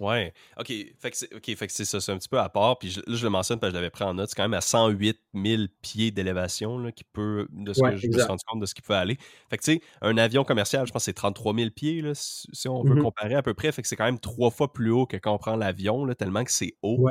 Ouais. 0.00 0.32
OK. 0.58 0.66
Fait 0.66 1.10
que 1.10 1.16
c'est 1.16 1.34
okay, 1.34 1.56
ça. 1.68 2.00
C'est 2.00 2.12
un 2.12 2.18
petit 2.18 2.28
peu 2.28 2.38
à 2.38 2.48
part. 2.48 2.78
Puis 2.78 2.90
là, 3.06 3.14
je 3.14 3.24
le 3.24 3.30
mentionne 3.30 3.58
parce 3.58 3.70
que 3.70 3.76
je 3.76 3.80
l'avais 3.80 3.90
pris 3.90 4.04
en 4.04 4.14
note. 4.14 4.30
C'est 4.30 4.36
quand 4.36 4.44
même 4.44 4.54
à 4.54 4.60
108 4.60 5.20
000 5.34 5.62
pieds 5.82 6.10
d'élévation 6.10 6.90
qui 6.92 7.04
peut, 7.04 7.46
de 7.50 7.72
ce 7.72 7.80
que 7.80 7.96
je 7.96 8.06
me 8.06 8.12
suis 8.12 8.22
rendu 8.22 8.42
compte 8.46 8.60
de 8.60 8.66
ce 8.66 8.74
qui 8.74 8.82
peut 8.82 8.94
aller. 8.94 9.16
Fait 9.50 9.58
que 9.58 9.62
tu 9.62 9.72
sais, 9.72 9.80
un 10.00 10.16
avion 10.18 10.44
commercial, 10.44 10.86
je 10.86 10.92
pense 10.92 11.02
que 11.02 11.04
c'est 11.06 11.12
33 11.12 11.54
000 11.54 11.70
pieds, 11.70 12.00
là, 12.00 12.12
si 12.14 12.68
on 12.68 12.82
veut 12.82 12.94
mm-hmm. 12.94 13.02
comparer 13.02 13.34
à 13.34 13.42
peu 13.42 13.54
près. 13.54 13.72
Fait 13.72 13.82
que 13.82 13.88
c'est 13.88 13.96
quand 13.96 14.04
même 14.04 14.20
trois 14.20 14.50
fois 14.50 14.72
plus 14.72 14.90
haut 14.90 15.06
que 15.06 15.16
quand 15.16 15.34
on 15.34 15.38
prend 15.38 15.56
l'avion, 15.56 16.06
tellement 16.14 16.44
que 16.44 16.52
c'est 16.52 16.74
haut. 16.82 17.08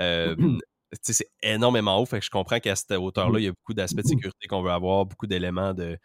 Euh, 0.00 0.36
c'est 1.02 1.30
énormément 1.42 2.00
haut. 2.00 2.06
Fait 2.06 2.18
que 2.18 2.24
je 2.24 2.30
comprends 2.30 2.60
qu'à 2.60 2.76
cette 2.76 2.92
hauteur-là, 2.92 3.38
mm-hmm. 3.38 3.42
il 3.42 3.44
y 3.44 3.48
a 3.48 3.52
beaucoup 3.52 3.74
d'aspects 3.74 4.02
de 4.02 4.08
sécurité 4.08 4.48
qu'on 4.48 4.62
veut 4.62 4.70
avoir, 4.70 5.06
beaucoup 5.06 5.26
d'éléments 5.26 5.74
de 5.74 5.98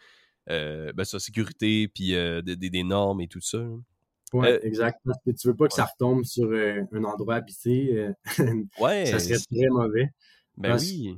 euh, 0.50 0.92
ben, 0.92 1.06
sécurité, 1.06 1.88
puis 1.88 2.16
euh, 2.16 2.42
des, 2.42 2.84
normes 2.84 3.22
et 3.22 3.28
tout 3.28 3.40
ça. 3.40 3.64
Oui, 4.34 4.48
euh, 4.48 4.60
exact. 4.64 5.00
Parce 5.06 5.20
que 5.26 5.32
tu 5.32 5.48
veux 5.48 5.56
pas 5.56 5.68
que 5.68 5.74
ça 5.74 5.86
retombe 5.86 6.26
sur 6.26 6.52
un 6.52 7.04
endroit 7.04 7.36
habité. 7.36 8.10
ouais. 8.80 9.06
ça 9.06 9.20
serait 9.20 9.38
très 9.38 9.70
mauvais. 9.70 10.10
Ben 10.58 10.78
oui. 10.78 11.18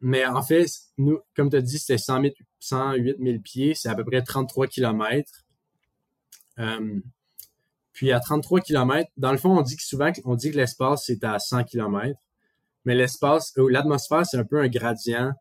Mais 0.00 0.24
en 0.26 0.42
fait, 0.42 0.66
nous, 0.98 1.20
comme 1.34 1.50
tu 1.50 1.56
as 1.56 1.60
dit, 1.60 1.78
c'était 1.78 1.98
108 1.98 2.36
000 2.60 3.38
pieds, 3.40 3.74
c'est 3.74 3.88
à 3.88 3.94
peu 3.94 4.04
près 4.04 4.22
33 4.22 4.66
km. 4.68 5.44
puis 7.92 8.12
à 8.12 8.20
33 8.20 8.60
km, 8.60 9.10
dans 9.16 9.32
le 9.32 9.38
fond, 9.38 9.58
on 9.58 9.62
dit 9.62 9.76
que 9.76 9.82
souvent 9.82 10.12
on 10.24 10.34
dit 10.36 10.50
que 10.50 10.56
l'espace 10.56 11.04
c'est 11.06 11.24
à 11.24 11.38
100 11.38 11.64
km, 11.64 12.18
mais 12.84 12.94
l'espace, 12.94 13.52
l'atmosphère, 13.56 14.26
c'est 14.26 14.38
un 14.38 14.44
peu 14.44 14.60
un 14.60 14.68
gradient, 14.68 15.32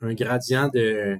un 0.00 0.14
gradient 0.14 0.68
de, 0.68 1.18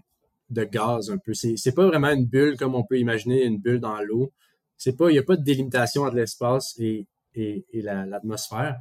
de 0.50 0.64
gaz 0.64 1.10
un 1.10 1.18
peu. 1.18 1.34
C'est, 1.34 1.56
c'est 1.56 1.72
pas 1.72 1.86
vraiment 1.86 2.10
une 2.10 2.26
bulle 2.26 2.56
comme 2.56 2.74
on 2.74 2.84
peut 2.84 2.98
imaginer 2.98 3.44
une 3.44 3.58
bulle 3.58 3.80
dans 3.80 4.00
l'eau. 4.00 4.32
C'est 4.76 4.96
pas, 4.96 5.10
il 5.10 5.14
n'y 5.14 5.18
a 5.18 5.22
pas 5.22 5.36
de 5.36 5.42
délimitation 5.42 6.02
entre 6.02 6.16
l'espace 6.16 6.74
et, 6.78 7.06
et, 7.34 7.64
l'atmosphère. 7.82 8.76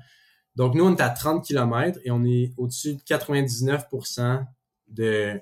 Donc, 0.55 0.75
nous, 0.75 0.85
on 0.85 0.95
est 0.95 1.01
à 1.01 1.09
30 1.09 1.45
km 1.45 1.99
et 2.03 2.11
on 2.11 2.23
est 2.23 2.53
au-dessus 2.57 2.95
de 2.95 3.01
99% 3.01 4.45
de, 4.89 5.39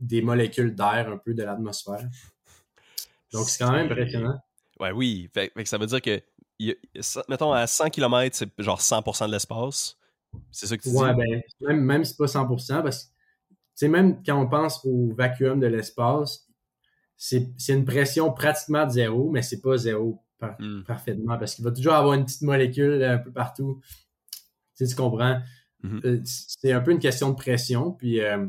des 0.00 0.22
molécules 0.22 0.74
d'air 0.74 1.08
un 1.08 1.18
peu 1.18 1.34
de 1.34 1.42
l'atmosphère. 1.42 2.08
Donc, 3.32 3.48
c'est 3.48 3.62
quand 3.62 3.72
même 3.72 3.86
impressionnant. 3.86 4.38
Ouais, 4.80 4.90
oui. 4.92 5.28
Fait, 5.32 5.52
ça 5.64 5.78
veut 5.78 5.86
dire 5.86 6.00
que, 6.00 6.20
mettons, 7.28 7.52
à 7.52 7.66
100 7.66 7.90
km, 7.90 8.36
c'est 8.36 8.50
genre 8.58 8.80
100% 8.80 9.26
de 9.26 9.32
l'espace. 9.32 9.96
C'est 10.50 10.66
ça 10.66 10.76
que 10.76 10.82
tu 10.82 10.90
dis? 10.90 10.96
Ouais, 10.96 11.14
ben, 11.14 11.42
même, 11.60 11.80
même 11.80 12.04
si 12.04 12.12
c'est 12.12 12.18
pas 12.18 12.26
100%, 12.26 12.82
parce 12.82 13.04
que 13.04 13.10
sais, 13.80 13.88
même 13.88 14.22
quand 14.24 14.40
on 14.40 14.48
pense 14.48 14.84
au 14.84 15.12
vacuum 15.12 15.60
de 15.60 15.66
l'espace, 15.66 16.46
c'est 17.16 17.52
une 17.68 17.84
pression 17.84 18.32
pratiquement 18.32 18.86
de 18.86 18.92
zéro, 18.92 19.30
mais 19.30 19.42
c'est 19.42 19.60
pas 19.60 19.76
zéro 19.76 20.24
hmm. 20.40 20.82
parfaitement 20.86 21.38
parce 21.38 21.54
qu'il 21.54 21.64
va 21.64 21.70
toujours 21.70 21.92
avoir 21.92 22.14
une 22.14 22.24
petite 22.24 22.42
molécule 22.42 23.02
un 23.02 23.18
peu 23.18 23.30
partout. 23.30 23.80
Tu, 24.76 24.84
sais, 24.86 24.86
tu 24.86 24.96
comprends? 24.96 25.38
Mm-hmm. 25.84 26.06
Euh, 26.06 26.20
c'est 26.24 26.72
un 26.72 26.80
peu 26.80 26.92
une 26.92 26.98
question 26.98 27.30
de 27.30 27.36
pression. 27.36 27.92
Puis 27.92 28.20
euh, 28.20 28.46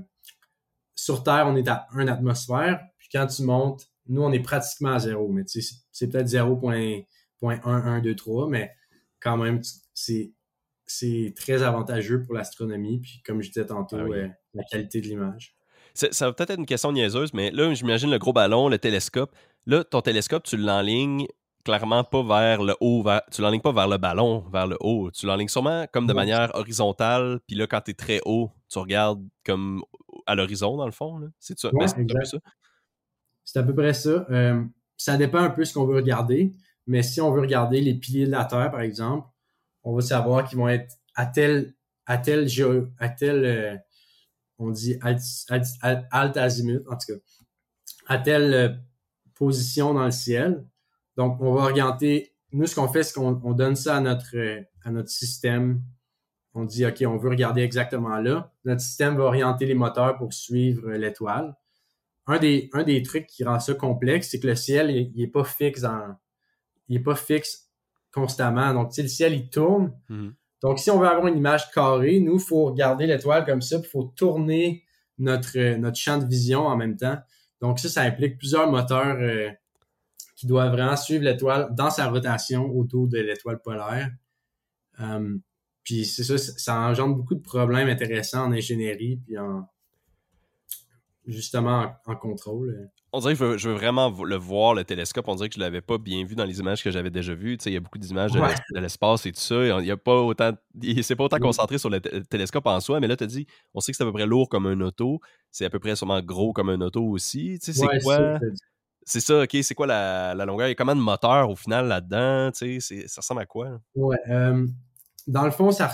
sur 0.96 1.24
Terre, 1.24 1.46
on 1.48 1.56
est 1.56 1.68
à 1.68 1.88
1 1.94 2.08
atmosphère. 2.08 2.82
Puis 2.98 3.10
quand 3.12 3.28
tu 3.28 3.44
montes, 3.44 3.88
nous, 4.08 4.22
on 4.22 4.32
est 4.32 4.40
pratiquement 4.40 4.94
à 4.94 5.00
zéro. 5.00 5.28
Mais 5.30 5.44
tu 5.46 5.62
sais, 5.62 5.76
c'est 5.92 6.08
peut-être 6.08 6.28
0.1123, 6.28 8.50
mais 8.50 8.72
quand 9.20 9.38
même, 9.38 9.62
c'est 9.94 10.34
c'est 10.86 11.34
très 11.38 11.64
avantageux 11.64 12.22
pour 12.22 12.34
l'astronomie. 12.34 13.00
Puis 13.00 13.22
comme 13.26 13.42
je 13.42 13.48
disais 13.48 13.66
tantôt, 13.66 13.96
ah 13.98 14.04
euh, 14.04 14.28
la 14.54 14.64
qualité 14.64 15.02
de 15.02 15.08
l'image. 15.08 15.56
Ça 15.93 16.26
va 16.26 16.34
peut-être 16.34 16.52
être 16.52 16.60
une 16.60 16.66
question 16.66 16.91
niaiseuse, 16.91 17.34
mais 17.34 17.52
là, 17.52 17.74
j'imagine 17.74 18.10
le 18.10 18.18
gros 18.18 18.34
ballon, 18.34 18.70
le 18.70 18.78
télescope. 18.78 19.36
Là, 19.66 19.84
ton 19.84 20.02
télescope, 20.02 20.43
tu 20.43 20.58
l'enlignes 20.58 21.28
clairement 21.64 22.04
pas 22.04 22.24
vers 22.24 22.64
le 22.64 22.76
haut, 22.80 23.06
tu 23.32 23.41
l'enlignes 23.41 23.62
pas 23.62 23.72
vers 23.72 23.88
le 23.88 23.97
ballon, 23.97 24.45
vers 24.52 24.68
le 24.68 24.78
haut. 24.80 25.12
Tu 25.12 25.26
l'enlignes 25.26 25.49
sûrement 25.49 25.86
comme 25.91 26.08
de 26.08 26.14
manière 26.14 26.52
horizontale, 26.56 27.39
puis 27.45 27.56
là, 27.56 27.68
quand 27.68 27.82
tu 27.82 27.91
es 27.91 27.93
très 27.93 28.22
haut, 28.26 28.52
tu 28.70 28.80
regardes 28.80 29.24
comme 29.45 29.84
à 30.26 30.36
l'horizon, 30.36 30.78
dans 30.78 30.86
le 30.86 30.91
fond. 30.91 31.22
C'est 31.39 31.60
ça. 31.60 31.74
Ouais, 31.74 31.88
ça. 31.88 32.38
C'est 33.43 33.60
à 33.60 33.64
peu 33.64 33.76
près 33.76 33.93
ça. 33.93 34.26
Euh, 34.30 34.64
ça 34.97 35.18
dépend 35.18 35.39
un 35.39 35.49
peu 35.49 35.66
ce 35.66 35.74
qu'on 35.74 35.86
veut 35.86 35.95
regarder, 35.95 36.52
mais 36.88 37.04
si 37.04 37.22
on 37.22 37.32
veut 37.32 37.41
regarder 37.41 37.82
les 37.82 37.95
piliers 37.95 38.26
de 38.26 38.32
la 38.32 38.45
Terre, 38.45 38.72
par 38.72 38.82
exemple, 38.82 39.28
on 39.84 39.95
va 39.95 40.02
savoir 40.02 40.47
qu'ils 40.47 40.58
vont 40.58 40.70
être 40.70 40.95
à 41.16 41.26
tel, 41.26 41.74
à 42.06 42.18
tel, 42.18 42.47
à 42.99 43.10
tel 43.10 43.45
euh, 43.45 43.76
on 44.62 44.70
dit 44.70 44.97
alt, 45.01 45.20
en 46.14 46.97
tout 46.97 47.14
cas, 47.14 47.20
à 48.07 48.18
telle 48.20 48.53
euh, 48.53 48.70
position 49.36 49.93
dans 49.93 50.05
le 50.05 50.12
ciel. 50.12 50.66
Donc, 51.18 51.41
on 51.41 51.53
va 51.53 51.64
orienter. 51.64 52.36
Nous, 52.51 52.68
ce 52.68 52.76
qu'on 52.76 52.88
fait, 52.88 53.03
c'est 53.03 53.14
qu'on 53.14 53.53
donne 53.53 53.76
ça 53.76 53.97
à 53.97 54.01
notre, 54.01 54.38
euh, 54.38 54.62
à 54.84 54.91
notre 54.91 55.09
système. 55.09 55.82
On 56.53 56.66
dit, 56.66 56.86
OK, 56.86 57.03
on 57.07 57.18
veut 57.18 57.30
regarder 57.30 57.62
exactement 57.62 58.18
là. 58.18 58.53
Notre 58.66 58.82
système 58.82 59.16
va 59.18 59.24
orienter 59.24 59.66
les 59.66 59.74
moteurs 59.74 60.18
pour 60.18 60.34
suivre 60.34 60.91
l'étoile. 60.91 61.55
Un 62.28 62.38
des, 62.38 63.03
trucs 63.03 63.26
qui 63.26 63.43
rend 63.43 63.59
ça 63.59 63.74
complexe, 63.74 64.30
c'est 64.30 64.39
que 64.39 64.47
le 64.47 64.55
ciel, 64.55 64.91
il, 64.91 65.12
n'est 65.16 65.24
est 65.24 65.28
pas 65.28 65.43
fixe 65.43 65.82
dans, 65.82 66.16
il 66.88 66.97
est 66.97 67.03
pas 67.03 67.16
fixe 67.16 67.72
constamment. 68.12 68.74
Donc, 68.74 68.91
tu 68.91 69.01
le 69.01 69.07
ciel, 69.07 69.34
il 69.34 69.49
tourne. 69.49 69.93
Mm-hmm. 70.09 70.34
Donc, 70.62 70.80
si 70.80 70.91
on 70.91 70.99
veut 70.99 71.07
avoir 71.07 71.28
une 71.28 71.38
image 71.38 71.72
carrée, 71.72 72.20
nous, 72.20 72.36
il 72.36 72.43
faut 72.43 72.66
regarder 72.66 73.07
l'étoile 73.07 73.45
comme 73.45 73.62
ça, 73.62 73.78
il 73.78 73.88
faut 73.88 74.03
tourner 74.16 74.84
notre, 75.18 75.78
notre 75.78 75.97
champ 75.97 76.18
de 76.18 76.26
vision 76.26 76.68
en 76.68 76.78
même 76.78 76.97
temps. 76.97 77.18
Donc, 77.62 77.80
ça, 77.80 77.89
ça 77.89 78.01
implique 78.01 78.38
plusieurs 78.38 78.70
moteurs 78.70 79.18
euh, 79.20 79.49
qui 80.36 80.47
doivent 80.47 80.72
vraiment 80.72 80.95
suivre 80.95 81.24
l'étoile 81.24 81.74
dans 81.76 81.89
sa 81.89 82.09
rotation 82.09 82.70
autour 82.72 83.07
de 83.07 83.20
l'étoile 83.20 83.62
polaire. 83.62 84.09
Euh, 84.99 85.38
puis 85.84 86.05
c'est 86.05 86.24
ça, 86.24 86.38
ça 86.38 86.80
engendre 86.80 87.16
beaucoup 87.16 87.36
de 87.36 87.41
problèmes 87.41 87.88
intéressants 87.88 88.45
en 88.45 88.51
ingénierie, 88.51 89.18
puis 89.18 89.38
en 89.38 89.68
justement 91.32 91.96
en 92.06 92.16
contrôle 92.16 92.90
on 93.14 93.20
dirait 93.20 93.36
que 93.36 93.58
je 93.58 93.70
veux, 93.70 93.76
vraiment 93.76 94.10
le 94.24 94.38
voir, 94.38 94.74
le 94.74 94.86
télescope. 94.86 95.28
On 95.28 95.36
dirait 95.36 95.50
que 95.50 95.56
je 95.56 95.60
ne 95.60 95.66
l'avais 95.66 95.82
pas 95.82 95.98
bien 95.98 96.24
vu 96.24 96.36
dans 96.36 96.46
les 96.46 96.60
images 96.60 96.82
que 96.82 96.92
j'avais 96.92 97.10
déjà 97.10 97.34
vues. 97.34 97.58
Il 97.66 97.74
y 97.74 97.78
a 97.78 97.82
beaucoup 97.82 97.98
d'images 97.98 98.32
de 98.32 98.80
l'espace 98.80 99.26
et 99.26 99.34
tout 99.34 99.42
ça. 99.42 99.80
Il 99.80 99.84
n'y 99.84 99.92
a 99.92 99.98
pas 99.98 100.22
autant. 100.22 100.54
Il 100.82 101.04
s'est 101.04 101.18
pas 101.18 101.26
autant 101.26 101.40
concentré 101.40 101.78
sur 101.78 101.90
le, 101.90 102.00
télescope 102.00 102.66
en 102.68 102.80
soi, 102.80 103.00
mais 103.02 103.08
là, 103.08 103.18
tu 103.18 103.26
as 103.26 103.28
dit, 103.28 103.48
on 103.74 103.82
sait 103.82 103.92
que 103.92 103.98
c'est 103.98 104.04
à 104.04 104.06
peu 104.06 104.14
près 104.14 104.26
lourd 104.26 104.48
comme 104.48 104.66
un 104.66 104.80
auto. 104.80 105.20
C'est 105.52 105.66
à 105.66 105.70
peu 105.70 105.80
près 105.80 105.96
sûrement 105.98 106.22
gros 106.22 106.54
comme 106.54 106.70
un 106.70 106.80
auto 106.80 107.04
aussi. 107.04 107.58
c'est 107.62 107.74
quoi? 108.02 108.40
C'est 109.04 109.20
ça, 109.20 109.42
ok. 109.42 109.58
C'est 109.62 109.76
quoi 109.76 109.88
la, 109.88 110.34
longueur? 110.46 110.68
Il 110.68 110.72
y 110.72 110.74
a 110.74 110.76
combien 110.76 110.96
de 110.96 111.02
moteurs 111.02 111.50
au 111.50 111.56
final 111.56 111.88
là-dedans? 111.88 112.52
Ça 112.54 113.22
ressemble 113.22 113.42
à 113.42 113.46
quoi? 113.46 113.82
Ouais. 113.96 114.18
Euh, 114.30 114.66
dans 115.28 115.44
le 115.44 115.52
fond, 115.52 115.72
ça, 115.72 115.92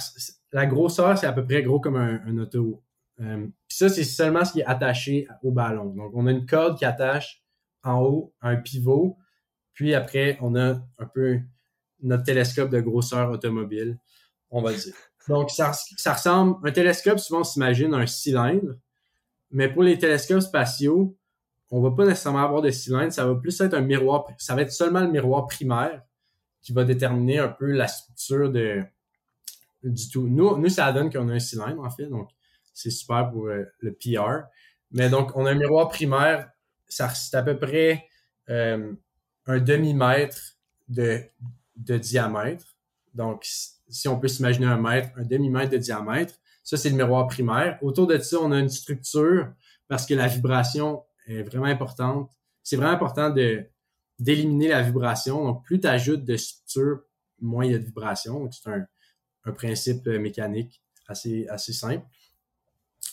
la 0.51 0.67
grosseur, 0.67 1.17
c'est 1.17 1.25
à 1.25 1.33
peu 1.33 1.43
près 1.43 1.63
gros 1.63 1.79
comme 1.79 1.95
un 1.95 2.37
auto. 2.37 2.83
Euh, 3.21 3.47
ça, 3.67 3.89
c'est 3.89 4.03
seulement 4.03 4.45
ce 4.45 4.53
qui 4.53 4.59
est 4.61 4.65
attaché 4.65 5.27
au 5.43 5.51
ballon. 5.51 5.93
Donc, 5.93 6.11
on 6.15 6.27
a 6.27 6.31
une 6.31 6.45
corde 6.45 6.77
qui 6.77 6.85
attache 6.85 7.43
en 7.83 8.01
haut 8.01 8.33
un 8.41 8.55
pivot. 8.55 9.17
Puis 9.73 9.93
après, 9.93 10.37
on 10.41 10.55
a 10.55 10.81
un 10.97 11.05
peu 11.13 11.39
notre 12.01 12.23
télescope 12.23 12.69
de 12.69 12.79
grosseur 12.79 13.29
automobile, 13.29 13.97
on 14.49 14.61
va 14.61 14.73
dire. 14.73 14.93
Donc, 15.27 15.51
ça, 15.51 15.73
ça 15.73 16.13
ressemble, 16.13 16.67
un 16.67 16.71
télescope, 16.71 17.19
souvent, 17.19 17.41
on 17.41 17.43
s'imagine 17.43 17.93
un 17.93 18.07
cylindre. 18.07 18.75
Mais 19.51 19.69
pour 19.69 19.83
les 19.83 19.97
télescopes 19.97 20.41
spatiaux, 20.41 21.17
on 21.69 21.81
va 21.81 21.91
pas 21.91 22.05
nécessairement 22.05 22.43
avoir 22.43 22.61
de 22.61 22.71
cylindre. 22.71 23.11
Ça 23.11 23.25
va 23.25 23.35
plus 23.35 23.59
être 23.59 23.73
un 23.73 23.81
miroir. 23.81 24.25
Ça 24.37 24.55
va 24.55 24.61
être 24.61 24.71
seulement 24.71 25.01
le 25.01 25.09
miroir 25.09 25.47
primaire 25.47 26.01
qui 26.61 26.71
va 26.71 26.83
déterminer 26.83 27.39
un 27.39 27.49
peu 27.49 27.71
la 27.71 27.87
structure 27.87 28.49
de, 28.51 28.83
du 29.83 30.09
tout. 30.09 30.27
Nous, 30.27 30.57
nous 30.57 30.69
ça 30.69 30.91
donne 30.91 31.11
qu'on 31.11 31.27
a 31.29 31.33
un 31.33 31.39
cylindre, 31.39 31.83
en 31.83 31.89
fait. 31.89 32.07
Donc, 32.07 32.29
c'est 32.77 32.91
super 32.91 33.31
pour 33.31 33.47
euh, 33.47 33.65
le 33.79 33.93
PR. 33.93 34.47
Mais 34.91 35.09
donc, 35.09 35.35
on 35.35 35.45
a 35.45 35.51
un 35.51 35.55
miroir 35.55 35.89
primaire, 35.89 36.51
ça 36.87 37.09
c'est 37.09 37.35
à 37.35 37.41
peu 37.41 37.57
près 37.57 38.07
euh, 38.49 38.93
un 39.47 39.59
demi-mètre 39.59 40.57
de, 40.87 41.21
de 41.75 41.97
diamètre. 41.97 42.65
Donc, 43.13 43.45
si 43.89 44.07
on 44.07 44.19
peut 44.19 44.27
s'imaginer 44.27 44.67
un 44.67 44.79
mètre, 44.79 45.09
un 45.17 45.23
demi-mètre 45.23 45.71
de 45.71 45.77
diamètre, 45.77 46.35
ça, 46.63 46.77
c'est 46.77 46.89
le 46.89 46.97
miroir 46.97 47.27
primaire. 47.27 47.79
Autour 47.81 48.07
de 48.07 48.17
ça, 48.17 48.37
on 48.41 48.51
a 48.51 48.59
une 48.59 48.69
structure 48.69 49.53
parce 49.87 50.05
que 50.05 50.13
la 50.13 50.27
vibration 50.27 51.03
est 51.25 51.41
vraiment 51.43 51.65
importante. 51.65 52.29
C'est 52.61 52.75
vraiment 52.75 52.91
important 52.91 53.29
de 53.29 53.65
d'éliminer 54.19 54.67
la 54.69 54.81
vibration. 54.81 55.43
Donc, 55.45 55.63
plus 55.63 55.79
tu 55.79 55.87
ajoutes 55.87 56.25
de 56.25 56.35
structure, 56.37 57.03
moins 57.39 57.65
il 57.65 57.71
y 57.71 57.75
a 57.75 57.77
de 57.77 57.85
vibration. 57.85 58.39
Donc, 58.39 58.53
c'est 58.53 58.69
un, 58.69 58.85
un 59.45 59.51
principe 59.51 60.07
euh, 60.07 60.19
mécanique 60.19 60.81
assez, 61.07 61.47
assez 61.47 61.73
simple. 61.73 62.05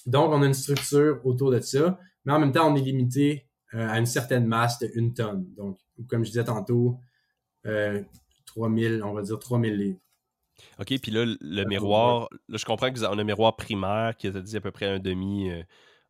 Donc, 0.06 0.32
on 0.32 0.42
a 0.42 0.46
une 0.46 0.54
structure 0.54 1.20
autour 1.24 1.50
de 1.50 1.60
ça, 1.60 1.98
mais 2.24 2.32
en 2.32 2.38
même 2.38 2.52
temps, 2.52 2.70
on 2.72 2.76
est 2.76 2.80
limité 2.82 3.48
euh, 3.74 3.88
à 3.88 3.98
une 3.98 4.06
certaine 4.06 4.46
masse 4.46 4.78
de 4.78 4.90
une 4.94 5.14
tonne. 5.14 5.46
Donc, 5.56 5.78
comme 6.08 6.24
je 6.24 6.30
disais 6.30 6.44
tantôt, 6.44 6.98
euh, 7.66 8.02
3000, 8.46 9.02
on 9.02 9.12
va 9.12 9.22
dire 9.22 9.38
3000 9.38 9.76
livres. 9.76 9.98
OK, 10.78 10.98
puis 11.00 11.10
là, 11.10 11.24
le 11.26 11.64
miroir, 11.64 12.28
là, 12.48 12.56
je 12.56 12.64
comprends 12.64 12.90
que 12.90 12.98
vous 12.98 13.04
avez 13.04 13.20
un 13.20 13.24
miroir 13.24 13.56
primaire 13.56 14.16
qui 14.16 14.30
dit 14.30 14.56
à 14.56 14.60
peu 14.60 14.70
près 14.70 14.86
un 14.86 14.98
demi, 14.98 15.50
euh, 15.50 15.62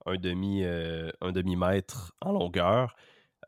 un 0.06 0.16
demi, 0.16 0.64
euh, 0.64 1.10
un 1.20 1.32
demi-mètre 1.32 2.14
en 2.20 2.32
longueur. 2.32 2.94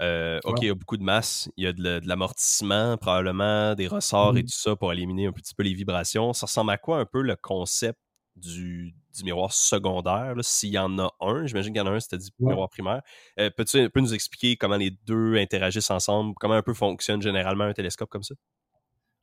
Euh, 0.03 0.41
OK, 0.45 0.59
il 0.61 0.69
y 0.69 0.71
a 0.71 0.75
beaucoup 0.75 0.99
de 0.99 1.03
masse, 1.03 1.51
il 1.57 1.65
y 1.65 1.67
a 1.67 1.73
de, 1.73 2.01
l'amortissement, 2.05 2.99
probablement 2.99 3.75
des 3.75 3.87
ressorts 3.87 4.37
et 4.37 4.43
mmh. 4.43 4.47
tout 4.47 4.59
ça 4.59 4.77
pour 4.77 4.93
éliminer 4.93 5.27
un 5.27 5.33
petit 5.33 5.55
peu 5.55 5.63
les 5.63 5.73
vibrations. 5.73 6.33
Ça 6.35 6.47
ressemble 6.47 6.71
à 6.71 6.77
quoi 6.77 6.99
un 6.99 7.07
peu 7.07 7.23
le 7.23 7.37
concept 7.37 7.99
du, 8.37 8.95
miroir 9.25 9.53
secondaire, 9.53 10.35
s'il 10.43 10.71
y 10.71 10.79
en 10.79 10.99
a 10.99 11.11
un? 11.21 11.47
J'imagine 11.47 11.73
qu'il 11.73 11.83
y 11.83 11.85
en 11.85 11.87
a 11.87 11.95
un, 11.95 12.01
c'était 12.01 12.19
du 12.19 12.29
miroir 12.39 12.69
primaire. 12.69 13.03
Euh, 13.39 13.51
peux-tu 13.57 13.89
nous 13.97 14.15
expliquer 14.15 14.57
comment 14.57 14.77
les 14.77 14.91
deux 15.07 15.37
interagissent 15.37 15.91
ensemble, 15.91 16.35
comment 16.39 16.55
un 16.55 16.63
peu 16.63 16.75
fonctionne 16.75 17.23
généralement 17.23 17.65
un 17.65 17.73
télescope 17.73 18.11
comme 18.11 18.23
ça? 18.23 18.35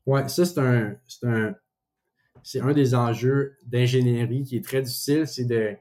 Oui, 0.05 0.21
ça, 0.27 0.45
c'est 0.45 0.59
un, 0.59 1.55
c'est 2.43 2.59
un 2.59 2.73
des 2.73 2.95
enjeux 2.95 3.57
d'ingénierie 3.65 4.43
qui 4.43 4.57
est 4.57 4.63
très 4.63 4.81
difficile, 4.81 5.27
c'est 5.27 5.45
de 5.45 5.75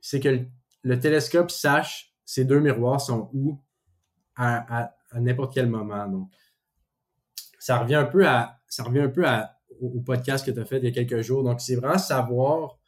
c'est 0.00 0.20
que 0.20 0.46
le, 0.82 1.00
télescope 1.00 1.50
sache 1.50 2.14
ces 2.26 2.44
deux 2.44 2.60
miroirs 2.60 3.00
sont 3.00 3.30
où 3.32 3.58
à, 4.36 4.94
n'importe 5.14 5.54
quel 5.54 5.68
moment. 5.68 6.06
Donc, 6.06 6.28
ça 7.58 7.78
revient 7.78 7.94
un 7.94 8.04
peu 8.04 8.26
à 8.26 8.60
ça 8.68 8.82
revient 8.82 9.00
un 9.00 9.08
peu 9.08 9.26
à, 9.26 9.53
au, 9.80 10.00
podcast 10.00 10.44
que 10.44 10.50
tu 10.50 10.60
as 10.60 10.64
fait 10.64 10.78
il 10.78 10.84
y 10.84 10.88
a 10.88 10.90
quelques 10.90 11.22
jours. 11.22 11.42
Donc, 11.42 11.60
c'est 11.60 11.76
vraiment 11.76 11.98
savoir 11.98 12.78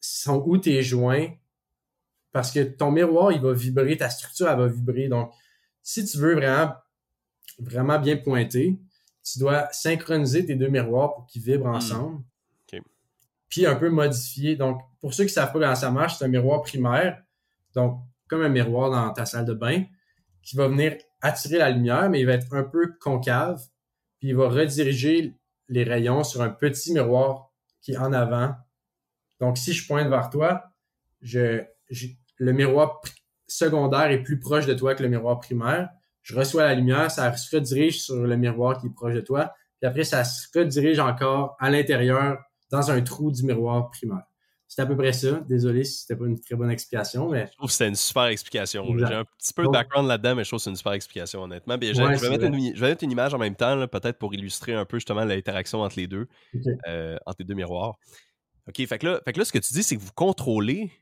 sont 0.00 0.42
où 0.46 0.56
tes 0.56 0.82
joints 0.82 1.28
parce 2.32 2.50
que 2.52 2.60
ton 2.60 2.90
miroir, 2.90 3.32
il 3.32 3.40
va 3.40 3.52
vibrer, 3.52 3.96
ta 3.96 4.08
structure, 4.08 4.48
elle 4.48 4.58
va 4.58 4.66
vibrer. 4.68 5.08
Donc, 5.08 5.32
si 5.82 6.04
tu 6.04 6.18
veux 6.18 6.34
vraiment, 6.34 6.72
vraiment 7.58 7.98
bien 7.98 8.16
pointer, 8.16 8.78
tu 9.22 9.38
dois 9.38 9.68
synchroniser 9.72 10.46
tes 10.46 10.54
deux 10.54 10.68
miroirs 10.68 11.14
pour 11.14 11.26
qu'ils 11.26 11.42
vibrent 11.42 11.68
hmm. 11.68 11.74
ensemble. 11.74 12.24
Puis 13.48 13.66
un 13.66 13.74
peu 13.74 13.90
modifier. 13.90 14.54
Donc, 14.54 14.80
pour 15.00 15.12
ceux 15.12 15.24
qui 15.24 15.30
ne 15.30 15.34
savent 15.34 15.52
pas 15.52 15.58
comment 15.58 15.74
ça 15.74 15.90
marche, 15.90 16.18
c'est 16.18 16.24
un 16.24 16.28
miroir 16.28 16.62
primaire. 16.62 17.20
Donc, 17.74 18.00
comme 18.28 18.42
un 18.42 18.48
miroir 18.48 18.92
dans 18.92 19.12
ta 19.12 19.26
salle 19.26 19.44
de 19.44 19.54
bain, 19.54 19.82
qui 20.42 20.54
va 20.54 20.68
venir 20.68 20.96
attirer 21.20 21.58
la 21.58 21.70
lumière, 21.70 22.08
mais 22.08 22.20
il 22.20 22.26
va 22.26 22.34
être 22.34 22.54
un 22.54 22.62
peu 22.62 22.92
concave. 23.00 23.60
Puis 24.20 24.28
il 24.28 24.36
va 24.36 24.48
rediriger 24.48 25.34
les 25.70 25.84
rayons 25.84 26.22
sur 26.22 26.42
un 26.42 26.50
petit 26.50 26.92
miroir 26.92 27.50
qui 27.80 27.92
est 27.92 27.96
en 27.96 28.12
avant. 28.12 28.54
Donc, 29.40 29.56
si 29.56 29.72
je 29.72 29.86
pointe 29.86 30.08
vers 30.08 30.28
toi, 30.28 30.64
je, 31.22 31.62
le 32.36 32.52
miroir 32.52 33.00
secondaire 33.46 34.10
est 34.10 34.22
plus 34.22 34.38
proche 34.38 34.66
de 34.66 34.74
toi 34.74 34.94
que 34.94 35.02
le 35.02 35.08
miroir 35.08 35.40
primaire 35.40 35.88
je 36.22 36.36
reçois 36.36 36.64
la 36.64 36.74
lumière, 36.74 37.10
ça 37.10 37.34
se 37.36 37.54
redirige 37.54 38.02
sur 38.02 38.16
le 38.16 38.36
miroir 38.36 38.80
qui 38.80 38.86
est 38.86 38.94
proche 38.94 39.14
de 39.14 39.20
toi, 39.20 39.54
puis 39.80 39.88
après, 39.88 40.04
ça 40.04 40.24
se 40.24 40.46
redirige 40.56 41.00
encore 41.00 41.56
à 41.58 41.70
l'intérieur 41.70 42.38
dans 42.70 42.90
un 42.90 43.00
trou 43.00 43.30
du 43.30 43.42
miroir 43.42 43.90
primaire. 43.90 44.29
C'est 44.72 44.82
à 44.82 44.86
peu 44.86 44.96
près 44.96 45.12
ça. 45.12 45.40
Désolé 45.48 45.82
si 45.82 46.02
c'était 46.02 46.14
pas 46.14 46.26
une 46.26 46.38
très 46.38 46.54
bonne 46.54 46.70
explication, 46.70 47.28
mais. 47.28 47.48
Je 47.50 47.56
trouve 47.56 47.66
que 47.66 47.72
c'était 47.72 47.88
une 47.88 47.96
super 47.96 48.26
explication. 48.26 48.86
J'ai 48.96 49.04
un 49.04 49.24
petit 49.24 49.52
peu 49.52 49.64
de 49.64 49.68
background 49.68 50.06
là-dedans, 50.06 50.36
mais 50.36 50.44
je 50.44 50.50
trouve 50.50 50.60
que 50.60 50.62
c'est 50.62 50.70
une 50.70 50.76
super 50.76 50.92
explication, 50.92 51.42
honnêtement. 51.42 51.76
je, 51.82 52.20
vais 52.78 52.88
mettre 52.88 53.02
une, 53.02 53.10
image 53.10 53.34
en 53.34 53.38
même 53.38 53.56
temps, 53.56 53.84
peut-être 53.88 54.20
pour 54.20 54.32
illustrer 54.32 54.74
un 54.74 54.84
peu 54.84 54.98
justement 54.98 55.24
l'interaction 55.24 55.80
entre 55.80 55.96
les 55.96 56.06
deux, 56.06 56.28
euh, 56.86 57.16
entre 57.26 57.38
les 57.40 57.44
deux 57.44 57.54
miroirs. 57.54 57.96
OK, 58.68 58.86
fait 58.86 58.98
que 58.98 59.06
là, 59.08 59.20
fait 59.24 59.32
que 59.32 59.40
là, 59.40 59.44
ce 59.44 59.50
que 59.50 59.58
tu 59.58 59.74
dis, 59.74 59.82
c'est 59.82 59.96
que 59.96 60.02
vous 60.02 60.12
contrôlez 60.14 60.92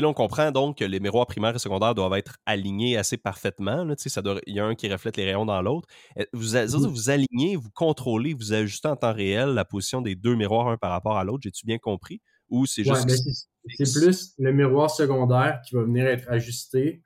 là, 0.00 0.08
on 0.08 0.14
comprend 0.14 0.52
donc 0.52 0.78
que 0.78 0.84
les 0.84 1.00
miroirs 1.00 1.26
primaires 1.26 1.56
et 1.56 1.58
secondaires 1.58 1.96
doivent 1.96 2.14
être 2.14 2.38
alignés 2.46 2.96
assez 2.96 3.16
parfaitement. 3.16 3.84
ça 3.98 4.22
il 4.46 4.54
y 4.54 4.60
a 4.60 4.64
un 4.64 4.76
qui 4.76 4.90
reflète 4.90 5.16
les 5.16 5.24
rayons 5.24 5.44
dans 5.44 5.60
l'autre. 5.60 5.88
Eh, 6.16 6.26
vous, 6.32 6.56
mmh. 6.56 6.86
vous 6.86 7.10
alignez, 7.10 7.56
vous 7.56 7.70
contrôlez, 7.74 8.32
vous 8.32 8.52
ajustez 8.52 8.88
en 8.88 8.96
temps 8.96 9.12
réel 9.12 9.50
la 9.50 9.64
position 9.64 10.00
des 10.00 10.14
deux 10.14 10.36
miroirs 10.36 10.68
un 10.68 10.76
par 10.76 10.92
rapport 10.92 11.18
à 11.18 11.24
l'autre. 11.24 11.40
J'ai-tu 11.42 11.66
bien 11.66 11.78
compris? 11.78 12.20
Ou 12.52 12.66
c'est 12.66 12.84
juste. 12.84 13.48
c'est 13.78 14.00
plus 14.00 14.34
le 14.38 14.52
miroir 14.52 14.90
secondaire 14.90 15.62
qui 15.66 15.74
va 15.74 15.84
venir 15.84 16.06
être 16.06 16.30
ajusté. 16.30 17.02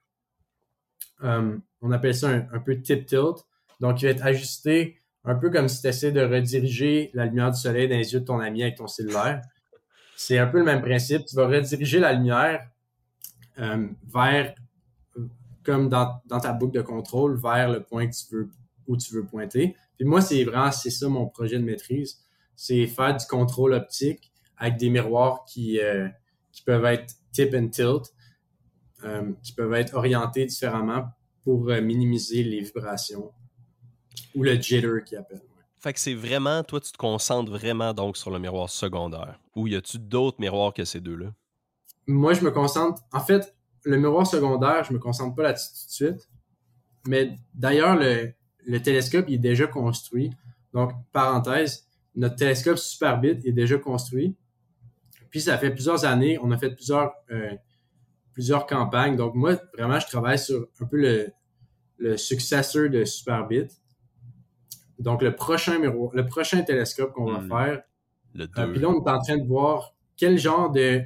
on 1.22 1.90
appelle 1.92 2.16
ça 2.16 2.30
un, 2.30 2.58
peu 2.58 2.82
tip 2.82 3.06
tilt. 3.06 3.46
Donc, 3.78 4.02
il 4.02 4.06
va 4.06 4.10
être 4.10 4.26
ajusté 4.26 5.00
un 5.24 5.36
peu 5.36 5.50
comme 5.50 5.68
si 5.68 5.80
tu 5.82 5.86
essaies 5.86 6.10
de 6.10 6.20
rediriger 6.20 7.10
la 7.14 7.26
lumière 7.26 7.52
du 7.52 7.60
soleil 7.60 7.88
dans 7.88 7.96
les 7.96 8.12
yeux 8.12 8.20
de 8.20 8.24
ton 8.24 8.40
ami 8.40 8.62
avec 8.64 8.76
ton 8.76 8.88
cellulaire. 8.88 9.40
C'est 10.16 10.38
un 10.38 10.48
peu 10.48 10.58
le 10.58 10.64
même 10.64 10.82
principe. 10.82 11.26
Tu 11.26 11.36
vas 11.36 11.46
rediriger 11.46 12.00
la 12.00 12.12
lumière 12.12 12.68
euh, 13.60 13.86
vers, 14.12 14.52
comme 15.62 15.88
dans, 15.88 16.20
ta 16.28 16.52
boucle 16.52 16.74
de 16.74 16.82
contrôle, 16.82 17.38
vers 17.40 17.70
le 17.70 17.84
point 17.84 18.08
que 18.08 18.16
tu 18.16 18.34
veux, 18.34 18.50
où 18.88 18.96
tu 18.96 19.14
veux 19.14 19.24
pointer. 19.24 19.76
Puis 19.96 20.06
moi, 20.06 20.20
c'est 20.20 20.42
vraiment, 20.42 20.72
c'est 20.72 20.90
ça 20.90 21.08
mon 21.08 21.28
projet 21.28 21.58
de 21.58 21.64
maîtrise. 21.64 22.18
C'est 22.56 22.86
faire 22.88 23.16
du 23.16 23.26
contrôle 23.26 23.74
optique 23.74 24.32
avec 24.58 24.76
des 24.76 24.90
miroirs 24.90 25.44
qui, 25.44 25.80
euh, 25.80 26.08
qui 26.52 26.62
peuvent 26.62 26.84
être 26.84 27.14
tip 27.32 27.54
and 27.54 27.68
tilt, 27.68 28.12
euh, 29.04 29.32
qui 29.42 29.52
peuvent 29.52 29.74
être 29.74 29.94
orientés 29.94 30.46
différemment 30.46 31.08
pour 31.44 31.66
minimiser 31.66 32.42
les 32.42 32.60
vibrations 32.60 33.30
ou 34.34 34.42
le 34.42 34.54
jitter 34.60 35.04
qui 35.04 35.14
appelle. 35.14 35.42
Fait 35.78 35.92
que 35.92 36.00
c'est 36.00 36.14
vraiment, 36.14 36.64
toi, 36.64 36.80
tu 36.80 36.90
te 36.90 36.98
concentres 36.98 37.52
vraiment 37.52 37.94
donc 37.94 38.16
sur 38.16 38.30
le 38.30 38.40
miroir 38.40 38.68
secondaire. 38.68 39.38
Ou 39.54 39.68
y 39.68 39.76
a-tu 39.76 39.98
d'autres 39.98 40.40
miroirs 40.40 40.74
que 40.74 40.84
ces 40.84 41.00
deux-là? 41.00 41.32
moi, 42.06 42.34
je 42.34 42.44
me 42.44 42.50
concentre. 42.50 43.02
En 43.12 43.20
fait, 43.20 43.54
le 43.84 43.96
miroir 43.96 44.26
secondaire, 44.26 44.84
je 44.84 44.92
me 44.92 44.98
concentre 44.98 45.34
pas 45.34 45.42
là-dessus 45.42 45.70
tout 45.70 45.86
de 45.88 45.92
suite. 45.92 46.28
Mais 47.06 47.38
d'ailleurs, 47.54 47.96
le, 47.96 48.32
le, 48.66 48.82
télescope 48.82 49.26
il 49.28 49.34
est 49.34 49.38
déjà 49.38 49.66
construit. 49.66 50.30
Donc, 50.72 50.92
parenthèse, 51.12 51.88
notre 52.14 52.36
télescope 52.36 52.78
Superbit 52.78 53.40
est 53.44 53.52
déjà 53.52 53.78
construit. 53.78 54.36
Puis, 55.36 55.42
ça 55.42 55.58
fait 55.58 55.70
plusieurs 55.70 56.06
années, 56.06 56.38
on 56.42 56.50
a 56.50 56.56
fait 56.56 56.70
plusieurs, 56.70 57.12
euh, 57.30 57.50
plusieurs 58.32 58.66
campagnes. 58.66 59.16
Donc, 59.16 59.34
moi, 59.34 59.56
vraiment, 59.76 60.00
je 60.00 60.06
travaille 60.06 60.38
sur 60.38 60.66
un 60.80 60.86
peu 60.86 60.96
le, 60.96 61.30
le 61.98 62.16
successeur 62.16 62.88
de 62.88 63.04
Superbit. 63.04 63.68
Donc, 64.98 65.20
le 65.20 65.36
prochain 65.36 65.78
miroir, 65.78 66.10
le 66.14 66.24
prochain 66.24 66.62
télescope 66.62 67.12
qu'on 67.12 67.30
va 67.30 67.40
hmm. 67.40 67.48
faire. 67.50 67.82
Le 68.34 68.44
euh, 68.44 68.66
puis 68.68 68.80
là, 68.80 68.88
on 68.88 69.04
est 69.04 69.10
en 69.10 69.20
train 69.20 69.36
de 69.36 69.46
voir 69.46 69.94
quel 70.16 70.38
genre 70.38 70.72
de 70.72 71.02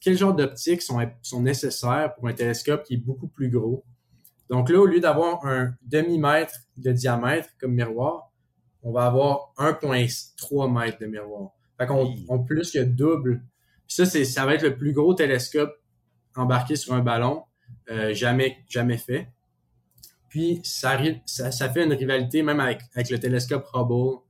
quel 0.00 0.16
genre 0.16 0.36
d'optiques 0.36 0.82
sont, 0.82 1.04
sont 1.20 1.42
nécessaires 1.42 2.14
pour 2.14 2.28
un 2.28 2.32
télescope 2.32 2.84
qui 2.84 2.94
est 2.94 3.04
beaucoup 3.04 3.26
plus 3.26 3.50
gros. 3.50 3.82
Donc 4.50 4.68
là, 4.70 4.78
au 4.78 4.86
lieu 4.86 5.00
d'avoir 5.00 5.44
un 5.46 5.74
demi-mètre 5.82 6.54
de 6.76 6.92
diamètre 6.92 7.48
comme 7.58 7.72
miroir, 7.72 8.30
on 8.84 8.92
va 8.92 9.06
avoir 9.06 9.52
1,3 9.58 10.72
mètres 10.72 11.00
de 11.00 11.06
miroir. 11.06 11.50
Fait 11.76 11.88
qu'on 11.88 12.14
on 12.28 12.38
plus 12.38 12.70
que 12.70 12.84
double. 12.84 13.42
Puis 13.86 13.96
ça, 13.96 14.06
c'est, 14.06 14.24
ça 14.24 14.46
va 14.46 14.54
être 14.54 14.62
le 14.62 14.76
plus 14.76 14.92
gros 14.92 15.14
télescope 15.14 15.74
embarqué 16.36 16.76
sur 16.76 16.94
un 16.94 17.00
ballon 17.00 17.44
euh, 17.90 18.14
jamais, 18.14 18.58
jamais 18.68 18.96
fait. 18.96 19.28
Puis 20.28 20.60
ça, 20.64 20.98
ça, 21.26 21.50
ça, 21.52 21.68
fait 21.68 21.84
une 21.84 21.92
rivalité 21.92 22.42
même 22.42 22.60
avec, 22.60 22.80
avec 22.94 23.10
le 23.10 23.18
télescope 23.18 23.66
Hubble 23.74 24.20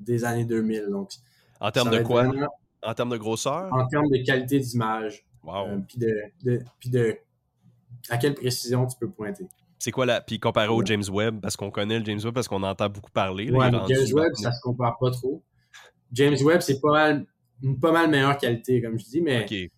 des 0.00 0.24
années 0.24 0.44
2000. 0.44 0.88
Donc, 0.90 1.10
en 1.60 1.70
termes 1.70 1.90
de 1.90 2.02
quoi? 2.02 2.26
En 2.82 2.94
termes 2.94 3.10
de 3.10 3.16
grosseur? 3.16 3.72
En 3.72 3.86
termes 3.86 4.08
de 4.08 4.24
qualité 4.24 4.58
d'image. 4.58 5.24
Wow. 5.44 5.68
Euh, 5.68 5.78
puis 5.86 5.98
de, 5.98 6.90
de, 6.90 7.16
à 8.10 8.18
quelle 8.18 8.34
précision 8.34 8.86
tu 8.86 8.96
peux 8.98 9.08
pointer. 9.08 9.46
C'est 9.78 9.92
quoi 9.92 10.06
la. 10.06 10.20
Puis 10.20 10.40
comparé 10.40 10.68
au 10.68 10.84
James 10.84 11.04
Webb, 11.08 11.40
parce 11.40 11.56
qu'on 11.56 11.70
connaît 11.70 11.98
le 11.98 12.04
James 12.04 12.20
Webb, 12.24 12.34
parce 12.34 12.48
qu'on 12.48 12.62
entend 12.62 12.88
beaucoup 12.88 13.10
parler. 13.10 13.50
Ouais, 13.50 13.70
le 13.70 13.78
James 13.88 14.14
Webb, 14.14 14.34
ça 14.34 14.52
se 14.52 14.60
compare 14.62 14.96
pas 14.98 15.10
trop. 15.10 15.42
James 16.12 16.36
Webb, 16.42 16.62
c'est 16.62 16.80
pas 16.80 16.90
mal, 16.90 17.26
une 17.62 17.78
pas 17.78 17.92
mal 17.92 18.10
meilleure 18.10 18.36
qualité, 18.38 18.82
comme 18.82 18.98
je 18.98 19.04
dis, 19.04 19.20
mais 19.20 19.46
il, 19.50 19.70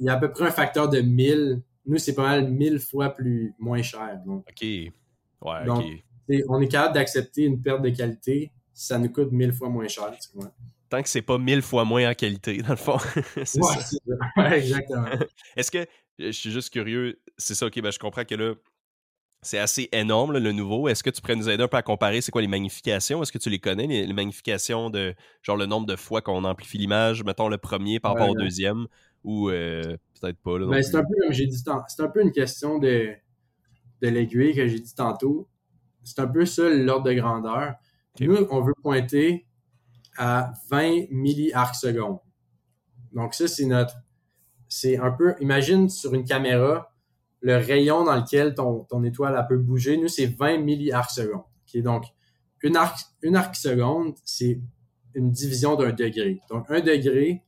y 0.00 0.08
a, 0.08 0.14
à 0.14 0.16
peu 0.16 0.30
près 0.30 0.46
un 0.46 0.50
facteur 0.50 0.88
de 0.88 1.00
1000. 1.00 1.62
Nous, 1.86 1.98
c'est 1.98 2.14
pas 2.14 2.22
mal 2.22 2.50
1000 2.50 2.78
fois 2.80 3.10
plus 3.10 3.54
moins 3.58 3.82
cher. 3.82 4.20
Donc. 4.26 4.46
OK. 4.48 4.62
Ouais, 4.62 5.64
donc, 5.64 5.84
on 6.48 6.60
est 6.60 6.68
capable 6.68 6.94
d'accepter 6.94 7.44
une 7.44 7.60
perte 7.60 7.82
de 7.82 7.90
qualité, 7.90 8.52
ça 8.72 8.98
nous 8.98 9.10
coûte 9.10 9.30
1000 9.30 9.52
fois 9.52 9.68
moins 9.68 9.86
cher. 9.86 10.10
Tu 10.20 10.28
vois 10.34 10.52
tant 10.88 11.02
que 11.02 11.08
c'est 11.08 11.22
pas 11.22 11.38
mille 11.38 11.62
fois 11.62 11.84
moins 11.84 12.10
en 12.10 12.14
qualité, 12.14 12.58
dans 12.58 12.70
le 12.70 12.76
fond. 12.76 12.98
c'est 13.44 13.60
ouais, 13.60 13.74
ça. 14.36 14.56
exactement. 14.56 15.06
Est-ce 15.56 15.70
que, 15.70 15.86
je 16.18 16.30
suis 16.30 16.50
juste 16.50 16.72
curieux, 16.72 17.20
c'est 17.36 17.54
ça, 17.54 17.66
ok, 17.66 17.80
ben 17.80 17.90
je 17.90 17.98
comprends 17.98 18.24
que 18.24 18.34
là, 18.34 18.54
c'est 19.42 19.58
assez 19.58 19.88
énorme, 19.92 20.36
le 20.38 20.52
nouveau. 20.52 20.88
Est-ce 20.88 21.02
que 21.02 21.10
tu 21.10 21.20
pourrais 21.20 21.36
nous 21.36 21.48
aider 21.48 21.62
un 21.62 21.68
peu 21.68 21.76
à 21.76 21.82
comparer, 21.82 22.20
c'est 22.20 22.32
quoi 22.32 22.42
les 22.42 22.48
magnifications? 22.48 23.22
Est-ce 23.22 23.32
que 23.32 23.38
tu 23.38 23.50
les 23.50 23.58
connais, 23.58 23.86
les, 23.86 24.12
magnifications 24.12 24.90
de, 24.90 25.14
genre 25.42 25.56
le 25.56 25.66
nombre 25.66 25.86
de 25.86 25.96
fois 25.96 26.20
qu'on 26.20 26.44
amplifie 26.44 26.78
l'image, 26.78 27.22
mettons 27.24 27.48
le 27.48 27.58
premier 27.58 28.00
par 28.00 28.14
rapport 28.14 28.30
au 28.30 28.34
deuxième, 28.34 28.86
ou 29.24 29.50
euh, 29.50 29.82
peut-être 30.20 30.38
pas? 30.38 30.58
ben, 30.58 30.82
c'est 30.82 30.96
un 30.96 31.02
peu 31.02 31.14
comme 31.22 31.32
j'ai 31.32 31.46
dit, 31.46 31.56
c'est 31.56 32.02
un 32.02 32.08
peu 32.08 32.22
une 32.22 32.32
question 32.32 32.78
de, 32.78 33.12
de 34.02 34.08
l'aiguille 34.08 34.54
que 34.54 34.66
j'ai 34.66 34.80
dit 34.80 34.94
tantôt. 34.94 35.48
C'est 36.04 36.20
un 36.20 36.26
peu 36.26 36.46
ça 36.46 36.68
l'ordre 36.68 37.04
de 37.04 37.12
grandeur. 37.14 37.74
Nous, 38.20 38.46
on 38.50 38.62
veut 38.62 38.74
pointer 38.82 39.46
à 40.16 40.52
20 40.70 41.10
milliarcs 41.10 41.74
secondes. 41.74 42.18
Donc 43.12 43.34
ça, 43.34 43.48
c'est 43.48 43.66
notre... 43.66 43.94
C'est 44.68 44.98
un 44.98 45.10
peu... 45.10 45.34
Imagine 45.40 45.88
sur 45.88 46.14
une 46.14 46.24
caméra, 46.24 46.92
le 47.40 47.56
rayon 47.56 48.04
dans 48.04 48.16
lequel 48.16 48.54
ton, 48.54 48.84
ton 48.84 49.04
étoile 49.04 49.44
peut 49.48 49.58
bouger. 49.58 49.96
Nous, 49.96 50.08
c'est 50.08 50.26
20 50.26 50.58
milliarcs 50.58 51.10
secondes. 51.10 51.44
Donc, 51.74 52.04
une 52.62 52.76
arc, 52.76 52.98
une 53.22 53.36
arc 53.36 53.54
seconde, 53.54 54.14
c'est 54.24 54.60
une 55.14 55.30
division 55.30 55.76
d'un 55.76 55.92
degré. 55.92 56.40
Donc, 56.50 56.70
un 56.70 56.80
degré, 56.80 57.42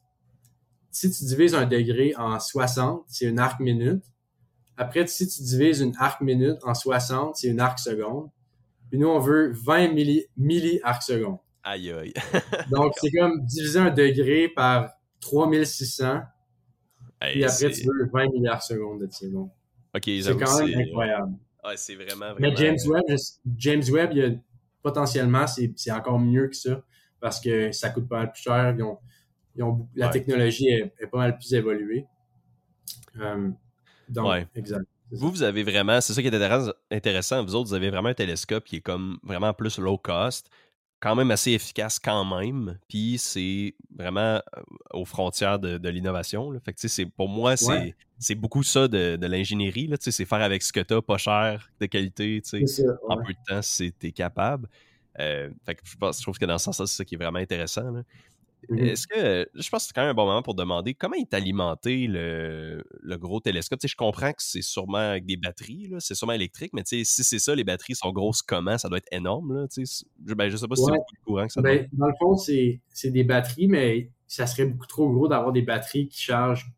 si 0.90 1.10
tu 1.10 1.24
divises 1.24 1.54
un 1.54 1.66
degré 1.66 2.14
en 2.16 2.38
60, 2.38 3.04
c'est 3.08 3.26
une 3.26 3.38
arc 3.38 3.60
minute. 3.60 4.04
Après, 4.76 5.06
si 5.06 5.28
tu 5.28 5.42
divises 5.42 5.80
une 5.80 5.94
arc 5.98 6.20
minute 6.20 6.58
en 6.62 6.74
60, 6.74 7.36
c'est 7.36 7.48
une 7.48 7.60
arc 7.60 7.78
seconde. 7.78 8.30
Puis 8.90 8.98
nous, 8.98 9.08
on 9.08 9.18
veut 9.18 9.52
20 9.52 9.92
milli, 9.92 10.26
milli 10.36 10.80
arc 10.82 11.02
seconde. 11.02 11.38
Aïe 11.62 11.90
aïe. 11.90 12.14
Donc, 12.70 12.94
c'est 12.96 13.10
comme 13.10 13.44
diviser 13.44 13.80
un 13.80 13.90
degré 13.90 14.48
par 14.48 14.90
3600. 15.20 16.20
et 17.22 17.44
après, 17.44 17.70
tu 17.70 17.86
veux 17.86 18.08
20 18.12 18.28
milliards 18.32 18.62
secondes 18.62 19.00
de 19.00 19.08
ça. 19.10 19.26
C'est 19.94 20.36
quand 20.38 20.64
même 20.64 20.80
incroyable. 20.80 21.32
Ouais, 21.64 21.76
c'est 21.76 21.94
vraiment, 21.94 22.34
Mais 22.38 22.54
James 22.56 22.78
Webb, 22.86 23.16
James 23.56 23.82
Webb, 23.90 24.10
il 24.14 24.24
a, 24.24 24.30
potentiellement, 24.82 25.46
c'est 25.46 25.90
encore 25.90 26.18
mieux 26.18 26.48
que 26.48 26.56
ça 26.56 26.82
parce 27.20 27.40
que 27.40 27.72
ça 27.72 27.90
coûte 27.90 28.08
pas 28.08 28.18
mal 28.18 28.32
plus 28.32 28.42
cher. 28.42 28.74
Ils 28.76 28.82
ont, 28.82 28.98
ils 29.56 29.62
ont, 29.62 29.88
la 29.94 30.08
technologie 30.08 30.68
est, 30.68 30.94
est, 30.98 31.06
pas 31.08 31.18
mal 31.18 31.36
plus 31.36 31.52
évoluée. 31.52 32.06
Euh, 33.20 33.50
donc, 34.08 34.46
exact. 34.54 34.84
Vous, 35.10 35.30
vous 35.30 35.42
avez 35.42 35.62
vraiment, 35.62 36.00
c'est 36.00 36.12
ça 36.12 36.20
qui 36.20 36.28
est 36.28 36.72
intéressant, 36.90 37.42
vous 37.42 37.54
autres, 37.54 37.68
vous 37.68 37.74
avez 37.74 37.90
vraiment 37.90 38.10
un 38.10 38.14
télescope 38.14 38.64
qui 38.64 38.76
est 38.76 38.80
comme 38.80 39.18
vraiment 39.22 39.54
plus 39.54 39.78
low 39.78 39.96
cost, 39.96 40.50
quand 41.00 41.14
même 41.14 41.30
assez 41.30 41.52
efficace 41.52 41.98
quand 41.98 42.24
même, 42.24 42.78
puis 42.88 43.18
c'est 43.18 43.74
vraiment 43.96 44.40
aux 44.92 45.04
frontières 45.04 45.58
de, 45.58 45.88
l'innovation. 45.88 46.52
Fait 46.64 46.72
que, 46.72 46.88
c'est, 46.88 47.06
pour 47.06 47.28
moi, 47.28 47.56
c'est, 47.56 47.94
c'est 48.18 48.34
beaucoup 48.34 48.62
ça 48.62 48.88
de, 48.88 49.16
de 49.16 49.26
l'ingénierie, 49.26 49.90
c'est 50.00 50.24
faire 50.24 50.42
avec 50.42 50.62
ce 50.62 50.72
que 50.72 50.80
tu 50.80 50.94
as, 50.94 51.02
pas 51.02 51.18
cher, 51.18 51.70
de 51.80 51.86
qualité, 51.86 52.42
en 53.08 53.16
peu 53.18 53.32
de 53.32 53.38
temps 53.46 53.62
si 53.62 53.92
tu 53.92 54.08
es 54.08 54.12
capable. 54.12 54.68
Euh, 55.20 55.50
fait 55.66 55.74
que 55.74 55.80
je, 55.84 55.96
pense, 55.96 56.18
je 56.18 56.22
trouve 56.22 56.38
que 56.38 56.44
dans 56.44 56.58
ce 56.58 56.64
sens-là, 56.66 56.86
c'est 56.86 56.96
ça 56.96 57.04
qui 57.04 57.14
est 57.14 57.18
vraiment 57.18 57.38
intéressant. 57.38 57.90
Là. 57.90 58.02
Mmh 58.70 58.78
Est-ce 58.78 59.06
que, 59.06 59.48
je 59.54 59.68
pense 59.70 59.82
que 59.82 59.86
c'est 59.88 59.94
quand 59.94 60.02
même 60.02 60.10
un 60.10 60.14
bon 60.14 60.26
moment 60.26 60.42
pour 60.42 60.54
demander 60.54 60.92
comment 60.92 61.14
est 61.14 61.32
alimenté 61.32 62.06
le, 62.06 62.84
le 63.00 63.18
gros 63.18 63.40
télescope? 63.40 63.80
je 63.82 63.96
comprends 63.96 64.32
que 64.32 64.42
c'est 64.42 64.62
sûrement 64.62 64.98
avec 64.98 65.24
des 65.24 65.36
batteries, 65.36 65.90
c'est 66.00 66.14
sûrement 66.14 66.34
électrique, 66.34 66.72
mais 66.74 66.82
si 66.84 67.04
c'est 67.04 67.38
ça, 67.38 67.54
les 67.54 67.64
batteries 67.64 67.94
sont 67.94 68.12
grosses 68.12 68.42
comment? 68.42 68.76
Ça 68.76 68.88
doit 68.88 68.98
être 68.98 69.08
énorme. 69.10 69.54
Là, 69.54 69.66
je, 69.74 70.34
ben, 70.34 70.48
je 70.50 70.56
sais 70.56 70.68
pas 70.68 70.76
si 70.76 70.84
c'est 70.84 70.92
beaucoup 70.92 71.14
courant 71.24 71.46
que 71.46 71.52
ça 71.52 71.62
ben, 71.62 71.88
Dans 71.92 72.06
le 72.06 72.14
fond, 72.18 72.36
c'est 72.36 72.80
des 73.04 73.24
batteries, 73.24 73.68
mais 73.68 74.10
ça 74.26 74.46
serait 74.46 74.66
beaucoup 74.66 74.86
trop 74.86 75.10
gros 75.10 75.28
d'avoir 75.28 75.52
des 75.52 75.62
batteries 75.62 76.08
qui 76.08 76.20
chargent, 76.20 76.70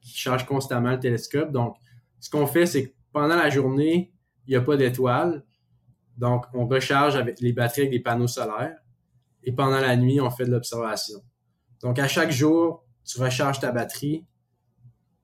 qui 0.00 0.16
chargent 0.16 0.46
constamment 0.46 0.92
le 0.92 1.00
télescope. 1.00 1.52
Donc, 1.52 1.76
ce 2.20 2.30
qu'on 2.30 2.46
fait, 2.46 2.64
c'est 2.64 2.88
que 2.88 2.94
pendant 3.12 3.36
la 3.36 3.50
journée, 3.50 4.12
il 4.46 4.50
n'y 4.50 4.56
a 4.56 4.62
pas 4.62 4.76
d'étoiles. 4.76 5.44
Donc, 6.16 6.46
on 6.54 6.66
recharge 6.66 7.16
avec 7.16 7.40
les 7.40 7.52
batteries 7.52 7.82
avec 7.82 7.90
des 7.90 8.00
panneaux 8.00 8.26
solaires. 8.26 8.78
Et 9.46 9.52
pendant 9.52 9.80
la 9.80 9.96
nuit, 9.96 10.20
on 10.20 10.30
fait 10.30 10.44
de 10.44 10.50
l'observation. 10.50 11.20
Donc, 11.80 11.98
à 11.98 12.08
chaque 12.08 12.30
jour, 12.30 12.84
tu 13.04 13.20
recharges 13.20 13.60
ta 13.60 13.72
batterie, 13.72 14.26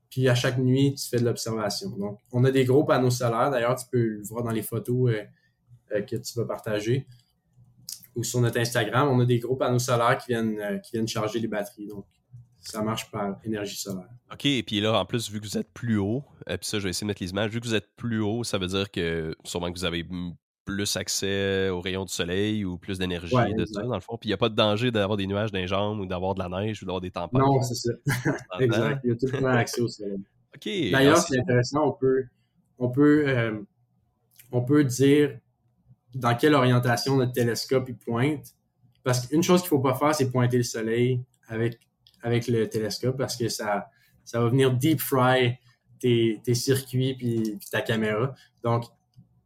puis 0.09 0.29
à 0.29 0.35
chaque 0.35 0.59
nuit, 0.59 0.95
tu 0.95 1.09
fais 1.09 1.19
de 1.19 1.25
l'observation. 1.25 1.91
Donc, 1.97 2.19
on 2.31 2.45
a 2.45 2.51
des 2.51 2.65
gros 2.65 2.85
panneaux 2.85 3.11
solaires. 3.11 3.51
D'ailleurs, 3.51 3.77
tu 3.77 3.87
peux 3.91 4.03
le 4.03 4.23
voir 4.23 4.45
dans 4.45 4.51
les 4.51 4.63
photos 4.63 5.11
euh, 5.11 5.25
euh, 5.93 6.03
que 6.03 6.17
tu 6.17 6.39
vas 6.39 6.45
partager 6.45 7.07
ou 8.15 8.23
sur 8.23 8.41
notre 8.41 8.59
Instagram. 8.59 9.09
On 9.09 9.21
a 9.21 9.25
des 9.25 9.39
gros 9.39 9.57
panneaux 9.57 9.79
solaires 9.79 10.19
qui 10.19 10.33
viennent, 10.33 10.59
euh, 10.61 10.79
qui 10.79 10.93
viennent 10.93 11.09
charger 11.09 11.41
les 11.41 11.49
batteries. 11.49 11.87
Donc, 11.87 12.07
ça 12.61 12.83
marche 12.83 13.11
par 13.11 13.39
énergie 13.43 13.77
solaire. 13.77 14.09
OK, 14.33 14.47
et 14.47 14.63
puis 14.63 14.81
là, 14.81 14.99
en 14.99 15.05
plus, 15.05 15.31
vu 15.31 15.41
que 15.41 15.47
vous 15.47 15.59
êtes 15.59 15.73
plus 15.73 15.97
haut, 15.97 16.23
et 16.47 16.59
puis 16.59 16.69
ça, 16.69 16.79
je 16.79 16.85
vais 16.85 16.91
essayer 16.91 17.07
de 17.07 17.09
mettre 17.09 17.23
les 17.23 17.31
images, 17.31 17.51
vu 17.51 17.61
que 17.61 17.67
vous 17.67 17.75
êtes 17.75 17.97
plus 17.97 18.21
haut, 18.21 18.45
ça 18.45 18.59
veut 18.59 18.69
dire 18.69 18.91
que 18.91 19.35
sûrement 19.45 19.73
que 19.73 19.79
vous 19.79 19.85
avez 19.85 20.07
plus 20.65 20.97
accès 20.97 21.69
aux 21.69 21.81
rayons 21.81 22.05
du 22.05 22.13
soleil 22.13 22.65
ou 22.65 22.79
plus 22.79 22.99
d'énergie 22.99 23.35
de 23.57 23.65
ça, 23.65 23.83
dans 23.83 23.95
le 23.95 24.01
fond. 24.01 24.17
Puis 24.17 24.29
il 24.29 24.31
n'y 24.31 24.35
a 24.35 24.39
pas 24.39 24.49
de 24.49 24.55
danger 24.55 24.91
d'avoir 24.91 25.17
des 25.17 25.27
nuages 25.27 25.51
dans 25.51 25.59
les 25.59 25.67
jambes 25.67 26.01
ou 26.01 26.07
d'avoir 26.07 26.35
de 26.35 26.41
la 26.41 26.49
neige 26.49 26.83
ou 26.83 26.87
d'avoir 26.87 27.01
des 27.01 27.11
tempêtes. 27.11 27.41
Non, 27.41 27.61
c'est 27.63 27.75
ça. 27.75 27.91
exact. 28.61 29.01
Il 29.05 29.11
y 29.11 29.13
a 29.13 29.17
tout 29.17 29.27
le 29.27 29.39
temps 29.41 29.47
accès 29.47 29.81
au 29.81 29.89
soleil. 29.89 30.21
D'ailleurs, 30.93 31.19
c'est 31.19 31.39
intéressant, 31.39 31.89
on 31.89 31.93
peut, 31.93 32.25
on, 32.79 32.91
peut, 32.91 33.25
euh, 33.27 33.59
on 34.53 34.63
peut 34.63 34.85
dire 34.85 35.39
dans 36.15 36.37
quelle 36.37 36.55
orientation 36.55 37.17
notre 37.17 37.33
télescope 37.33 37.89
il 37.89 37.97
pointe. 37.97 38.55
Parce 39.03 39.27
qu'une 39.27 39.43
chose 39.43 39.63
qu'il 39.63 39.67
ne 39.67 39.81
faut 39.81 39.81
pas 39.81 39.95
faire, 39.95 40.15
c'est 40.15 40.31
pointer 40.31 40.59
le 40.59 40.63
soleil 40.63 41.21
avec, 41.49 41.81
avec 42.23 42.47
le 42.47 42.69
télescope 42.69 43.17
parce 43.17 43.37
que 43.37 43.49
ça, 43.49 43.89
ça 44.25 44.41
va 44.41 44.49
venir 44.49 44.73
deep 44.73 45.01
fry 45.01 45.59
tes, 45.99 46.41
tes 46.45 46.55
circuits 46.55 47.15
puis, 47.15 47.57
puis 47.59 47.69
ta 47.71 47.81
caméra. 47.81 48.33
Donc, 48.63 48.85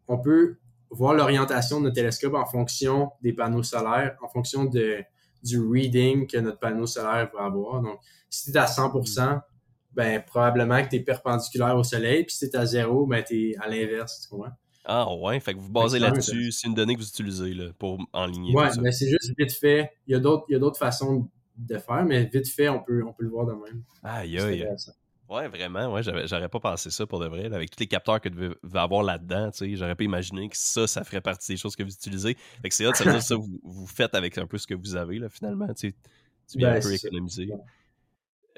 on 0.08 0.18
peut 0.18 0.58
voir 0.91 1.14
l'orientation 1.14 1.78
de 1.78 1.84
notre 1.84 1.97
télescope 1.97 2.34
en 2.34 2.47
fonction 2.47 3.11
des 3.22 3.32
panneaux 3.32 3.62
solaires, 3.62 4.16
en 4.22 4.28
fonction 4.28 4.64
de, 4.64 5.03
du 5.43 5.61
reading 5.61 6.26
que 6.26 6.39
notre 6.39 6.59
panneau 6.59 6.87
solaire 6.87 7.30
va 7.34 7.45
avoir. 7.45 7.82
Donc, 7.82 7.99
si 8.30 8.53
tu 8.53 8.57
es 8.57 8.61
à 8.61 8.66
100%, 8.66 9.41
ben, 9.93 10.22
probablement 10.22 10.82
que 10.82 10.91
tu 10.91 10.97
es 10.97 11.01
perpendiculaire 11.01 11.76
au 11.76 11.84
soleil, 11.84 12.24
puis 12.24 12.37
si 12.37 12.51
tu 12.51 12.57
es 12.57 12.59
à 12.59 12.66
zéro, 12.66 13.07
ben, 13.07 13.24
tu 13.26 13.51
es 13.51 13.57
à 13.57 13.68
l'inverse, 13.68 14.20
tu 14.22 14.28
comprends? 14.28 14.53
Ah 14.89 15.12
ouais, 15.12 15.41
fait 15.41 15.55
que 15.55 15.59
vous 15.59 15.70
basez 15.70 15.99
là-dessus, 15.99 16.53
c'est 16.53 16.68
une 16.68 16.74
donnée 16.74 16.95
que 16.95 17.01
vous 17.01 17.09
utilisez 17.09 17.55
là, 17.55 17.70
pour 17.76 17.99
enligner. 18.12 18.55
Ouais, 18.55 18.68
mais 18.80 18.93
c'est 18.93 19.09
juste 19.09 19.32
vite 19.37 19.53
fait. 19.53 19.91
Il 20.07 20.12
y 20.12 20.14
a 20.14 20.20
d'autres 20.20 20.78
façons 20.78 21.28
de 21.57 21.78
faire, 21.78 22.05
mais 22.05 22.24
vite 22.26 22.49
fait, 22.49 22.68
on 22.68 22.80
peut, 22.80 23.03
on 23.05 23.12
peut 23.12 23.24
le 23.24 23.30
voir 23.30 23.47
de 23.47 23.53
même. 23.53 23.82
Aïe, 24.05 24.39
aïe. 24.39 24.68
Ouais, 25.29 25.49
vraiment, 25.49 25.93
ouais, 25.93 26.03
j'aurais 26.03 26.49
pas 26.49 26.61
pensé 26.61 26.91
ça 26.91 27.05
pour 27.05 27.18
de 27.18 27.27
vrai. 27.27 27.47
avec 27.47 27.70
tous 27.70 27.81
les 27.81 27.89
capteurs 27.89 28.20
que 28.20 28.29
tu 28.29 28.37
veux 28.37 28.59
avoir 28.74 29.03
là-dedans, 29.03 29.51
tu 29.51 29.59
sais, 29.59 29.77
j'aurais 29.77 29.97
pas 29.97 30.05
imaginé 30.05 30.49
que 30.49 30.57
ça, 30.57 30.87
ça 30.87 31.03
ferait 31.03 31.20
partie 31.20 31.53
des 31.53 31.57
choses 31.57 31.74
que 31.74 31.83
vous 31.83 31.93
utilisez. 31.93 32.37
Fait 32.62 32.68
que 32.68 32.74
c'est 32.74 32.85
ça 32.95 33.05
veut 33.05 33.11
dire 33.11 33.22
ça, 33.22 33.35
vous, 33.37 33.61
vous 33.64 33.87
faites 33.87 34.14
avec 34.14 34.39
un 34.39 34.47
peu 34.47 34.57
ce 34.57 34.68
que 34.68 34.74
vous 34.74 34.95
avez, 34.95 35.18
là, 35.18 35.29
finalement, 35.29 35.66
tu, 35.74 35.93
tu 36.49 36.59
viens 36.59 36.70
un 36.70 36.72
ben, 36.74 36.83
peu 36.83 36.93
économiser. 36.93 37.49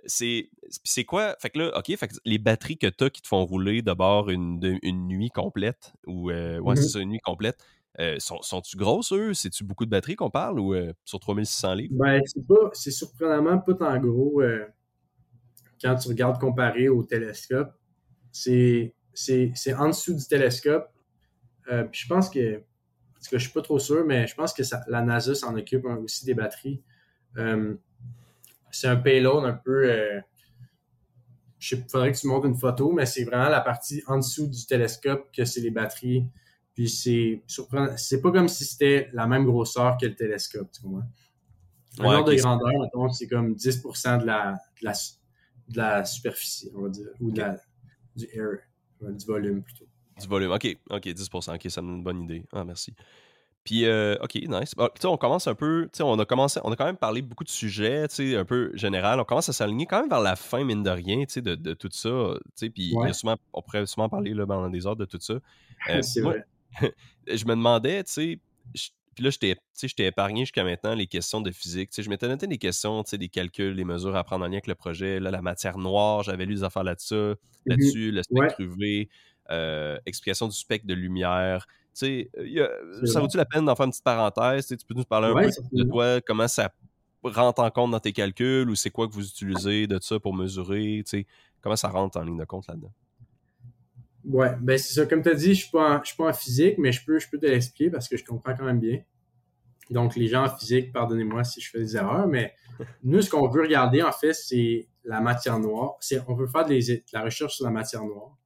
C'est, 0.04 0.50
c'est 0.84 1.04
quoi? 1.04 1.36
Fait 1.40 1.50
que 1.50 1.58
là, 1.58 1.78
OK, 1.78 1.96
fait 1.96 2.08
que 2.08 2.14
les 2.24 2.38
batteries 2.38 2.76
que 2.76 2.86
tu 2.86 3.04
as 3.04 3.10
qui 3.10 3.22
te 3.22 3.28
font 3.28 3.44
rouler 3.44 3.80
d'abord 3.80 4.28
une, 4.28 4.78
une 4.82 5.08
nuit 5.08 5.30
complète, 5.30 5.94
ou, 6.06 6.30
euh, 6.30 6.58
ouais, 6.58 6.76
c'est 6.76 6.82
mm-hmm. 6.82 6.88
ça, 6.88 7.00
une 7.00 7.10
nuit 7.10 7.20
complète, 7.20 7.64
euh, 7.98 8.16
sont, 8.18 8.42
sont-tu 8.42 8.76
grosses, 8.76 9.12
eux? 9.12 9.32
C'est-tu 9.32 9.64
beaucoup 9.64 9.86
de 9.86 9.90
batteries 9.90 10.16
qu'on 10.16 10.30
parle, 10.30 10.60
ou 10.60 10.74
euh, 10.74 10.92
sur 11.04 11.18
3600 11.18 11.74
livres? 11.74 11.94
Ben, 11.96 12.20
c'est 12.26 12.46
pas, 12.46 12.70
c'est 12.74 12.90
surprenamment 12.90 13.58
pas 13.58 13.90
en 13.90 13.98
gros 13.98 14.42
quand 15.80 15.94
tu 15.96 16.08
regardes 16.08 16.40
comparé 16.40 16.88
au 16.88 17.02
télescope, 17.02 17.72
c'est 18.30 18.94
en 19.76 19.88
dessous 19.88 20.14
du 20.14 20.26
télescope. 20.26 20.88
Euh, 21.70 21.84
puis 21.84 22.02
je 22.02 22.08
pense 22.08 22.30
que, 22.30 22.62
parce 23.14 23.28
que 23.28 23.38
je 23.38 23.44
suis 23.44 23.52
pas 23.52 23.62
trop 23.62 23.78
sûr, 23.78 24.04
mais 24.04 24.26
je 24.26 24.34
pense 24.34 24.52
que 24.52 24.62
la 24.88 25.02
NASA 25.02 25.34
s'en 25.34 25.56
occupe 25.56 25.84
aussi 25.84 26.24
des 26.24 26.34
batteries. 26.34 26.82
Euh, 27.36 27.74
c'est 28.70 28.88
un 28.88 28.96
payload 28.96 29.44
un 29.44 29.52
peu. 29.52 29.90
Euh, 29.90 30.20
il 31.60 31.84
faudrait 31.90 32.12
que 32.12 32.18
tu 32.18 32.26
montres 32.28 32.46
une 32.46 32.56
photo, 32.56 32.92
mais 32.92 33.06
c'est 33.06 33.24
vraiment 33.24 33.48
la 33.48 33.60
partie 33.60 34.02
en 34.06 34.18
dessous 34.18 34.46
du 34.46 34.64
télescope 34.66 35.28
que 35.32 35.44
c'est 35.44 35.60
les 35.60 35.70
batteries. 35.70 36.24
Puis 36.74 36.88
c'est 36.88 37.42
surprenant. 37.48 37.96
C'est 37.96 38.20
pas 38.20 38.30
comme 38.30 38.48
si 38.48 38.64
c'était 38.64 39.10
la 39.12 39.26
même 39.26 39.44
grosseur 39.44 39.96
que 40.00 40.06
le 40.06 40.14
télescope, 40.14 40.70
tu 40.70 40.82
comprends? 40.82 41.02
Un 42.00 42.22
de 42.22 42.34
grandeur, 42.34 43.12
c'est 43.12 43.26
comme 43.26 43.54
10% 43.54 44.20
de 44.20 44.26
la, 44.26 44.52
de 44.80 44.84
la, 44.84 44.92
de 45.68 45.76
la 45.76 46.04
superficie, 46.04 46.70
on 46.74 46.82
va 46.82 46.88
dire, 46.88 47.08
ou 47.20 47.30
de 47.30 47.38
la, 47.38 47.56
du 48.16 48.26
air, 48.32 48.58
du 49.00 49.26
volume 49.26 49.62
plutôt. 49.62 49.86
Du 50.20 50.26
volume, 50.26 50.50
ok, 50.50 50.76
ok, 50.90 51.06
10%, 51.06 51.54
ok, 51.54 51.70
ça 51.70 51.82
me 51.82 51.86
donne 51.86 51.96
une 51.96 52.02
bonne 52.02 52.22
idée. 52.22 52.44
Ah, 52.52 52.64
merci. 52.64 52.94
Puis, 53.64 53.84
euh, 53.84 54.16
ok, 54.22 54.34
nice. 54.48 54.74
Bon, 54.74 54.88
on 55.04 55.16
commence 55.16 55.46
un 55.46 55.54
peu, 55.54 55.90
on 56.00 56.18
a 56.18 56.24
commencé, 56.24 56.58
on 56.64 56.72
a 56.72 56.76
quand 56.76 56.86
même 56.86 56.96
parlé 56.96 57.20
beaucoup 57.20 57.44
de 57.44 57.50
sujets, 57.50 58.06
un 58.18 58.44
peu 58.44 58.70
général. 58.74 59.20
On 59.20 59.24
commence 59.24 59.48
à 59.50 59.52
s'aligner 59.52 59.84
quand 59.84 60.00
même 60.00 60.08
vers 60.08 60.20
la 60.20 60.36
fin, 60.36 60.64
mine 60.64 60.82
de 60.82 60.90
rien, 60.90 61.24
de, 61.36 61.54
de 61.54 61.74
tout 61.74 61.90
ça. 61.92 62.08
Puis, 62.56 62.94
on 63.52 63.62
pourrait 63.62 63.86
souvent 63.86 64.08
parler 64.08 64.32
là, 64.32 64.46
pendant 64.46 64.70
des 64.70 64.86
heures 64.86 64.96
de 64.96 65.04
tout 65.04 65.20
ça. 65.20 65.34
Euh, 65.90 66.00
C'est 66.02 66.22
vrai. 66.22 66.46
je 67.26 67.44
me 67.44 67.50
demandais, 67.50 68.02
tu 68.04 68.12
sais, 68.12 68.40
puis 69.18 69.24
là, 69.24 69.30
je 69.30 69.94
t'ai 69.94 70.06
épargné 70.06 70.42
jusqu'à 70.42 70.62
maintenant 70.62 70.94
les 70.94 71.08
questions 71.08 71.40
de 71.40 71.50
physique. 71.50 71.90
je 71.98 72.08
m'étais 72.08 72.28
noté 72.28 72.46
des 72.46 72.56
questions, 72.56 73.02
des 73.02 73.28
calculs, 73.28 73.74
des 73.74 73.84
mesures 73.84 74.14
à 74.14 74.22
prendre 74.22 74.44
en 74.44 74.46
lien 74.46 74.52
avec 74.52 74.68
le 74.68 74.76
projet. 74.76 75.18
Là, 75.18 75.32
la 75.32 75.42
matière 75.42 75.76
noire, 75.76 76.22
j'avais 76.22 76.46
lu 76.46 76.54
des 76.54 76.62
affaires 76.62 76.84
là-dessus, 76.84 77.14
mmh 77.16 77.36
là-dessus, 77.66 78.12
le 78.12 78.22
spectre 78.22 78.60
UV, 78.60 79.08
euh, 79.50 79.98
explication 80.06 80.46
du 80.46 80.54
spectre 80.54 80.86
de 80.86 80.94
lumière. 80.94 81.66
ça 81.92 82.06
vaut-tu 83.18 83.38
la 83.38 83.44
peine 83.44 83.64
d'en 83.64 83.74
faire 83.74 83.86
une 83.86 83.90
petite 83.90 84.04
parenthèse? 84.04 84.68
Tu 84.68 84.76
peux 84.86 84.94
nous 84.94 85.02
parler 85.02 85.26
un 85.26 85.34
peu 85.34 85.50
de 85.72 85.82
toi, 85.82 86.20
comment 86.20 86.46
ça 86.46 86.72
rentre 87.24 87.60
en 87.60 87.70
compte 87.72 87.90
dans 87.90 87.98
tes 87.98 88.12
calculs 88.12 88.70
ou 88.70 88.76
c'est 88.76 88.90
quoi 88.90 89.08
que 89.08 89.14
vous 89.14 89.26
utilisez 89.26 89.88
de 89.88 89.98
ça 90.00 90.20
pour 90.20 90.32
mesurer? 90.32 91.02
Comment 91.60 91.74
ça 91.74 91.88
rentre 91.88 92.18
en 92.18 92.22
ligne 92.22 92.38
de 92.38 92.44
compte 92.44 92.68
là-dedans? 92.68 92.92
Ouais, 94.24 94.54
ben 94.60 94.78
c'est 94.78 94.94
ça. 94.94 95.06
Comme 95.06 95.22
tu 95.22 95.30
as 95.30 95.34
dit, 95.34 95.54
je 95.54 95.66
ne 95.76 96.04
suis, 96.04 96.16
pas 96.16 96.24
en 96.24 96.32
physique, 96.32 96.76
mais 96.78 96.92
je 96.92 97.04
peux, 97.04 97.18
je 97.18 97.28
peux 97.28 97.38
te 97.38 97.46
l'expliquer 97.46 97.90
parce 97.90 98.08
que 98.08 98.16
je 98.16 98.24
comprends 98.24 98.54
quand 98.54 98.64
même 98.64 98.80
bien. 98.80 99.00
Donc, 99.90 100.16
les 100.16 100.28
gens 100.28 100.44
en 100.44 100.54
physique, 100.54 100.92
pardonnez-moi 100.92 101.44
si 101.44 101.60
je 101.60 101.70
fais 101.70 101.78
des 101.78 101.96
erreurs, 101.96 102.26
mais 102.26 102.54
nous, 103.02 103.22
ce 103.22 103.30
qu'on 103.30 103.48
veut 103.48 103.62
regarder, 103.62 104.02
en 104.02 104.12
fait, 104.12 104.34
c'est 104.34 104.88
la 105.04 105.20
matière 105.20 105.58
noire. 105.58 105.98
On 106.26 106.34
veut 106.34 106.46
faire 106.46 106.66
de, 106.66 107.02
la 107.12 107.22
recherche 107.22 107.56
sur 107.56 107.64
la 107.64 107.70
matière 107.70 108.04
noire. 108.04 108.36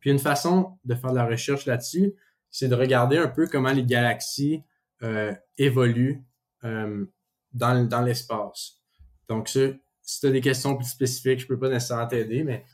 Puis, 0.00 0.10
une 0.10 0.18
façon 0.18 0.78
de 0.84 0.94
faire 0.94 1.10
de 1.10 1.16
la 1.16 1.26
recherche 1.26 1.66
là-dessus, 1.66 2.14
c'est 2.50 2.68
de 2.68 2.74
regarder 2.74 3.18
un 3.18 3.28
peu 3.28 3.46
comment 3.46 3.72
les 3.72 3.84
galaxies 3.84 4.62
euh, 5.02 5.32
évoluent 5.56 6.22
euh, 6.64 7.04
dans, 7.52 7.88
dans 7.88 8.02
l'espace. 8.02 8.80
Donc, 9.28 9.48
si 9.48 10.20
tu 10.20 10.26
as 10.26 10.30
des 10.30 10.40
questions 10.40 10.76
plus 10.76 10.86
spécifiques, 10.86 11.40
je 11.40 11.44
ne 11.44 11.48
peux 11.48 11.58
pas 11.58 11.68
nécessairement 11.68 12.06
t'aider, 12.06 12.42
mais 12.42 12.64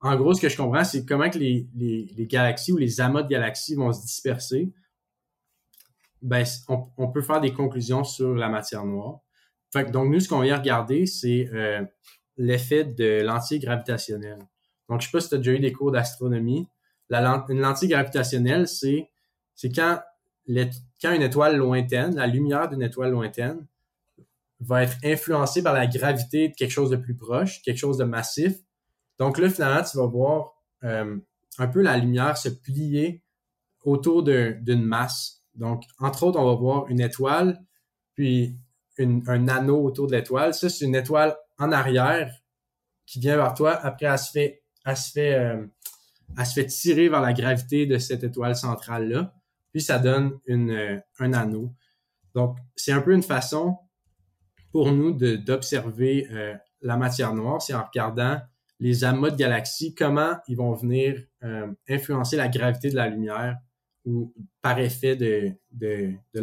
en 0.00 0.16
gros, 0.16 0.34
ce 0.34 0.40
que 0.40 0.48
je 0.48 0.56
comprends, 0.56 0.84
c'est 0.84 1.04
comment 1.04 1.28
que 1.28 1.38
les, 1.38 2.06
galaxies 2.26 2.72
ou 2.72 2.76
les 2.76 3.00
amas 3.00 3.22
de 3.22 3.28
galaxies 3.28 3.74
vont 3.74 3.92
se 3.92 4.02
disperser. 4.02 4.72
Ben, 6.22 6.44
on, 6.68 7.08
peut 7.08 7.22
faire 7.22 7.40
des 7.40 7.52
conclusions 7.52 8.04
sur 8.04 8.34
la 8.34 8.48
matière 8.48 8.84
noire. 8.84 9.20
Fait 9.72 9.90
donc, 9.90 10.10
nous, 10.10 10.20
ce 10.20 10.28
qu'on 10.28 10.40
vient 10.40 10.56
regarder, 10.56 11.06
c'est 11.06 11.48
euh, 11.52 11.84
l'effet 12.36 12.84
de 12.84 13.22
lentille 13.22 13.58
gravitationnelle. 13.58 14.38
Donc, 14.88 15.00
je 15.00 15.06
sais 15.06 15.12
pas 15.12 15.20
si 15.20 15.28
tu 15.28 15.34
as 15.34 15.38
déjà 15.38 15.52
eu 15.52 15.58
des 15.60 15.72
cours 15.72 15.92
d'astronomie. 15.92 16.66
une 17.10 17.60
lentille 17.60 17.88
gravitationnelle, 17.88 18.66
c'est 18.68 19.10
quand, 19.74 20.00
quand 21.00 21.12
une 21.12 21.22
étoile 21.22 21.56
lointaine, 21.56 22.14
la 22.14 22.26
lumière 22.26 22.68
d'une 22.68 22.82
étoile 22.82 23.10
lointaine, 23.10 23.66
va 24.60 24.82
être 24.82 24.96
influencée 25.04 25.62
par 25.62 25.74
la 25.74 25.86
gravité 25.86 26.48
de 26.48 26.54
quelque 26.54 26.70
chose 26.70 26.90
de 26.90 26.96
plus 26.96 27.14
proche, 27.14 27.62
quelque 27.62 27.78
chose 27.78 27.98
de 27.98 28.04
massif, 28.04 28.56
donc 29.18 29.38
là, 29.38 29.50
finalement, 29.50 29.82
tu 29.82 29.96
vas 29.96 30.06
voir 30.06 30.54
euh, 30.84 31.18
un 31.58 31.66
peu 31.66 31.82
la 31.82 31.96
lumière 31.98 32.38
se 32.38 32.48
plier 32.48 33.22
autour 33.84 34.22
d'une 34.22 34.82
masse. 34.82 35.42
Donc, 35.54 35.82
entre 35.98 36.22
autres, 36.24 36.38
on 36.38 36.44
va 36.44 36.54
voir 36.54 36.86
une 36.88 37.00
étoile, 37.00 37.60
puis 38.14 38.56
un 38.98 39.48
anneau 39.48 39.84
autour 39.84 40.06
de 40.06 40.12
l'étoile. 40.12 40.54
Ça, 40.54 40.68
c'est 40.68 40.84
une 40.84 40.94
étoile 40.94 41.36
en 41.58 41.72
arrière 41.72 42.32
qui 43.06 43.20
vient 43.20 43.36
vers 43.36 43.54
toi. 43.54 43.72
Après, 43.72 44.06
elle 44.06 44.18
se 44.18 44.30
fait, 44.30 44.62
euh, 45.38 46.64
tirer 46.68 47.08
vers 47.08 47.20
la 47.20 47.32
gravité 47.32 47.86
de 47.86 47.98
cette 47.98 48.24
étoile 48.24 48.56
centrale-là. 48.56 49.34
Puis 49.72 49.82
ça 49.82 49.98
donne 49.98 50.38
euh, 50.48 50.98
un 51.18 51.32
anneau. 51.32 51.72
Donc, 52.34 52.58
c'est 52.76 52.92
un 52.92 53.00
peu 53.00 53.14
une 53.14 53.22
façon 53.22 53.78
pour 54.70 54.92
nous 54.92 55.12
d'observer 55.12 56.28
la 56.82 56.96
matière 56.98 57.34
noire, 57.34 57.62
c'est 57.62 57.72
en 57.74 57.84
regardant 57.84 58.38
les 58.80 59.04
amas 59.04 59.30
de 59.30 59.36
galaxies, 59.36 59.94
comment 59.94 60.36
ils 60.48 60.56
vont 60.56 60.74
venir 60.74 61.22
euh, 61.42 61.72
influencer 61.88 62.36
la 62.36 62.48
gravité 62.48 62.90
de 62.90 62.96
la 62.96 63.08
lumière 63.08 63.56
ou 64.04 64.32
par 64.62 64.78
effet 64.78 65.16
de, 65.16 65.52
de, 65.72 66.12
de 66.34 66.40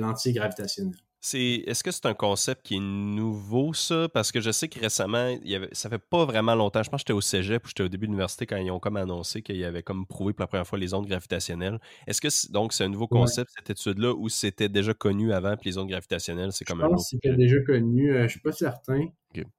Est-ce 1.33 1.83
que 1.83 1.91
c'est 1.91 2.05
un 2.05 2.13
concept 2.13 2.61
qui 2.63 2.75
est 2.75 2.79
nouveau, 2.79 3.73
ça? 3.73 4.07
Parce 4.13 4.31
que 4.31 4.39
je 4.39 4.51
sais 4.51 4.67
que 4.67 4.79
récemment, 4.79 5.29
il 5.43 5.49
y 5.49 5.55
avait, 5.55 5.69
ça 5.71 5.89
fait 5.89 5.97
pas 5.99 6.25
vraiment 6.25 6.55
longtemps. 6.55 6.83
Je 6.83 6.89
pense 6.89 7.01
que 7.01 7.07
j'étais 7.07 7.17
au 7.17 7.21
cégep 7.21 7.65
ou 7.65 7.67
j'étais 7.67 7.83
au 7.83 7.87
début 7.87 8.05
de 8.05 8.11
l'université 8.11 8.45
quand 8.45 8.57
ils 8.57 8.69
ont 8.69 8.79
comme 8.79 8.97
annoncé 8.97 9.41
qu'ils 9.41 9.63
avaient 9.63 9.83
comme 9.83 10.05
prouvé 10.05 10.33
pour 10.33 10.43
la 10.43 10.47
première 10.47 10.67
fois 10.67 10.77
les 10.77 10.93
ondes 10.93 11.07
gravitationnelles. 11.07 11.79
Est-ce 12.05 12.21
que 12.21 12.51
donc 12.51 12.73
c'est 12.73 12.83
un 12.83 12.89
nouveau 12.89 13.07
concept, 13.07 13.51
cette 13.55 13.69
étude-là, 13.69 14.13
ou 14.13 14.29
c'était 14.29 14.69
déjà 14.69 14.93
connu 14.93 15.33
avant, 15.33 15.57
puis 15.57 15.71
les 15.71 15.77
ondes 15.77 15.89
gravitationnelles, 15.89 16.51
c'est 16.51 16.65
comme 16.65 16.81
je 16.81 16.85
pense 16.85 17.03
que 17.03 17.17
c'était 17.21 17.35
déjà 17.35 17.61
connu. 17.61 18.11
Je 18.11 18.17
euh, 18.17 18.23
je 18.23 18.31
suis 18.31 18.41
pas 18.41 18.51
certain. 18.51 19.07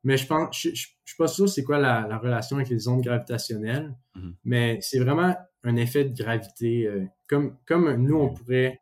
Mais 0.05 0.17
je 0.17 0.27
pense, 0.27 0.57
je, 0.57 0.71
suis 0.75 1.17
pas 1.19 1.29
sûr 1.29 1.49
c'est 1.49 1.63
quoi 1.63 1.79
la, 1.79 2.19
relation 2.19 2.57
avec 2.57 2.69
les 2.69 2.89
ondes 2.89 3.03
gravitationnelles. 3.03 3.95
Mm-hmm. 4.17 4.35
Mais 4.45 4.79
c'est 4.81 4.99
vraiment 4.99 5.35
un 5.65 5.77
effet 5.77 6.05
de 6.05 6.17
gravité. 6.17 6.87
Euh, 6.87 7.05
comme, 7.27 7.57
comme 7.67 7.95
nous, 7.97 8.17
on 8.17 8.33
pourrait, 8.33 8.81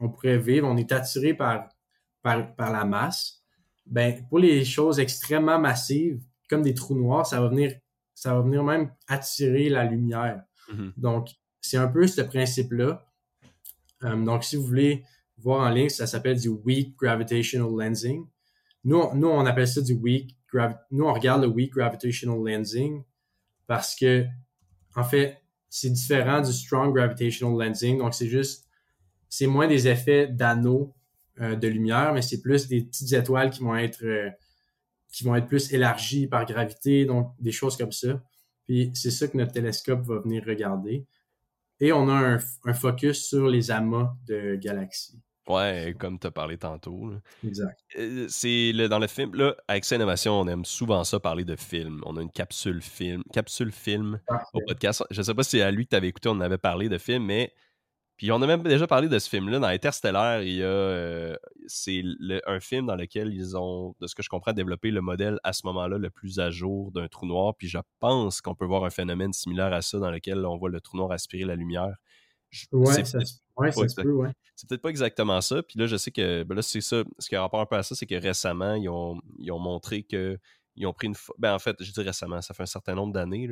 on 0.00 0.08
pourrait 0.08 0.38
vivre, 0.38 0.66
on 0.68 0.76
est 0.76 0.92
attiré 0.92 1.34
par 1.34 1.68
par, 2.56 2.72
la 2.72 2.84
masse, 2.84 3.42
ben, 3.86 4.26
pour 4.28 4.38
les 4.38 4.64
choses 4.64 4.98
extrêmement 4.98 5.58
massives, 5.58 6.20
comme 6.48 6.62
des 6.62 6.74
trous 6.74 6.96
noirs, 6.96 7.26
ça 7.26 7.40
va 7.40 7.48
venir, 7.48 7.72
ça 8.14 8.34
va 8.34 8.40
venir 8.42 8.62
même 8.64 8.90
attirer 9.08 9.68
la 9.68 9.84
lumière. 9.84 10.42
Mm-hmm. 10.70 10.92
Donc, 10.96 11.28
c'est 11.60 11.76
un 11.76 11.88
peu 11.88 12.06
ce 12.06 12.20
principe-là. 12.20 13.06
Euh, 14.04 14.24
donc, 14.24 14.44
si 14.44 14.56
vous 14.56 14.64
voulez 14.64 15.04
voir 15.38 15.66
en 15.66 15.70
ligne, 15.70 15.88
ça 15.88 16.06
s'appelle 16.06 16.38
du 16.38 16.48
weak 16.48 16.96
gravitational 16.96 17.70
lensing. 17.70 18.26
Nous, 18.84 18.96
on, 18.96 19.14
nous, 19.14 19.28
on 19.28 19.44
appelle 19.46 19.68
ça 19.68 19.80
du 19.80 19.94
weak 19.94 20.36
nous, 20.90 21.04
on 21.04 21.12
regarde 21.12 21.42
le 21.42 21.48
weak 21.48 21.72
gravitational 21.72 22.38
lensing 22.38 23.02
parce 23.66 23.94
que, 23.94 24.24
en 24.94 25.04
fait, 25.04 25.42
c'est 25.68 25.90
différent 25.90 26.40
du 26.40 26.52
strong 26.52 26.94
gravitational 26.94 27.52
lensing. 27.58 27.98
Donc, 27.98 28.14
c'est 28.14 28.28
juste, 28.28 28.66
c'est 29.28 29.46
moins 29.46 29.66
des 29.66 29.88
effets 29.88 30.26
d'anneaux 30.26 30.94
de 31.38 31.68
lumière, 31.68 32.12
mais 32.14 32.22
c'est 32.22 32.40
plus 32.40 32.68
des 32.68 32.82
petites 32.82 33.12
étoiles 33.12 33.50
qui 33.50 33.62
vont 33.62 33.76
être 33.76 34.04
euh, 34.04 34.30
qui 35.12 35.24
vont 35.24 35.34
être 35.34 35.46
plus 35.46 35.72
élargies 35.72 36.26
par 36.26 36.44
gravité, 36.44 37.04
donc 37.04 37.32
des 37.38 37.52
choses 37.52 37.76
comme 37.76 37.92
ça. 37.92 38.22
Puis 38.64 38.90
c'est 38.94 39.10
ça 39.10 39.28
que 39.28 39.36
notre 39.36 39.52
télescope 39.52 40.02
va 40.02 40.18
venir 40.18 40.44
regarder. 40.44 41.06
Et 41.80 41.92
on 41.92 42.08
a 42.08 42.14
un, 42.14 42.74
focus 42.74 43.26
sur 43.26 43.48
les 43.48 43.70
amas 43.70 44.14
de 44.26 44.56
galaxies. 44.56 45.20
Ouais, 45.48 45.94
comme 45.98 46.18
tu 46.18 46.26
as 46.26 46.30
parlé 46.30 46.58
tantôt. 46.58 47.12
Exact. 47.44 47.78
Euh, 47.96 48.26
c'est 48.28 48.72
dans 48.88 48.98
le 48.98 49.06
film, 49.06 49.34
là, 49.36 49.54
avec 49.68 49.88
innovation, 49.90 50.40
on 50.40 50.48
aime 50.48 50.64
souvent 50.64 51.04
ça 51.04 51.20
parler 51.20 51.44
de 51.44 51.54
film. 51.54 52.02
On 52.04 52.16
a 52.16 52.22
une 52.22 52.32
capsule 52.32 52.82
film, 52.82 53.22
capsule 53.32 53.72
film 53.72 54.18
au 54.54 54.60
podcast. 54.66 55.04
Je 55.10 55.22
sais 55.22 55.34
pas 55.34 55.44
si 55.44 55.50
c'est 55.50 55.62
à 55.62 55.70
lui 55.70 55.84
que 55.84 55.90
tu 55.90 55.96
avais 55.96 56.08
écouté, 56.08 56.28
on 56.28 56.40
avait 56.40 56.58
parlé 56.58 56.88
de 56.88 56.98
film, 56.98 57.24
mais 57.24 57.52
puis 58.16 58.32
on 58.32 58.40
a 58.40 58.46
même 58.46 58.62
déjà 58.62 58.86
parlé 58.86 59.08
de 59.08 59.18
ce 59.18 59.28
film-là. 59.28 59.58
Dans 59.58 59.66
Interstellar, 59.66 60.42
il 60.42 60.56
y 60.56 60.62
a 60.62 60.66
euh, 60.66 61.36
c'est 61.66 62.02
un 62.46 62.60
film 62.60 62.86
dans 62.86 62.96
lequel 62.96 63.34
ils 63.34 63.56
ont, 63.56 63.94
de 64.00 64.06
ce 64.06 64.14
que 64.14 64.22
je 64.22 64.30
comprends, 64.30 64.54
développé 64.54 64.90
le 64.90 65.02
modèle 65.02 65.38
à 65.44 65.52
ce 65.52 65.66
moment-là 65.66 65.98
le 65.98 66.08
plus 66.08 66.38
à 66.38 66.50
jour 66.50 66.92
d'un 66.92 67.08
trou 67.08 67.26
noir. 67.26 67.54
Puis 67.56 67.68
je 67.68 67.78
pense 68.00 68.40
qu'on 68.40 68.54
peut 68.54 68.64
voir 68.64 68.84
un 68.84 68.90
phénomène 68.90 69.34
similaire 69.34 69.72
à 69.72 69.82
ça 69.82 69.98
dans 69.98 70.10
lequel 70.10 70.46
on 70.46 70.56
voit 70.56 70.70
le 70.70 70.80
trou 70.80 70.96
noir 70.96 71.12
aspirer 71.12 71.44
la 71.44 71.56
lumière. 71.56 71.94
ouais, 72.72 73.04
ça, 73.04 73.18
ouais, 73.58 73.70
peut, 73.70 74.32
C'est 74.54 74.68
peut-être 74.68 74.82
pas 74.82 74.88
exactement 74.88 75.42
ça. 75.42 75.62
Puis 75.62 75.78
là, 75.78 75.86
je 75.86 75.96
sais 75.96 76.10
que 76.10 76.42
ben 76.44 76.54
là, 76.54 76.62
c'est 76.62 76.80
ça. 76.80 77.02
Ce 77.18 77.28
qui 77.28 77.36
a 77.36 77.42
rapport 77.42 77.60
un 77.60 77.66
peu 77.66 77.76
à 77.76 77.82
ça, 77.82 77.94
c'est 77.94 78.06
que 78.06 78.14
récemment, 78.14 78.74
ils 78.74 78.88
ont, 78.88 79.20
ils 79.38 79.52
ont 79.52 79.58
montré 79.58 80.04
que 80.04 80.38
ils 80.76 80.86
ont 80.86 80.92
pris 80.92 81.08
une. 81.08 81.16
Ben, 81.38 81.54
en 81.54 81.58
fait, 81.58 81.76
je 81.80 81.92
dis 81.92 82.00
récemment, 82.00 82.40
ça 82.40 82.54
fait 82.54 82.62
un 82.62 82.66
certain 82.66 82.94
nombre 82.94 83.12
d'années. 83.12 83.48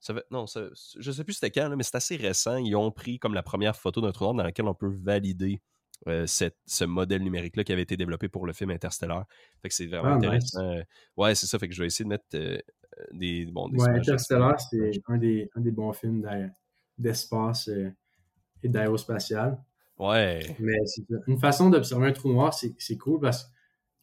Ça 0.00 0.14
non, 0.30 0.46
ça, 0.46 0.68
je 0.98 1.10
sais 1.10 1.24
plus 1.24 1.34
c'était 1.34 1.50
quand, 1.50 1.74
mais 1.76 1.82
c'est 1.82 1.96
assez 1.96 2.16
récent. 2.16 2.56
Ils 2.56 2.76
ont 2.76 2.90
pris 2.90 3.18
comme 3.18 3.34
la 3.34 3.42
première 3.42 3.76
photo 3.76 4.00
d'un 4.00 4.12
trou 4.12 4.24
noir 4.24 4.34
dans 4.34 4.44
laquelle 4.44 4.66
on 4.66 4.74
peut 4.74 4.92
valider 5.02 5.60
euh, 6.06 6.26
ce 6.26 6.84
modèle 6.84 7.22
numérique-là 7.22 7.64
qui 7.64 7.72
avait 7.72 7.82
été 7.82 7.96
développé 7.96 8.28
pour 8.28 8.46
le 8.46 8.52
film 8.52 8.70
Interstellar. 8.70 9.26
Fait 9.60 9.68
que 9.68 9.74
c'est 9.74 9.86
vraiment 9.86 10.10
ah, 10.10 10.14
intéressant. 10.14 10.62
Euh, 10.62 10.82
ouais, 11.16 11.34
c'est 11.34 11.46
ça. 11.46 11.58
Fait 11.58 11.68
que 11.68 11.74
je 11.74 11.80
vais 11.80 11.88
essayer 11.88 12.04
de 12.04 12.10
mettre 12.10 12.24
euh, 12.34 12.58
des. 13.12 13.46
Bon, 13.46 13.68
ouais, 13.70 13.90
Interstellar, 13.90 14.60
c'est 14.60 14.92
un 15.08 15.18
des, 15.18 15.50
un 15.56 15.60
des 15.60 15.72
bons 15.72 15.92
films 15.92 16.24
d'espace 16.96 17.68
et 18.62 18.68
d'aérospatial. 18.68 19.58
Ouais. 19.98 20.56
Mais 20.60 20.78
une 21.26 21.38
façon 21.38 21.70
d'observer 21.70 22.06
un 22.06 22.12
trou 22.12 22.32
noir, 22.32 22.54
c'est 22.54 22.96
cool 22.98 23.20
parce 23.20 23.44
que 23.44 23.50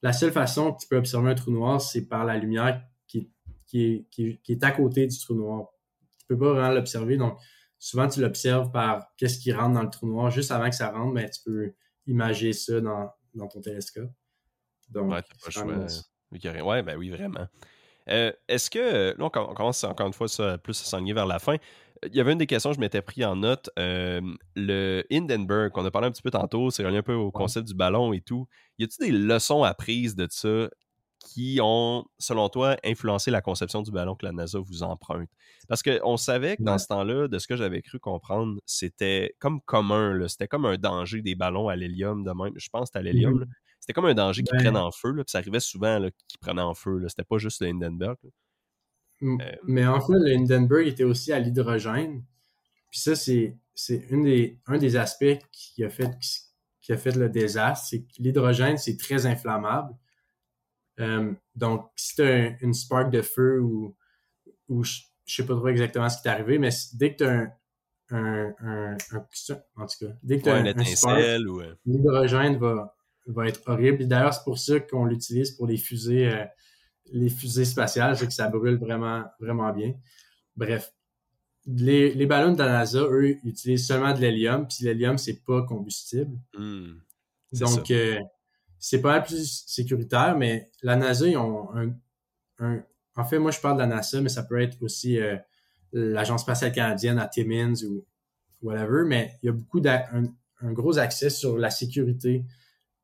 la 0.01 0.11
seule 0.11 0.33
façon 0.33 0.73
que 0.73 0.81
tu 0.81 0.87
peux 0.89 0.97
observer 0.97 1.31
un 1.31 1.35
trou 1.35 1.51
noir, 1.51 1.79
c'est 1.79 2.07
par 2.07 2.25
la 2.25 2.37
lumière 2.37 2.83
qui, 3.07 3.31
qui, 3.65 4.05
qui, 4.11 4.37
qui 4.43 4.51
est 4.51 4.63
à 4.63 4.71
côté 4.71 5.07
du 5.07 5.17
trou 5.17 5.35
noir 5.35 5.69
tu 6.27 6.35
peux 6.35 6.37
pas 6.37 6.53
vraiment 6.53 6.73
l'observer. 6.73 7.17
Donc, 7.17 7.37
souvent, 7.77 8.07
tu 8.07 8.21
l'observes 8.21 8.71
par 8.71 9.05
qu'est-ce 9.17 9.37
qui 9.37 9.53
rentre 9.53 9.73
dans 9.73 9.83
le 9.83 9.89
trou 9.89 10.07
noir. 10.07 10.31
Juste 10.31 10.51
avant 10.51 10.69
que 10.69 10.75
ça 10.75 10.91
rentre, 10.91 11.13
mais 11.13 11.23
ben, 11.23 11.29
tu 11.29 11.41
peux 11.45 11.73
imaginer 12.07 12.53
ça 12.53 12.81
dans, 12.81 13.09
ton 13.49 13.61
télescope. 13.61 14.11
Donc, 14.89 15.11
ouais, 15.11 15.21
pas 15.43 15.49
choix. 15.51 15.65
Ouais, 16.31 16.83
ben 16.83 16.97
oui, 16.97 17.09
vraiment. 17.09 17.47
Euh, 18.09 18.31
est-ce 18.47 18.69
que, 18.69 19.15
là, 19.17 19.25
on 19.25 19.29
commence 19.29 19.83
encore 19.83 20.07
une 20.07 20.13
fois 20.13 20.27
ça, 20.27 20.57
plus 20.57 20.79
à 20.81 20.85
s'enligner 20.85 21.13
vers 21.13 21.25
la 21.25 21.39
fin. 21.39 21.57
Il 22.03 22.15
y 22.15 22.19
avait 22.19 22.33
une 22.33 22.37
des 22.37 22.45
questions 22.45 22.69
que 22.71 22.75
je 22.75 22.79
m'étais 22.79 23.01
pris 23.01 23.23
en 23.25 23.35
note. 23.35 23.69
Euh, 23.79 24.21
le 24.55 25.03
Hindenburg, 25.11 25.71
qu'on 25.71 25.85
a 25.85 25.91
parlé 25.91 26.07
un 26.07 26.11
petit 26.11 26.21
peu 26.21 26.29
tantôt, 26.29 26.69
c'est 26.69 26.85
relié 26.85 26.97
un 26.97 27.03
peu 27.03 27.13
au 27.13 27.31
concept 27.31 27.67
du 27.67 27.73
ballon 27.73 28.13
et 28.13 28.21
tout. 28.21 28.47
Y 28.77 28.83
a-t-il 28.83 29.11
des 29.11 29.17
leçons 29.17 29.63
apprises 29.63 30.15
de 30.15 30.27
ça 30.29 30.69
qui 31.25 31.59
ont, 31.61 32.05
selon 32.19 32.49
toi, 32.49 32.77
influencé 32.85 33.31
la 33.31 33.41
conception 33.41 33.81
du 33.81 33.91
ballon 33.91 34.15
que 34.15 34.25
la 34.25 34.31
NASA 34.31 34.59
vous 34.59 34.83
emprunte? 34.83 35.29
Parce 35.67 35.81
qu'on 35.81 36.17
savait 36.17 36.55
que 36.55 36.63
dans 36.63 36.77
ce 36.77 36.87
temps-là, 36.87 37.27
de 37.27 37.39
ce 37.39 37.47
que 37.47 37.55
j'avais 37.55 37.81
cru 37.81 37.99
comprendre, 37.99 38.59
c'était 38.65 39.35
comme 39.39 39.59
commun, 39.61 40.27
c'était 40.27 40.47
comme 40.47 40.65
un 40.65 40.77
danger 40.77 41.21
des 41.21 41.35
ballons 41.35 41.67
à 41.67 41.75
l'hélium 41.75 42.23
de 42.23 42.31
même. 42.31 42.53
Je 42.55 42.69
pense 42.69 42.83
que 42.83 42.85
c'était 42.87 42.99
à 42.99 43.01
l'hélium. 43.01 43.39
Mmh 43.39 43.45
c'était 43.85 43.93
comme 43.93 44.05
un 44.05 44.15
danger 44.15 44.41
qui 44.41 44.55
prenne 44.57 44.77
en 44.77 44.89
feu, 44.89 45.13
puis 45.13 45.25
ça 45.27 45.37
arrivait 45.37 45.59
souvent 45.59 45.99
qu'ils 46.27 46.39
prenaient 46.39 46.63
en 46.63 46.73
feu. 46.73 47.05
C'était 47.07 47.23
pas 47.23 47.37
juste 47.37 47.61
le 47.61 47.67
Hindenburg. 47.67 48.17
Euh, 49.21 49.37
mais 49.63 49.85
en 49.85 50.01
fait, 50.01 50.13
le 50.13 50.35
Hindenburg 50.35 50.87
était 50.87 51.03
aussi 51.03 51.31
à 51.31 51.37
l'hydrogène. 51.37 52.23
Puis 52.89 52.99
ça, 52.99 53.15
c'est, 53.15 53.59
c'est 53.75 54.09
des, 54.09 54.59
un 54.65 54.79
des 54.79 54.95
aspects 54.95 55.37
qui 55.51 55.83
a 55.83 55.91
fait, 55.91 56.09
qui 56.81 56.93
a 56.93 56.97
fait 56.97 57.15
le 57.15 57.29
désastre. 57.29 57.85
C'est 57.87 58.01
que 58.01 58.13
l'hydrogène, 58.17 58.79
c'est 58.79 58.97
très 58.97 59.27
inflammable. 59.27 59.93
Euh, 60.99 61.33
donc, 61.55 61.89
si 61.95 62.15
tu 62.15 62.21
as 62.21 62.61
une 62.61 62.73
spark 62.73 63.11
de 63.11 63.21
feu 63.21 63.59
ou, 63.59 63.95
ou 64.69 64.83
je, 64.83 65.01
sais 65.25 65.45
pas 65.45 65.55
trop 65.55 65.67
exactement 65.67 66.09
ce 66.09 66.21
qui 66.21 66.27
est 66.27 66.31
arrivé, 66.31 66.57
mais 66.57 66.69
dès 66.93 67.13
que 67.13 67.17
tu 67.17 67.23
as 67.25 67.31
un, 67.31 67.51
un, 68.09 68.53
un, 68.59 68.97
en 69.77 69.85
tout 69.87 70.05
cas, 70.05 70.13
dès 70.23 70.37
que 70.37 70.43
tu 70.43 70.49
as 70.49 70.55
un, 70.55 70.65
étincelle 70.65 71.47
ou... 71.47 71.61
Euh, 71.61 71.75
l'hydrogène 71.85 72.57
va, 72.57 72.95
va 73.27 73.47
être 73.47 73.61
horrible. 73.65 74.07
D'ailleurs, 74.07 74.33
c'est 74.33 74.43
pour 74.43 74.59
ça 74.59 74.79
qu'on 74.79 75.05
l'utilise 75.05 75.51
pour 75.51 75.67
les 75.67 75.77
fusées, 75.77 76.29
euh, 76.29 76.45
les 77.11 77.29
fusées 77.29 77.65
spatiales, 77.65 78.17
c'est 78.17 78.27
que 78.27 78.33
ça 78.33 78.47
brûle 78.47 78.77
vraiment, 78.77 79.25
vraiment 79.39 79.71
bien. 79.73 79.93
Bref. 80.55 80.91
Les, 81.67 82.13
les 82.13 82.27
ballons 82.27 82.53
de 82.53 82.59
la 82.59 82.69
NASA, 82.69 83.01
eux, 83.01 83.37
utilisent 83.43 83.87
seulement 83.87 84.13
de 84.13 84.19
l'hélium, 84.19 84.67
puis 84.67 84.85
l'hélium, 84.85 85.17
c'est 85.17 85.43
pas 85.43 85.63
combustible. 85.63 86.37
Hmm. 86.55 86.99
Donc, 87.53 87.91
c'est 88.79 89.01
pas 89.01 89.21
plus 89.21 89.63
sécuritaire, 89.67 90.35
mais 90.37 90.69
la 90.83 90.95
NASA, 90.95 91.27
ils 91.27 91.37
ont 91.37 91.69
un, 91.75 92.83
En 93.15 93.23
fait, 93.23 93.39
moi, 93.39 93.51
je 93.51 93.59
parle 93.59 93.77
de 93.77 93.81
la 93.81 93.87
NASA, 93.87 94.21
mais 94.21 94.29
ça 94.29 94.43
peut 94.43 94.59
être 94.59 94.81
aussi 94.81 95.19
euh, 95.19 95.37
l'Agence 95.93 96.41
spatiale 96.41 96.71
canadienne 96.71 97.17
à 97.19 97.27
Timmins 97.27 97.83
ou 97.83 98.05
whatever, 98.61 99.03
mais 99.05 99.37
il 99.41 99.47
y 99.47 99.49
a 99.49 99.53
beaucoup 99.53 99.79
d'un 99.79 100.33
un 100.61 100.71
gros 100.71 100.97
accès 100.97 101.29
sur 101.29 101.57
la 101.57 101.69
sécurité. 101.69 102.45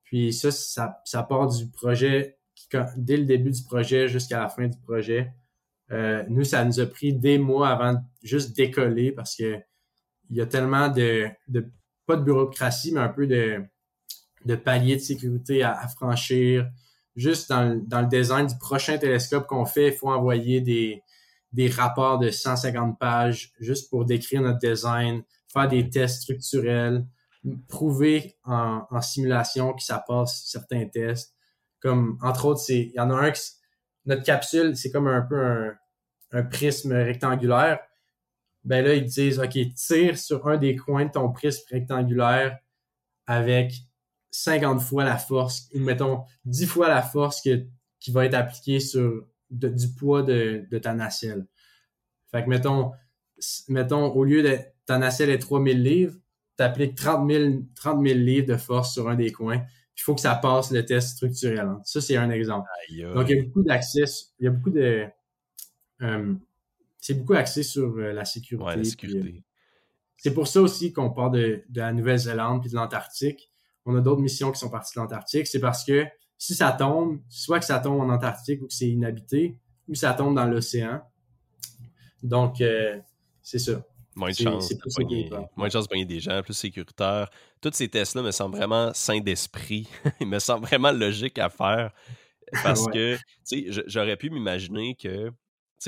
Puis 0.04 0.34
ça, 0.34 0.52
ça, 0.52 1.24
part 1.24 1.48
du 1.48 1.70
projet, 1.70 2.38
dès 2.98 3.18
le 3.18 3.26
début 3.26 3.52
du 3.52 3.64
projet 3.64 4.08
jusqu'à 4.08 4.40
la 4.40 4.50
fin 4.50 4.68
du 4.68 4.78
projet. 4.80 5.34
Euh, 5.92 6.24
nous, 6.30 6.44
ça 6.44 6.64
nous 6.64 6.80
a 6.80 6.86
pris 6.86 7.14
des 7.14 7.38
mois 7.38 7.70
avant 7.70 7.94
de 7.94 8.00
juste 8.24 8.56
décoller 8.56 9.12
parce 9.12 9.36
que 9.36 9.60
il 10.30 10.38
y 10.38 10.42
a 10.42 10.46
tellement 10.46 10.88
de, 10.88 11.28
de 11.50 11.70
pas 12.06 12.16
de 12.16 12.24
bureaucratie, 12.24 12.94
mais 12.94 13.02
un 13.02 13.10
peu 13.10 13.28
de, 13.28 13.62
de 14.46 14.56
paliers 14.56 14.96
de 14.96 15.02
sécurité 15.02 15.64
à, 15.64 15.88
franchir. 15.88 16.70
Juste 17.16 17.50
dans, 17.50 17.80
dans, 17.86 18.02
le 18.02 18.08
design 18.08 18.48
du 18.48 18.58
prochain 18.58 18.98
télescope 18.98 19.48
qu'on 19.48 19.66
fait, 19.66 19.90
il 19.90 19.94
faut 19.94 20.10
envoyer 20.10 20.62
des, 20.62 21.04
des 21.52 21.68
rapports 21.70 22.20
de 22.20 22.30
150 22.30 22.98
pages 22.98 23.52
juste 23.60 23.90
pour 23.90 24.06
décrire 24.06 24.42
notre 24.42 24.60
design, 24.60 25.24
faire 25.52 25.68
des 25.68 25.90
tests 25.90 26.22
structurels, 26.22 27.06
prouver 27.68 28.38
en, 28.46 28.86
en 28.90 29.02
simulation 29.02 29.74
que 29.74 29.84
ça 29.84 30.04
passe 30.06 30.44
certains 30.46 30.88
tests. 30.88 31.36
Comme, 31.82 32.18
entre 32.22 32.46
autres, 32.46 32.62
il 32.70 32.92
y 32.92 33.00
en 33.00 33.10
a 33.10 33.16
un 33.16 33.32
qui, 33.32 33.42
notre 34.06 34.24
capsule, 34.24 34.76
c'est 34.76 34.92
comme 34.92 35.08
un 35.08 35.22
peu 35.22 35.44
un, 35.44 35.76
un 36.32 36.44
prisme 36.44 36.94
rectangulaire. 36.94 37.80
Ben 38.64 38.86
là, 38.86 38.94
ils 38.94 39.06
disent, 39.06 39.40
OK, 39.40 39.58
tire 39.76 40.18
sur 40.18 40.48
un 40.48 40.58
des 40.58 40.76
coins 40.76 41.06
de 41.06 41.12
ton 41.12 41.32
prisme 41.32 41.64
rectangulaire 41.72 42.58
avec 43.26 43.74
50 44.32 44.82
fois 44.82 45.04
la 45.04 45.18
force, 45.18 45.70
ou 45.74 45.80
mettons 45.80 46.24
10 46.46 46.66
fois 46.66 46.90
la 46.90 47.02
force 47.02 47.42
que, 47.42 47.66
qui 48.00 48.12
va 48.12 48.26
être 48.26 48.34
appliquée 48.34 48.80
sur 48.80 49.28
du 49.50 49.94
poids 49.94 50.24
de, 50.24 50.66
de 50.72 50.78
ta 50.78 50.94
nacelle. 50.94 51.46
Fait 52.32 52.44
que 52.44 52.50
mettons, 52.50 52.92
mettons, 53.68 54.08
au 54.14 54.24
lieu 54.24 54.42
de 54.42 54.58
ta 54.86 54.98
nacelle 54.98 55.30
est 55.30 55.40
3000 55.40 55.84
livres, 55.84 56.16
tu 56.58 56.64
appliques 56.64 56.96
30 56.96 57.30
000, 57.30 57.54
30 57.76 58.06
000 58.06 58.20
livres 58.20 58.48
de 58.48 58.58
force 58.58 58.94
sur 58.94 59.10
un 59.10 59.16
des 59.16 59.32
coins. 59.32 59.64
Il 59.98 60.02
faut 60.02 60.16
que 60.16 60.22
ça 60.22 60.36
passe 60.36 60.72
le 60.72 60.86
test 60.86 61.16
structurel. 61.16 61.60
Hein. 61.60 61.82
Ça, 61.84 62.02
c'est 62.02 62.16
un 62.16 62.30
exemple. 62.32 62.68
Donc, 63.14 63.30
il 63.30 63.36
y 63.36 63.40
a 63.40 63.44
beaucoup 63.44 63.64
d'accès, 63.64 64.06
il 64.40 64.46
y 64.46 64.48
a 64.48 64.52
beaucoup 64.52 64.72
de. 64.72 65.06
Euh, 66.02 66.34
c'est 67.00 67.16
beaucoup 67.16 67.34
axé 67.34 67.64
sur 67.64 67.98
euh, 67.98 68.14
la 68.14 68.26
sécurité. 68.26 68.66
Ouais, 68.66 68.78
la 68.78 68.84
sécurité. 68.84 69.36
Euh, 69.38 69.42
c'est 70.18 70.34
pour 70.34 70.48
ça 70.48 70.62
aussi 70.62 70.94
qu'on 70.94 71.10
part 71.12 71.32
de, 71.32 71.64
de 71.70 71.80
la 71.82 71.94
Nouvelle-Zélande 71.94 72.62
puis 72.62 72.70
de 72.70 72.76
l'Antarctique. 72.76 73.51
On 73.86 73.96
a 73.96 74.02
d'autres 74.02 74.22
missions 74.22 74.52
qui 74.52 74.60
sont 74.60 74.70
parties 74.70 74.94
de 74.96 75.02
l'Antarctique. 75.02 75.48
C'est 75.48 75.60
parce 75.60 75.84
que 75.84 76.06
si 76.38 76.56
ça 76.56 76.72
tombe, 76.72 77.20
soit 77.30 77.60
que 77.60 77.66
ça 77.66 77.80
tombe 77.80 78.00
en 78.00 78.10
Antarctique 78.10 78.62
ou 78.62 78.68
que 78.68 78.74
c'est 78.74 78.90
inhabité, 78.90 79.58
ou 79.88 79.96
ça 79.96 80.14
tombe 80.14 80.36
dans 80.36 80.46
l'océan. 80.46 81.02
Donc, 82.24 82.64
c'est 83.42 83.60
ça. 83.60 83.84
Moins 84.16 84.32
de 84.32 84.36
chance 84.36 84.70
de 84.70 84.78
pogner, 84.96 85.30
moins 85.56 85.68
de 85.68 85.72
chance 85.72 85.86
de 85.86 85.90
pogner 85.90 86.06
des 86.06 86.20
gens, 86.20 86.42
plus 86.44 86.54
sécuritaire. 86.54 87.30
Tous 87.62 87.72
ces 87.74 87.88
tests-là 87.88 88.22
me 88.22 88.32
semblent 88.32 88.58
vraiment 88.58 88.92
sains 88.94 89.22
d'esprit. 89.22 89.88
Ils 90.20 90.28
me 90.28 90.40
semblent 90.40 90.66
vraiment 90.66 90.92
logiques 90.92 91.40
à 91.40 91.50
faire. 91.50 91.92
Parce 92.64 92.86
que, 92.88 93.16
tu 93.48 93.72
sais, 93.72 93.84
j'aurais 93.88 94.18
pu 94.18 94.30
m'imaginer 94.30 94.96
que, 94.96 95.32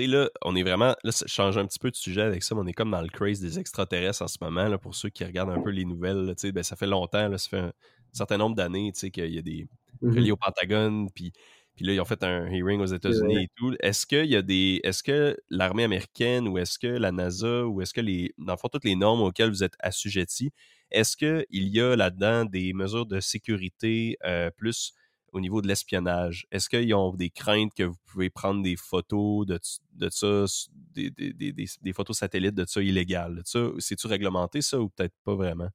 sais, 0.01 0.07
là, 0.07 0.29
on 0.43 0.55
est 0.55 0.63
vraiment, 0.63 0.95
là, 1.03 1.11
ça 1.11 1.25
change 1.27 1.57
un 1.57 1.65
petit 1.65 1.79
peu 1.79 1.91
de 1.91 1.95
sujet 1.95 2.21
avec 2.21 2.43
ça, 2.43 2.55
mais 2.55 2.61
on 2.61 2.67
est 2.67 2.73
comme 2.73 2.91
dans 2.91 3.01
le 3.01 3.09
craze 3.09 3.39
des 3.39 3.59
extraterrestres 3.59 4.21
en 4.21 4.27
ce 4.27 4.37
moment, 4.41 4.67
là, 4.67 4.77
pour 4.77 4.95
ceux 4.95 5.09
qui 5.09 5.23
regardent 5.23 5.51
un 5.51 5.61
peu 5.61 5.69
les 5.69 5.85
nouvelles, 5.85 6.33
tu 6.37 6.47
sais, 6.47 6.51
ben, 6.51 6.63
ça 6.63 6.75
fait 6.75 6.87
longtemps, 6.87 7.27
là, 7.27 7.37
ça 7.37 7.49
fait 7.49 7.59
un 7.59 7.73
certain 8.11 8.37
nombre 8.37 8.55
d'années, 8.55 8.91
tu 8.93 8.99
sais, 8.99 9.11
qu'il 9.11 9.33
y 9.33 9.39
a 9.39 9.41
des 9.41 9.67
mmh 10.01 10.15
reliés 10.15 10.31
au 10.31 10.37
Pentagone, 10.37 11.09
puis 11.13 11.31
puis 11.75 11.85
là, 11.85 11.93
ils 11.93 11.99
ont 11.99 12.05
fait 12.05 12.23
un 12.23 12.45
hearing 12.51 12.81
aux 12.81 12.85
États-Unis 12.85 13.45
et 13.45 13.49
tout. 13.55 13.75
Est-ce 13.79 14.05
qu'il 14.05 14.25
y 14.25 14.35
a 14.35 14.41
des. 14.41 14.79
Est-ce 14.83 15.01
que 15.01 15.35
l'armée 15.49 15.83
américaine 15.83 16.47
ou 16.47 16.57
est-ce 16.59 16.77
que 16.77 16.87
la 16.87 17.11
NASA 17.11 17.65
ou 17.65 17.81
est-ce 17.81 17.93
que 17.93 18.01
les. 18.01 18.33
Dans 18.37 18.53
le 18.53 18.57
fond, 18.57 18.67
toutes 18.71 18.85
les 18.85 18.95
normes 18.95 19.21
auxquelles 19.21 19.49
vous 19.49 19.63
êtes 19.63 19.75
assujettis, 19.79 20.51
est-ce 20.91 21.17
qu'il 21.17 21.45
y 21.49 21.81
a 21.81 21.95
là-dedans 21.95 22.45
des 22.45 22.73
mesures 22.73 23.07
de 23.07 23.19
sécurité 23.19 24.17
euh, 24.23 24.51
plus 24.51 24.93
au 25.33 25.41
niveau 25.41 25.61
de 25.61 25.67
l'espionnage? 25.67 26.47
Est-ce 26.51 26.69
qu'ils 26.69 26.93
ont 26.93 27.13
des 27.13 27.29
craintes 27.29 27.73
que 27.75 27.83
vous 27.83 27.97
pouvez 28.05 28.29
prendre 28.29 28.63
des 28.63 28.77
photos 28.77 29.45
de, 29.45 29.59
de 29.95 30.09
ça, 30.09 30.45
des, 30.93 31.09
des, 31.09 31.33
des, 31.33 31.51
des, 31.51 31.93
photos 31.93 32.17
satellites 32.17 32.55
de 32.55 32.65
ça 32.65 32.81
illégales? 32.81 33.41
C'est-tu 33.43 34.07
réglementé, 34.07 34.61
ça, 34.61 34.79
ou 34.79 34.87
peut-être 34.89 35.13
pas 35.25 35.35
vraiment? 35.35 35.69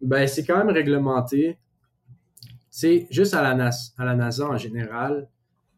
Ben, 0.00 0.26
c'est 0.26 0.44
quand 0.44 0.58
même 0.58 0.74
réglementé 0.74 1.58
sais, 2.78 3.06
juste 3.10 3.34
à 3.34 3.42
la, 3.42 3.54
NASA, 3.54 3.92
à 3.96 4.04
la 4.04 4.14
NASA 4.14 4.46
en 4.46 4.56
général, 4.56 5.28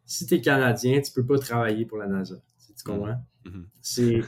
si 0.05 0.25
tu 0.27 0.35
es 0.35 0.41
Canadien, 0.41 1.01
tu 1.01 1.11
peux 1.11 1.25
pas 1.25 1.39
travailler 1.39 1.85
pour 1.85 1.97
la 1.97 2.07
NASA. 2.07 2.35
Tu 2.35 2.73
mm-hmm. 2.73 2.83
comprends? 2.83 3.25
Mm-hmm. 3.45 4.25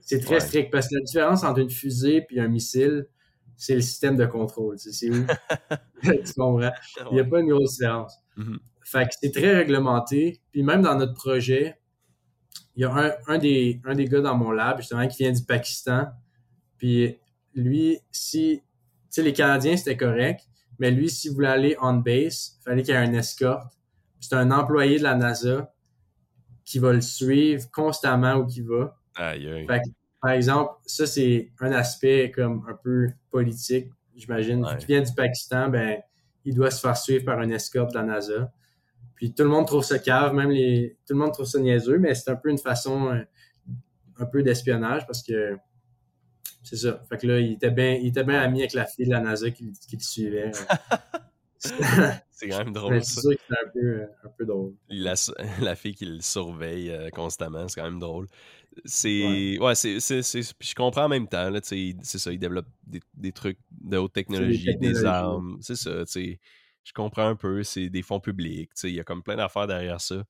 C'est 0.00 0.20
très 0.20 0.40
strict 0.40 0.70
parce 0.70 0.88
que 0.88 0.96
la 0.96 1.00
différence 1.00 1.44
entre 1.44 1.60
une 1.60 1.70
fusée 1.70 2.26
et 2.30 2.40
un 2.40 2.48
missile, 2.48 3.06
c'est 3.56 3.74
le 3.74 3.80
système 3.80 4.16
de 4.16 4.26
contrôle. 4.26 4.78
C'est 4.78 5.10
où? 5.10 5.26
tu 6.02 6.32
comprends? 6.36 6.70
Il 7.10 7.14
n'y 7.14 7.20
a 7.20 7.24
pas 7.24 7.40
une 7.40 7.48
grosse 7.48 7.72
différence. 7.72 8.16
Mm-hmm. 8.36 8.58
Fait 8.84 9.04
que 9.04 9.14
c'est 9.20 9.32
très 9.32 9.54
réglementé. 9.54 10.40
Puis 10.52 10.62
même 10.62 10.82
dans 10.82 10.96
notre 10.96 11.14
projet, 11.14 11.78
il 12.76 12.82
y 12.82 12.84
a 12.84 12.92
un, 12.92 13.12
un, 13.28 13.38
des, 13.38 13.80
un 13.84 13.94
des 13.94 14.06
gars 14.06 14.20
dans 14.20 14.36
mon 14.36 14.50
lab, 14.50 14.78
justement, 14.78 15.06
qui 15.06 15.22
vient 15.22 15.32
du 15.32 15.42
Pakistan. 15.42 16.08
Puis 16.76 17.18
lui, 17.54 17.98
si, 18.10 18.60
tu 18.60 18.64
sais, 19.10 19.22
les 19.22 19.32
Canadiens, 19.32 19.76
c'était 19.76 19.96
correct. 19.96 20.42
Mais 20.78 20.90
lui, 20.90 21.08
s'il 21.08 21.32
voulait 21.32 21.48
aller 21.48 21.76
on 21.80 21.94
base, 21.94 22.58
il 22.60 22.64
fallait 22.64 22.82
qu'il 22.82 22.94
y 22.94 22.96
ait 22.96 23.00
un 23.00 23.12
escorte. 23.14 23.72
C'est 24.20 24.34
un 24.34 24.50
employé 24.50 24.98
de 24.98 25.04
la 25.04 25.14
NASA 25.14 25.72
qui 26.64 26.78
va 26.78 26.92
le 26.92 27.00
suivre 27.00 27.70
constamment 27.70 28.34
où 28.34 28.46
qu'il 28.46 28.64
va. 28.64 28.96
Aïe, 29.14 29.66
par 30.24 30.32
exemple, 30.32 30.72
ça, 30.86 31.06
c'est 31.06 31.52
un 31.60 31.70
aspect 31.72 32.30
comme 32.30 32.64
un 32.66 32.72
peu 32.82 33.08
politique, 33.30 33.90
j'imagine. 34.16 34.64
Qui 34.78 34.86
vient 34.86 35.02
du 35.02 35.12
Pakistan, 35.12 35.68
ben, 35.68 35.98
il 36.46 36.54
doit 36.54 36.70
se 36.70 36.80
faire 36.80 36.96
suivre 36.96 37.26
par 37.26 37.38
un 37.40 37.50
escorte 37.50 37.92
de 37.92 37.98
la 37.98 38.04
NASA. 38.04 38.50
Puis 39.16 39.34
tout 39.34 39.42
le 39.42 39.50
monde 39.50 39.66
trouve 39.66 39.84
ça 39.84 39.98
cave, 39.98 40.32
même 40.32 40.48
les, 40.48 40.96
tout 41.06 41.12
le 41.12 41.18
monde 41.18 41.34
trouve 41.34 41.44
ça 41.44 41.58
niaiseux, 41.58 41.98
mais 41.98 42.14
c'est 42.14 42.30
un 42.30 42.36
peu 42.36 42.48
une 42.48 42.56
façon 42.56 43.12
euh, 43.12 43.22
un 44.18 44.24
peu 44.24 44.42
d'espionnage 44.42 45.06
parce 45.06 45.22
que 45.22 45.58
c'est 46.62 46.76
ça. 46.76 47.02
Fait 47.06 47.18
que 47.18 47.26
là, 47.26 47.38
il 47.38 47.52
était 47.52 47.70
bien, 47.70 47.92
il 47.92 48.06
était 48.06 48.24
bien 48.24 48.40
ami 48.40 48.60
avec 48.60 48.72
la 48.72 48.86
fille 48.86 49.04
de 49.04 49.10
la 49.10 49.20
NASA 49.20 49.50
qui, 49.50 49.72
qui 49.72 49.96
le 49.96 50.02
suivait. 50.02 50.52
c'est 52.30 52.48
quand 52.48 52.64
même 52.64 52.72
drôle. 52.72 53.04
C'est 53.04 53.20
sûr 53.20 53.30
que 53.30 53.36
c'était 53.42 53.60
un 53.62 53.70
peu, 53.70 54.02
un 54.24 54.28
peu 54.28 54.46
drôle. 54.46 54.74
La, 54.88 55.14
la, 55.60 55.76
fille 55.76 55.94
qui 55.94 56.06
le 56.06 56.20
surveille 56.20 56.90
euh, 56.90 57.10
constamment, 57.10 57.68
c'est 57.68 57.80
quand 57.80 57.90
même 57.90 58.00
drôle. 58.00 58.26
C'est. 58.84 59.58
Ouais, 59.60 59.74
c'est. 59.74 59.98
Je 59.98 60.74
comprends 60.74 61.04
en 61.04 61.08
même 61.08 61.28
temps, 61.28 61.50
là, 61.50 61.60
c'est 61.62 61.94
ça, 62.04 62.32
il 62.32 62.38
développe 62.38 62.66
des, 62.86 63.00
des 63.14 63.32
trucs 63.32 63.58
de 63.70 63.96
haute 63.96 64.12
technologie, 64.12 64.76
des, 64.76 65.04
armes. 65.04 65.58
C'est 65.60 65.76
ça, 65.76 66.04
tu 66.04 66.12
sais. 66.12 66.40
Je 66.84 66.92
comprends 66.92 67.28
un 67.28 67.36
peu, 67.36 67.62
c'est 67.62 67.88
des 67.88 68.02
fonds 68.02 68.20
publics, 68.20 68.74
tu 68.74 68.80
sais, 68.80 68.90
il 68.90 68.94
y 68.94 69.00
a 69.00 69.04
comme 69.04 69.22
plein 69.22 69.36
d'affaires 69.36 69.66
derrière 69.66 70.02
ça. 70.02 70.22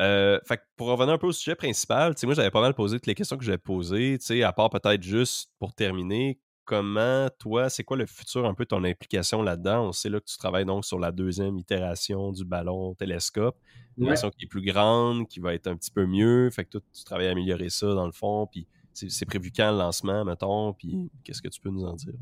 Euh, 0.00 0.38
fait 0.46 0.62
pour 0.76 0.88
revenir 0.88 1.14
un 1.14 1.18
peu 1.18 1.26
au 1.26 1.32
sujet 1.32 1.56
principal, 1.56 2.14
moi 2.22 2.34
j'avais 2.34 2.50
pas 2.50 2.60
mal 2.60 2.72
posé 2.72 2.96
toutes 2.96 3.06
les 3.06 3.14
questions 3.14 3.36
que 3.36 3.44
je 3.44 3.50
vais 3.50 3.58
poser, 3.58 4.18
à 4.44 4.52
part 4.52 4.70
peut-être 4.70 5.02
juste 5.02 5.50
pour 5.58 5.74
terminer, 5.74 6.38
comment 6.68 7.30
toi, 7.38 7.70
c'est 7.70 7.82
quoi 7.82 7.96
le 7.96 8.04
futur 8.04 8.44
un 8.44 8.52
peu 8.52 8.66
ton 8.66 8.84
implication 8.84 9.40
là-dedans? 9.40 9.88
On 9.88 9.92
sait 9.92 10.10
là 10.10 10.20
que 10.20 10.26
tu 10.26 10.36
travailles 10.36 10.66
donc 10.66 10.84
sur 10.84 10.98
la 10.98 11.12
deuxième 11.12 11.56
itération 11.56 12.30
du 12.30 12.44
ballon 12.44 12.92
télescope, 12.94 13.56
une 13.96 14.06
version 14.06 14.30
qui 14.30 14.44
est 14.44 14.48
plus 14.48 14.60
grande, 14.60 15.26
qui 15.28 15.40
va 15.40 15.54
être 15.54 15.66
un 15.66 15.76
petit 15.76 15.90
peu 15.90 16.04
mieux, 16.04 16.50
fait 16.50 16.66
que 16.66 16.72
toi, 16.72 16.80
tu 16.92 17.04
travailles 17.04 17.28
à 17.28 17.30
améliorer 17.30 17.70
ça 17.70 17.86
dans 17.94 18.04
le 18.04 18.12
fond, 18.12 18.46
puis 18.46 18.66
c'est 18.92 19.24
prévu 19.24 19.50
quand 19.50 19.72
le 19.72 19.78
lancement, 19.78 20.26
mettons, 20.26 20.74
puis 20.74 21.10
qu'est-ce 21.24 21.40
que 21.40 21.48
tu 21.48 21.58
peux 21.58 21.70
nous 21.70 21.84
en 21.84 21.94
dire? 21.94 22.12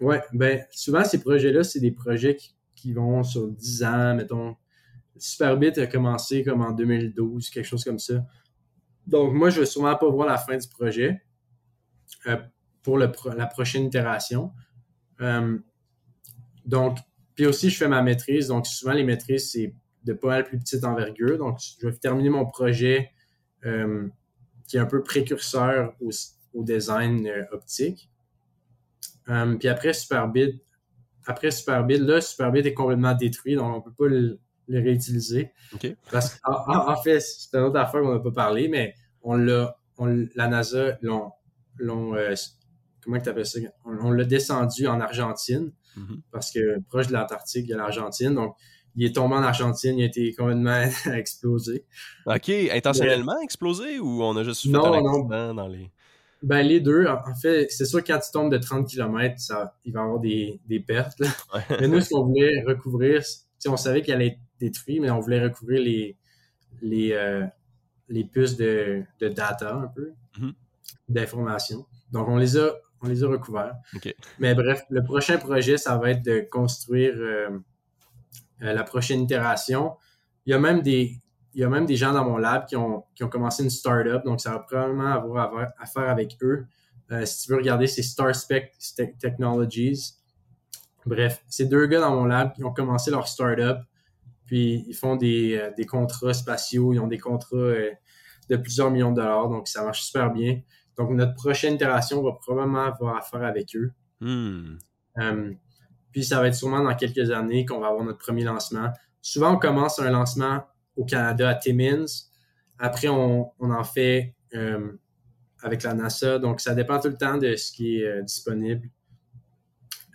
Ouais, 0.00 0.22
ben 0.32 0.64
souvent 0.70 1.04
ces 1.04 1.20
projets-là, 1.20 1.62
c'est 1.62 1.80
des 1.80 1.92
projets 1.92 2.36
qui, 2.36 2.54
qui, 2.74 2.94
vont 2.94 3.22
sur 3.22 3.48
10 3.48 3.82
ans, 3.84 4.14
mettons, 4.14 4.56
Superbit 5.18 5.78
a 5.78 5.86
commencé 5.86 6.42
comme 6.42 6.62
en 6.62 6.72
2012, 6.72 7.50
quelque 7.50 7.66
chose 7.66 7.84
comme 7.84 7.98
ça. 7.98 8.24
Donc, 9.06 9.34
moi, 9.34 9.50
je 9.50 9.60
vais 9.60 9.66
sûrement 9.66 9.96
pas 9.96 10.08
voir 10.08 10.26
la 10.26 10.38
fin 10.38 10.56
du 10.56 10.68
projet 10.68 11.20
euh, 12.26 12.36
pour 12.88 13.30
la 13.34 13.46
prochaine 13.46 13.84
itération. 13.84 14.52
Euh, 15.20 15.58
donc, 16.64 16.98
puis 17.34 17.46
aussi, 17.46 17.70
je 17.70 17.76
fais 17.76 17.88
ma 17.88 18.02
maîtrise. 18.02 18.48
Donc, 18.48 18.66
souvent, 18.66 18.92
les 18.92 19.04
maîtrises, 19.04 19.52
c'est 19.52 19.74
de 20.04 20.12
pas 20.12 20.28
mal 20.28 20.44
plus 20.44 20.58
petite 20.58 20.84
envergure. 20.84 21.38
Donc, 21.38 21.58
je 21.80 21.86
vais 21.86 21.94
terminer 21.94 22.30
mon 22.30 22.46
projet 22.46 23.10
euh, 23.64 24.08
qui 24.66 24.76
est 24.76 24.80
un 24.80 24.86
peu 24.86 25.02
précurseur 25.02 25.94
au, 26.00 26.10
design 26.64 27.30
optique. 27.52 28.10
puis 29.26 29.68
après 29.68 29.92
Superbit, 29.92 30.60
après 31.24 31.52
Superbit, 31.52 31.98
là, 31.98 32.20
Superbit 32.20 32.60
est 32.60 32.74
complètement 32.74 33.14
détruit, 33.14 33.54
donc 33.54 33.76
on 33.76 33.80
peut 33.80 33.92
pas 33.92 34.08
le, 34.08 34.40
le 34.68 34.80
réutiliser. 34.80 35.52
Parce 36.10 36.38
qu'en 36.38 36.90
en, 36.90 36.96
fait, 36.96 37.20
c'est 37.20 37.56
une 37.56 37.64
autre 37.64 37.78
affaire 37.78 38.02
qu'on 38.02 38.14
n'a 38.14 38.20
pas 38.20 38.32
parlé, 38.32 38.68
mais 38.68 38.94
on 39.22 39.36
l'a, 39.36 39.78
la 40.34 40.48
NASA 40.48 40.98
l'ont, 41.02 41.32
l'ont 41.76 42.14
euh, 42.14 42.34
comment 43.02 43.20
tu 43.20 43.28
appelles 43.28 43.46
ça? 43.46 43.60
On, 43.84 44.10
l'a 44.10 44.24
descendu 44.24 44.86
en 44.86 45.00
Argentine, 45.00 45.72
mm-hmm. 45.96 46.20
parce 46.30 46.50
que 46.50 46.80
proche 46.88 47.08
de 47.08 47.12
l'Antarctique, 47.12 47.64
il 47.66 47.70
y 47.70 47.74
a 47.74 47.76
l'Argentine. 47.76 48.34
Donc, 48.34 48.56
il 48.98 49.04
est 49.06 49.14
tombé 49.14 49.36
en 49.36 49.42
Argentine, 49.42 49.98
il 49.98 50.02
a 50.02 50.06
été 50.06 50.34
complètement 50.34 50.82
explosé. 51.14 51.84
OK, 52.26 52.48
intentionnellement 52.48 53.40
explosé 53.40 54.00
ou 54.00 54.22
on 54.22 54.36
a 54.36 54.42
juste 54.42 54.62
fait 54.62 54.74
un 54.74 54.92
accident 54.92 55.54
dans 55.54 55.68
les... 55.68 55.90
Ben, 56.42 56.62
les 56.62 56.80
deux, 56.80 57.06
en 57.06 57.34
fait, 57.34 57.68
c'est 57.70 57.84
sûr 57.84 58.02
que 58.02 58.12
quand 58.12 58.20
tu 58.20 58.30
tombes 58.32 58.52
de 58.52 58.58
30 58.58 58.88
km, 58.88 59.34
ça, 59.38 59.76
il 59.84 59.92
va 59.92 60.00
y 60.00 60.02
avoir 60.04 60.20
des, 60.20 60.60
des 60.68 60.78
pertes. 60.78 61.20
mais 61.80 61.88
nous, 61.88 62.00
ce 62.00 62.10
qu'on 62.10 62.24
voulait 62.24 62.62
recouvrir, 62.64 63.22
on 63.66 63.76
savait 63.76 64.02
qu'il 64.02 64.14
allait 64.14 64.28
être 64.28 64.38
détruit, 64.60 65.00
mais 65.00 65.10
on 65.10 65.18
voulait 65.18 65.42
recouvrir 65.42 65.80
les, 65.82 66.16
les, 66.80 67.12
euh, 67.12 67.44
les 68.08 68.24
puces 68.24 68.56
de, 68.56 69.02
de, 69.20 69.28
data 69.28 69.74
un 69.74 69.88
peu, 69.88 70.12
mm-hmm. 70.38 70.52
d'informations. 71.08 71.86
Donc, 72.12 72.28
on 72.28 72.36
les 72.36 72.56
a, 72.56 72.72
on 73.02 73.08
les 73.08 73.22
a 73.24 73.28
recouverts. 73.28 73.76
Mais 74.38 74.54
bref, 74.54 74.84
le 74.90 75.02
prochain 75.02 75.38
projet, 75.38 75.76
ça 75.76 75.96
va 75.96 76.10
être 76.10 76.24
de 76.24 76.46
construire 76.50 77.14
euh, 77.16 77.50
euh, 78.62 78.72
la 78.72 78.82
prochaine 78.84 79.22
itération. 79.22 79.96
Il 80.46 80.50
y 80.50 80.54
a 80.54 80.58
même 80.58 80.82
des, 80.82 81.20
il 81.54 81.60
y 81.60 81.64
a 81.64 81.68
même 81.68 81.86
des 81.86 81.96
gens 81.96 82.12
dans 82.12 82.24
mon 82.24 82.36
lab 82.36 82.66
qui 82.66 82.76
ont, 82.76 83.04
qui 83.14 83.24
ont 83.24 83.28
commencé 83.28 83.62
une 83.62 83.70
startup, 83.70 84.24
donc 84.24 84.40
ça 84.40 84.52
va 84.52 84.58
probablement 84.60 85.12
avoir 85.12 85.72
à 85.78 85.86
faire 85.86 86.08
avec 86.08 86.36
eux. 86.42 86.66
Euh, 87.10 87.24
si 87.24 87.44
tu 87.44 87.52
veux 87.52 87.58
regarder, 87.58 87.86
c'est 87.86 88.02
StarSpec 88.02 88.74
Technologies. 89.18 90.14
Bref, 91.06 91.42
c'est 91.48 91.66
deux 91.66 91.86
gars 91.86 92.00
dans 92.00 92.14
mon 92.14 92.24
lab 92.24 92.52
qui 92.54 92.64
ont 92.64 92.72
commencé 92.72 93.10
leur 93.10 93.28
startup, 93.28 93.78
puis 94.44 94.84
ils 94.86 94.94
font 94.94 95.16
des, 95.16 95.70
des 95.76 95.86
contrats 95.86 96.34
spatiaux, 96.34 96.92
ils 96.92 96.98
ont 96.98 97.06
des 97.06 97.18
contrats 97.18 97.74
de 98.50 98.56
plusieurs 98.56 98.90
millions 98.90 99.10
de 99.10 99.16
dollars, 99.16 99.48
donc 99.48 99.68
ça 99.68 99.84
marche 99.84 100.02
super 100.02 100.30
bien. 100.30 100.60
Donc 100.98 101.10
notre 101.10 101.34
prochaine 101.34 101.74
itération 101.74 102.22
va 102.22 102.32
probablement 102.32 102.84
avoir 102.84 103.16
à 103.16 103.22
faire 103.22 103.44
avec 103.44 103.74
eux. 103.76 103.92
Hmm. 104.20 104.78
puis 106.10 106.24
ça 106.24 106.40
va 106.40 106.48
être 106.48 106.54
sûrement 106.54 106.82
dans 106.82 106.94
quelques 106.96 107.30
années 107.30 107.64
qu'on 107.64 107.78
va 107.78 107.86
avoir 107.86 108.04
notre 108.04 108.18
premier 108.18 108.42
lancement. 108.42 108.92
Souvent, 109.22 109.54
on 109.54 109.58
commence 109.58 110.00
un 110.00 110.10
lancement 110.10 110.64
au 110.96 111.04
Canada 111.04 111.48
à 111.48 111.54
Timmins. 111.54 112.06
Après, 112.78 113.08
on, 113.08 113.52
en 113.60 113.84
fait 113.84 114.34
euh, 114.54 114.92
avec 115.62 115.82
la 115.82 115.94
NASA. 115.94 116.38
Donc, 116.38 116.60
ça 116.60 116.74
dépend 116.74 117.00
tout 117.00 117.08
le 117.08 117.16
temps 117.16 117.38
de 117.38 117.54
ce 117.56 117.72
qui 117.72 117.98
est 117.98 118.06
euh, 118.06 118.22
disponible. 118.22 118.88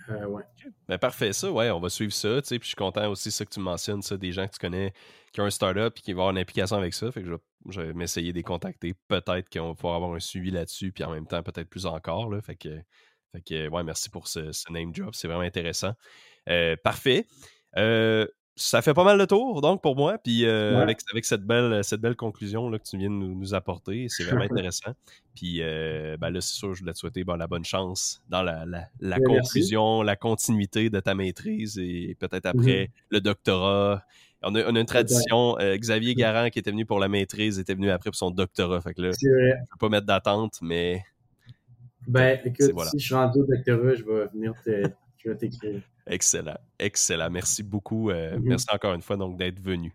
Euh. 0.10 0.42
Ben, 0.88 0.98
parfait, 0.98 1.34
ça, 1.34 1.52
ouais, 1.52 1.70
on 1.72 1.80
va 1.80 1.90
suivre 1.90 2.14
ça. 2.14 2.42
Puis 2.42 2.60
je 2.62 2.68
suis 2.68 2.76
content 2.76 3.10
aussi 3.10 3.32
ça 3.32 3.46
que 3.46 3.52
tu 3.52 3.60
mentionnes, 3.60 4.02
ça, 4.02 4.18
des 4.18 4.32
gens 4.32 4.48
que 4.48 4.54
tu 4.54 4.60
connais 4.60 4.94
qui 5.32 5.42
ont 5.42 5.46
un 5.46 5.50
startup 5.50 5.98
et 5.98 6.02
qui 6.02 6.14
vont 6.14 6.22
avoir 6.22 6.32
une 6.32 6.38
implication 6.38 6.78
avec 6.78 6.94
ça. 6.94 7.12
Fait 7.12 7.24
que 7.24 7.38
je, 7.70 7.82
vais 7.82 7.94
m'essayer 7.94 8.32
de 8.32 8.38
les 8.38 8.44
contacter. 8.44 8.94
Peut-être 9.08 9.50
qu'on 9.50 9.70
va 9.70 9.74
pouvoir 9.74 9.96
avoir 9.96 10.14
un 10.14 10.20
suivi 10.20 10.52
là-dessus, 10.52 10.92
puis 10.92 11.04
en 11.04 11.12
même 11.12 11.26
temps, 11.26 11.42
peut-être 11.42 11.70
plus 11.70 11.86
encore. 11.86 12.30
Là. 12.30 12.42
Fait 12.42 12.56
que, 12.56 12.80
fait 13.32 13.42
que 13.42 13.70
ouais, 13.70 13.84
merci 13.84 14.10
pour 14.10 14.28
ce, 14.28 14.52
name 14.72 14.94
job. 14.94 15.12
C'est 15.14 15.28
vraiment 15.28 15.44
intéressant. 15.44 15.94
parfait 16.84 17.26
ça 18.56 18.82
fait 18.82 18.94
pas 18.94 19.04
mal 19.04 19.18
de 19.18 19.26
tour, 19.26 19.62
donc, 19.62 19.82
pour 19.82 19.96
moi. 19.96 20.18
Puis 20.18 20.46
euh, 20.46 20.80
avec, 20.80 21.26
cette, 21.26 21.44
belle, 21.44 21.84
cette 21.84 22.02
belle 22.02 22.16
conclusion 22.16 22.70
là, 22.70 22.78
que 22.78 22.84
tu 22.84 22.98
viens 22.98 23.10
de 23.10 23.16
nous, 23.16 23.54
apporter, 23.54 24.08
c'est 24.10 24.24
vraiment 24.24 24.44
intéressant. 24.52 24.94
Puis 25.36 25.62
euh, 25.62 26.18
ben 26.18 26.30
là, 26.30 26.40
c'est 26.42 26.54
sûr, 26.54 26.74
je 26.74 26.82
voulais 26.82 26.94
te 26.94 27.00
souhaiter 27.00 27.24
la 27.26 27.48
bonne 27.48 27.66
chance 27.66 28.22
dans 28.30 28.44
la, 28.44 28.66
la, 29.00 29.20
conclusion, 29.20 30.04
la 30.04 30.16
continuité 30.16 30.90
de 30.90 31.00
ta 31.00 31.16
maîtrise 31.16 31.80
et 31.80 32.16
peut-être 32.20 32.46
mm-hmm. 32.46 32.60
après 32.60 32.92
le 33.10 33.22
doctorat. 33.22 34.04
On 34.44 34.54
a, 34.56 34.70
une 34.70 34.86
tradition. 34.86 35.58
Euh, 35.60 35.78
Xavier 35.78 36.16
Garand, 36.16 36.50
qui 36.50 36.60
était 36.60 36.72
venu 36.72 36.86
pour 36.86 37.00
la 37.00 37.08
maîtrise, 37.08 37.60
était 37.60 37.76
venu 37.76 37.90
après 37.90 38.10
pour 38.10 38.18
son 38.18 38.30
doctorat. 38.30 38.82
Fait 38.82 38.94
que 38.94 39.02
là, 39.02 39.12
je 39.20 39.28
ne 39.28 39.52
vais 39.52 39.56
pas 39.80 39.90
mettre 39.90 40.06
d'attente, 40.06 40.60
mais. 40.62 41.02
Ben, 42.06 42.38
écoute, 42.44 42.74
si 42.92 43.00
je 43.00 43.06
suis 43.06 43.16
rendu 43.16 43.40
au 43.40 43.46
doctorat, 43.46 43.96
je 43.96 44.04
vais 44.04 44.28
venir 44.34 44.54
t'écrire. 45.40 45.82
Excellent, 46.06 46.58
excellent. 46.80 47.30
Merci 47.30 47.64
beaucoup. 47.64 48.10
Euh, 48.10 48.38
mhm. 48.38 48.44
Merci 48.44 48.68
encore 48.72 48.94
une 48.94 49.02
fois 49.02 49.18
donc 49.18 49.38
d'être 49.38 49.60
venu. 49.60 49.94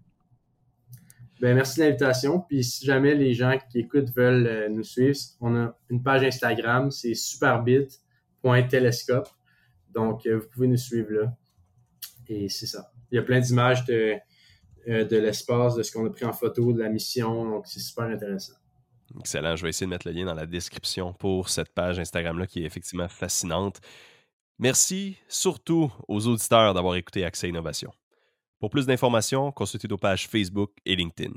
Ben, 1.41 1.55
merci 1.55 1.79
de 1.79 1.85
l'invitation. 1.85 2.41
Puis 2.41 2.65
si 2.65 2.85
jamais 2.85 3.15
les 3.15 3.35
gens 3.35 3.57
qui 3.71 3.81
écoutent 3.81 4.11
veulent 4.17 4.47
euh, 4.47 4.69
nous 4.69 4.83
suivre, 4.83 5.17
on 5.41 5.55
a 5.55 5.79
une 5.89 6.03
page 6.03 6.25
Instagram, 6.25 6.91
c'est 6.91 7.15
superbit.telescope. 7.15 9.29
Donc, 9.91 10.27
euh, 10.27 10.39
vous 10.39 10.49
pouvez 10.49 10.67
nous 10.67 10.77
suivre 10.77 11.13
là. 11.13 11.37
Et 12.29 12.49
c'est 12.49 12.67
ça. 12.67 12.91
Il 13.11 13.17
y 13.17 13.19
a 13.19 13.23
plein 13.23 13.41
d'images 13.41 13.85
de, 13.87 14.17
de 14.87 15.17
l'espace, 15.17 15.77
de 15.77 15.83
ce 15.83 15.93
qu'on 15.93 16.07
a 16.07 16.11
pris 16.11 16.27
en 16.27 16.33
photo, 16.33 16.73
de 16.73 16.81
la 16.81 16.91
mission. 16.91 17.49
Donc, 17.49 17.67
c'est 17.67 17.81
super 17.81 18.05
intéressant. 18.05 18.55
Excellent. 19.19 19.57
Je 19.57 19.63
vais 19.63 19.71
essayer 19.71 19.87
de 19.87 19.91
mettre 19.91 20.07
le 20.07 20.13
lien 20.13 20.27
dans 20.27 20.35
la 20.35 20.47
description 20.47 21.15
pour 21.15 21.49
cette 21.49 21.73
page 21.73 21.99
Instagram-là 21.99 22.47
qui 22.47 22.63
est 22.63 22.67
effectivement 22.67 23.09
fascinante. 23.09 23.81
Merci 24.59 25.17
surtout 25.29 25.93
aux 26.09 26.27
auditeurs 26.27 26.75
d'avoir 26.75 26.97
écouté 26.97 27.25
Accès 27.25 27.49
Innovation. 27.49 27.93
Pour 28.59 28.71
plus 28.71 28.87
d'informations, 28.87 29.53
consultez 29.53 29.87
nos 29.87 29.99
pages 29.99 30.27
Facebook 30.27 30.73
et 30.85 30.97
LinkedIn. 30.97 31.33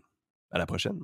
À 0.50 0.58
la 0.58 0.66
prochaine. 0.66 1.00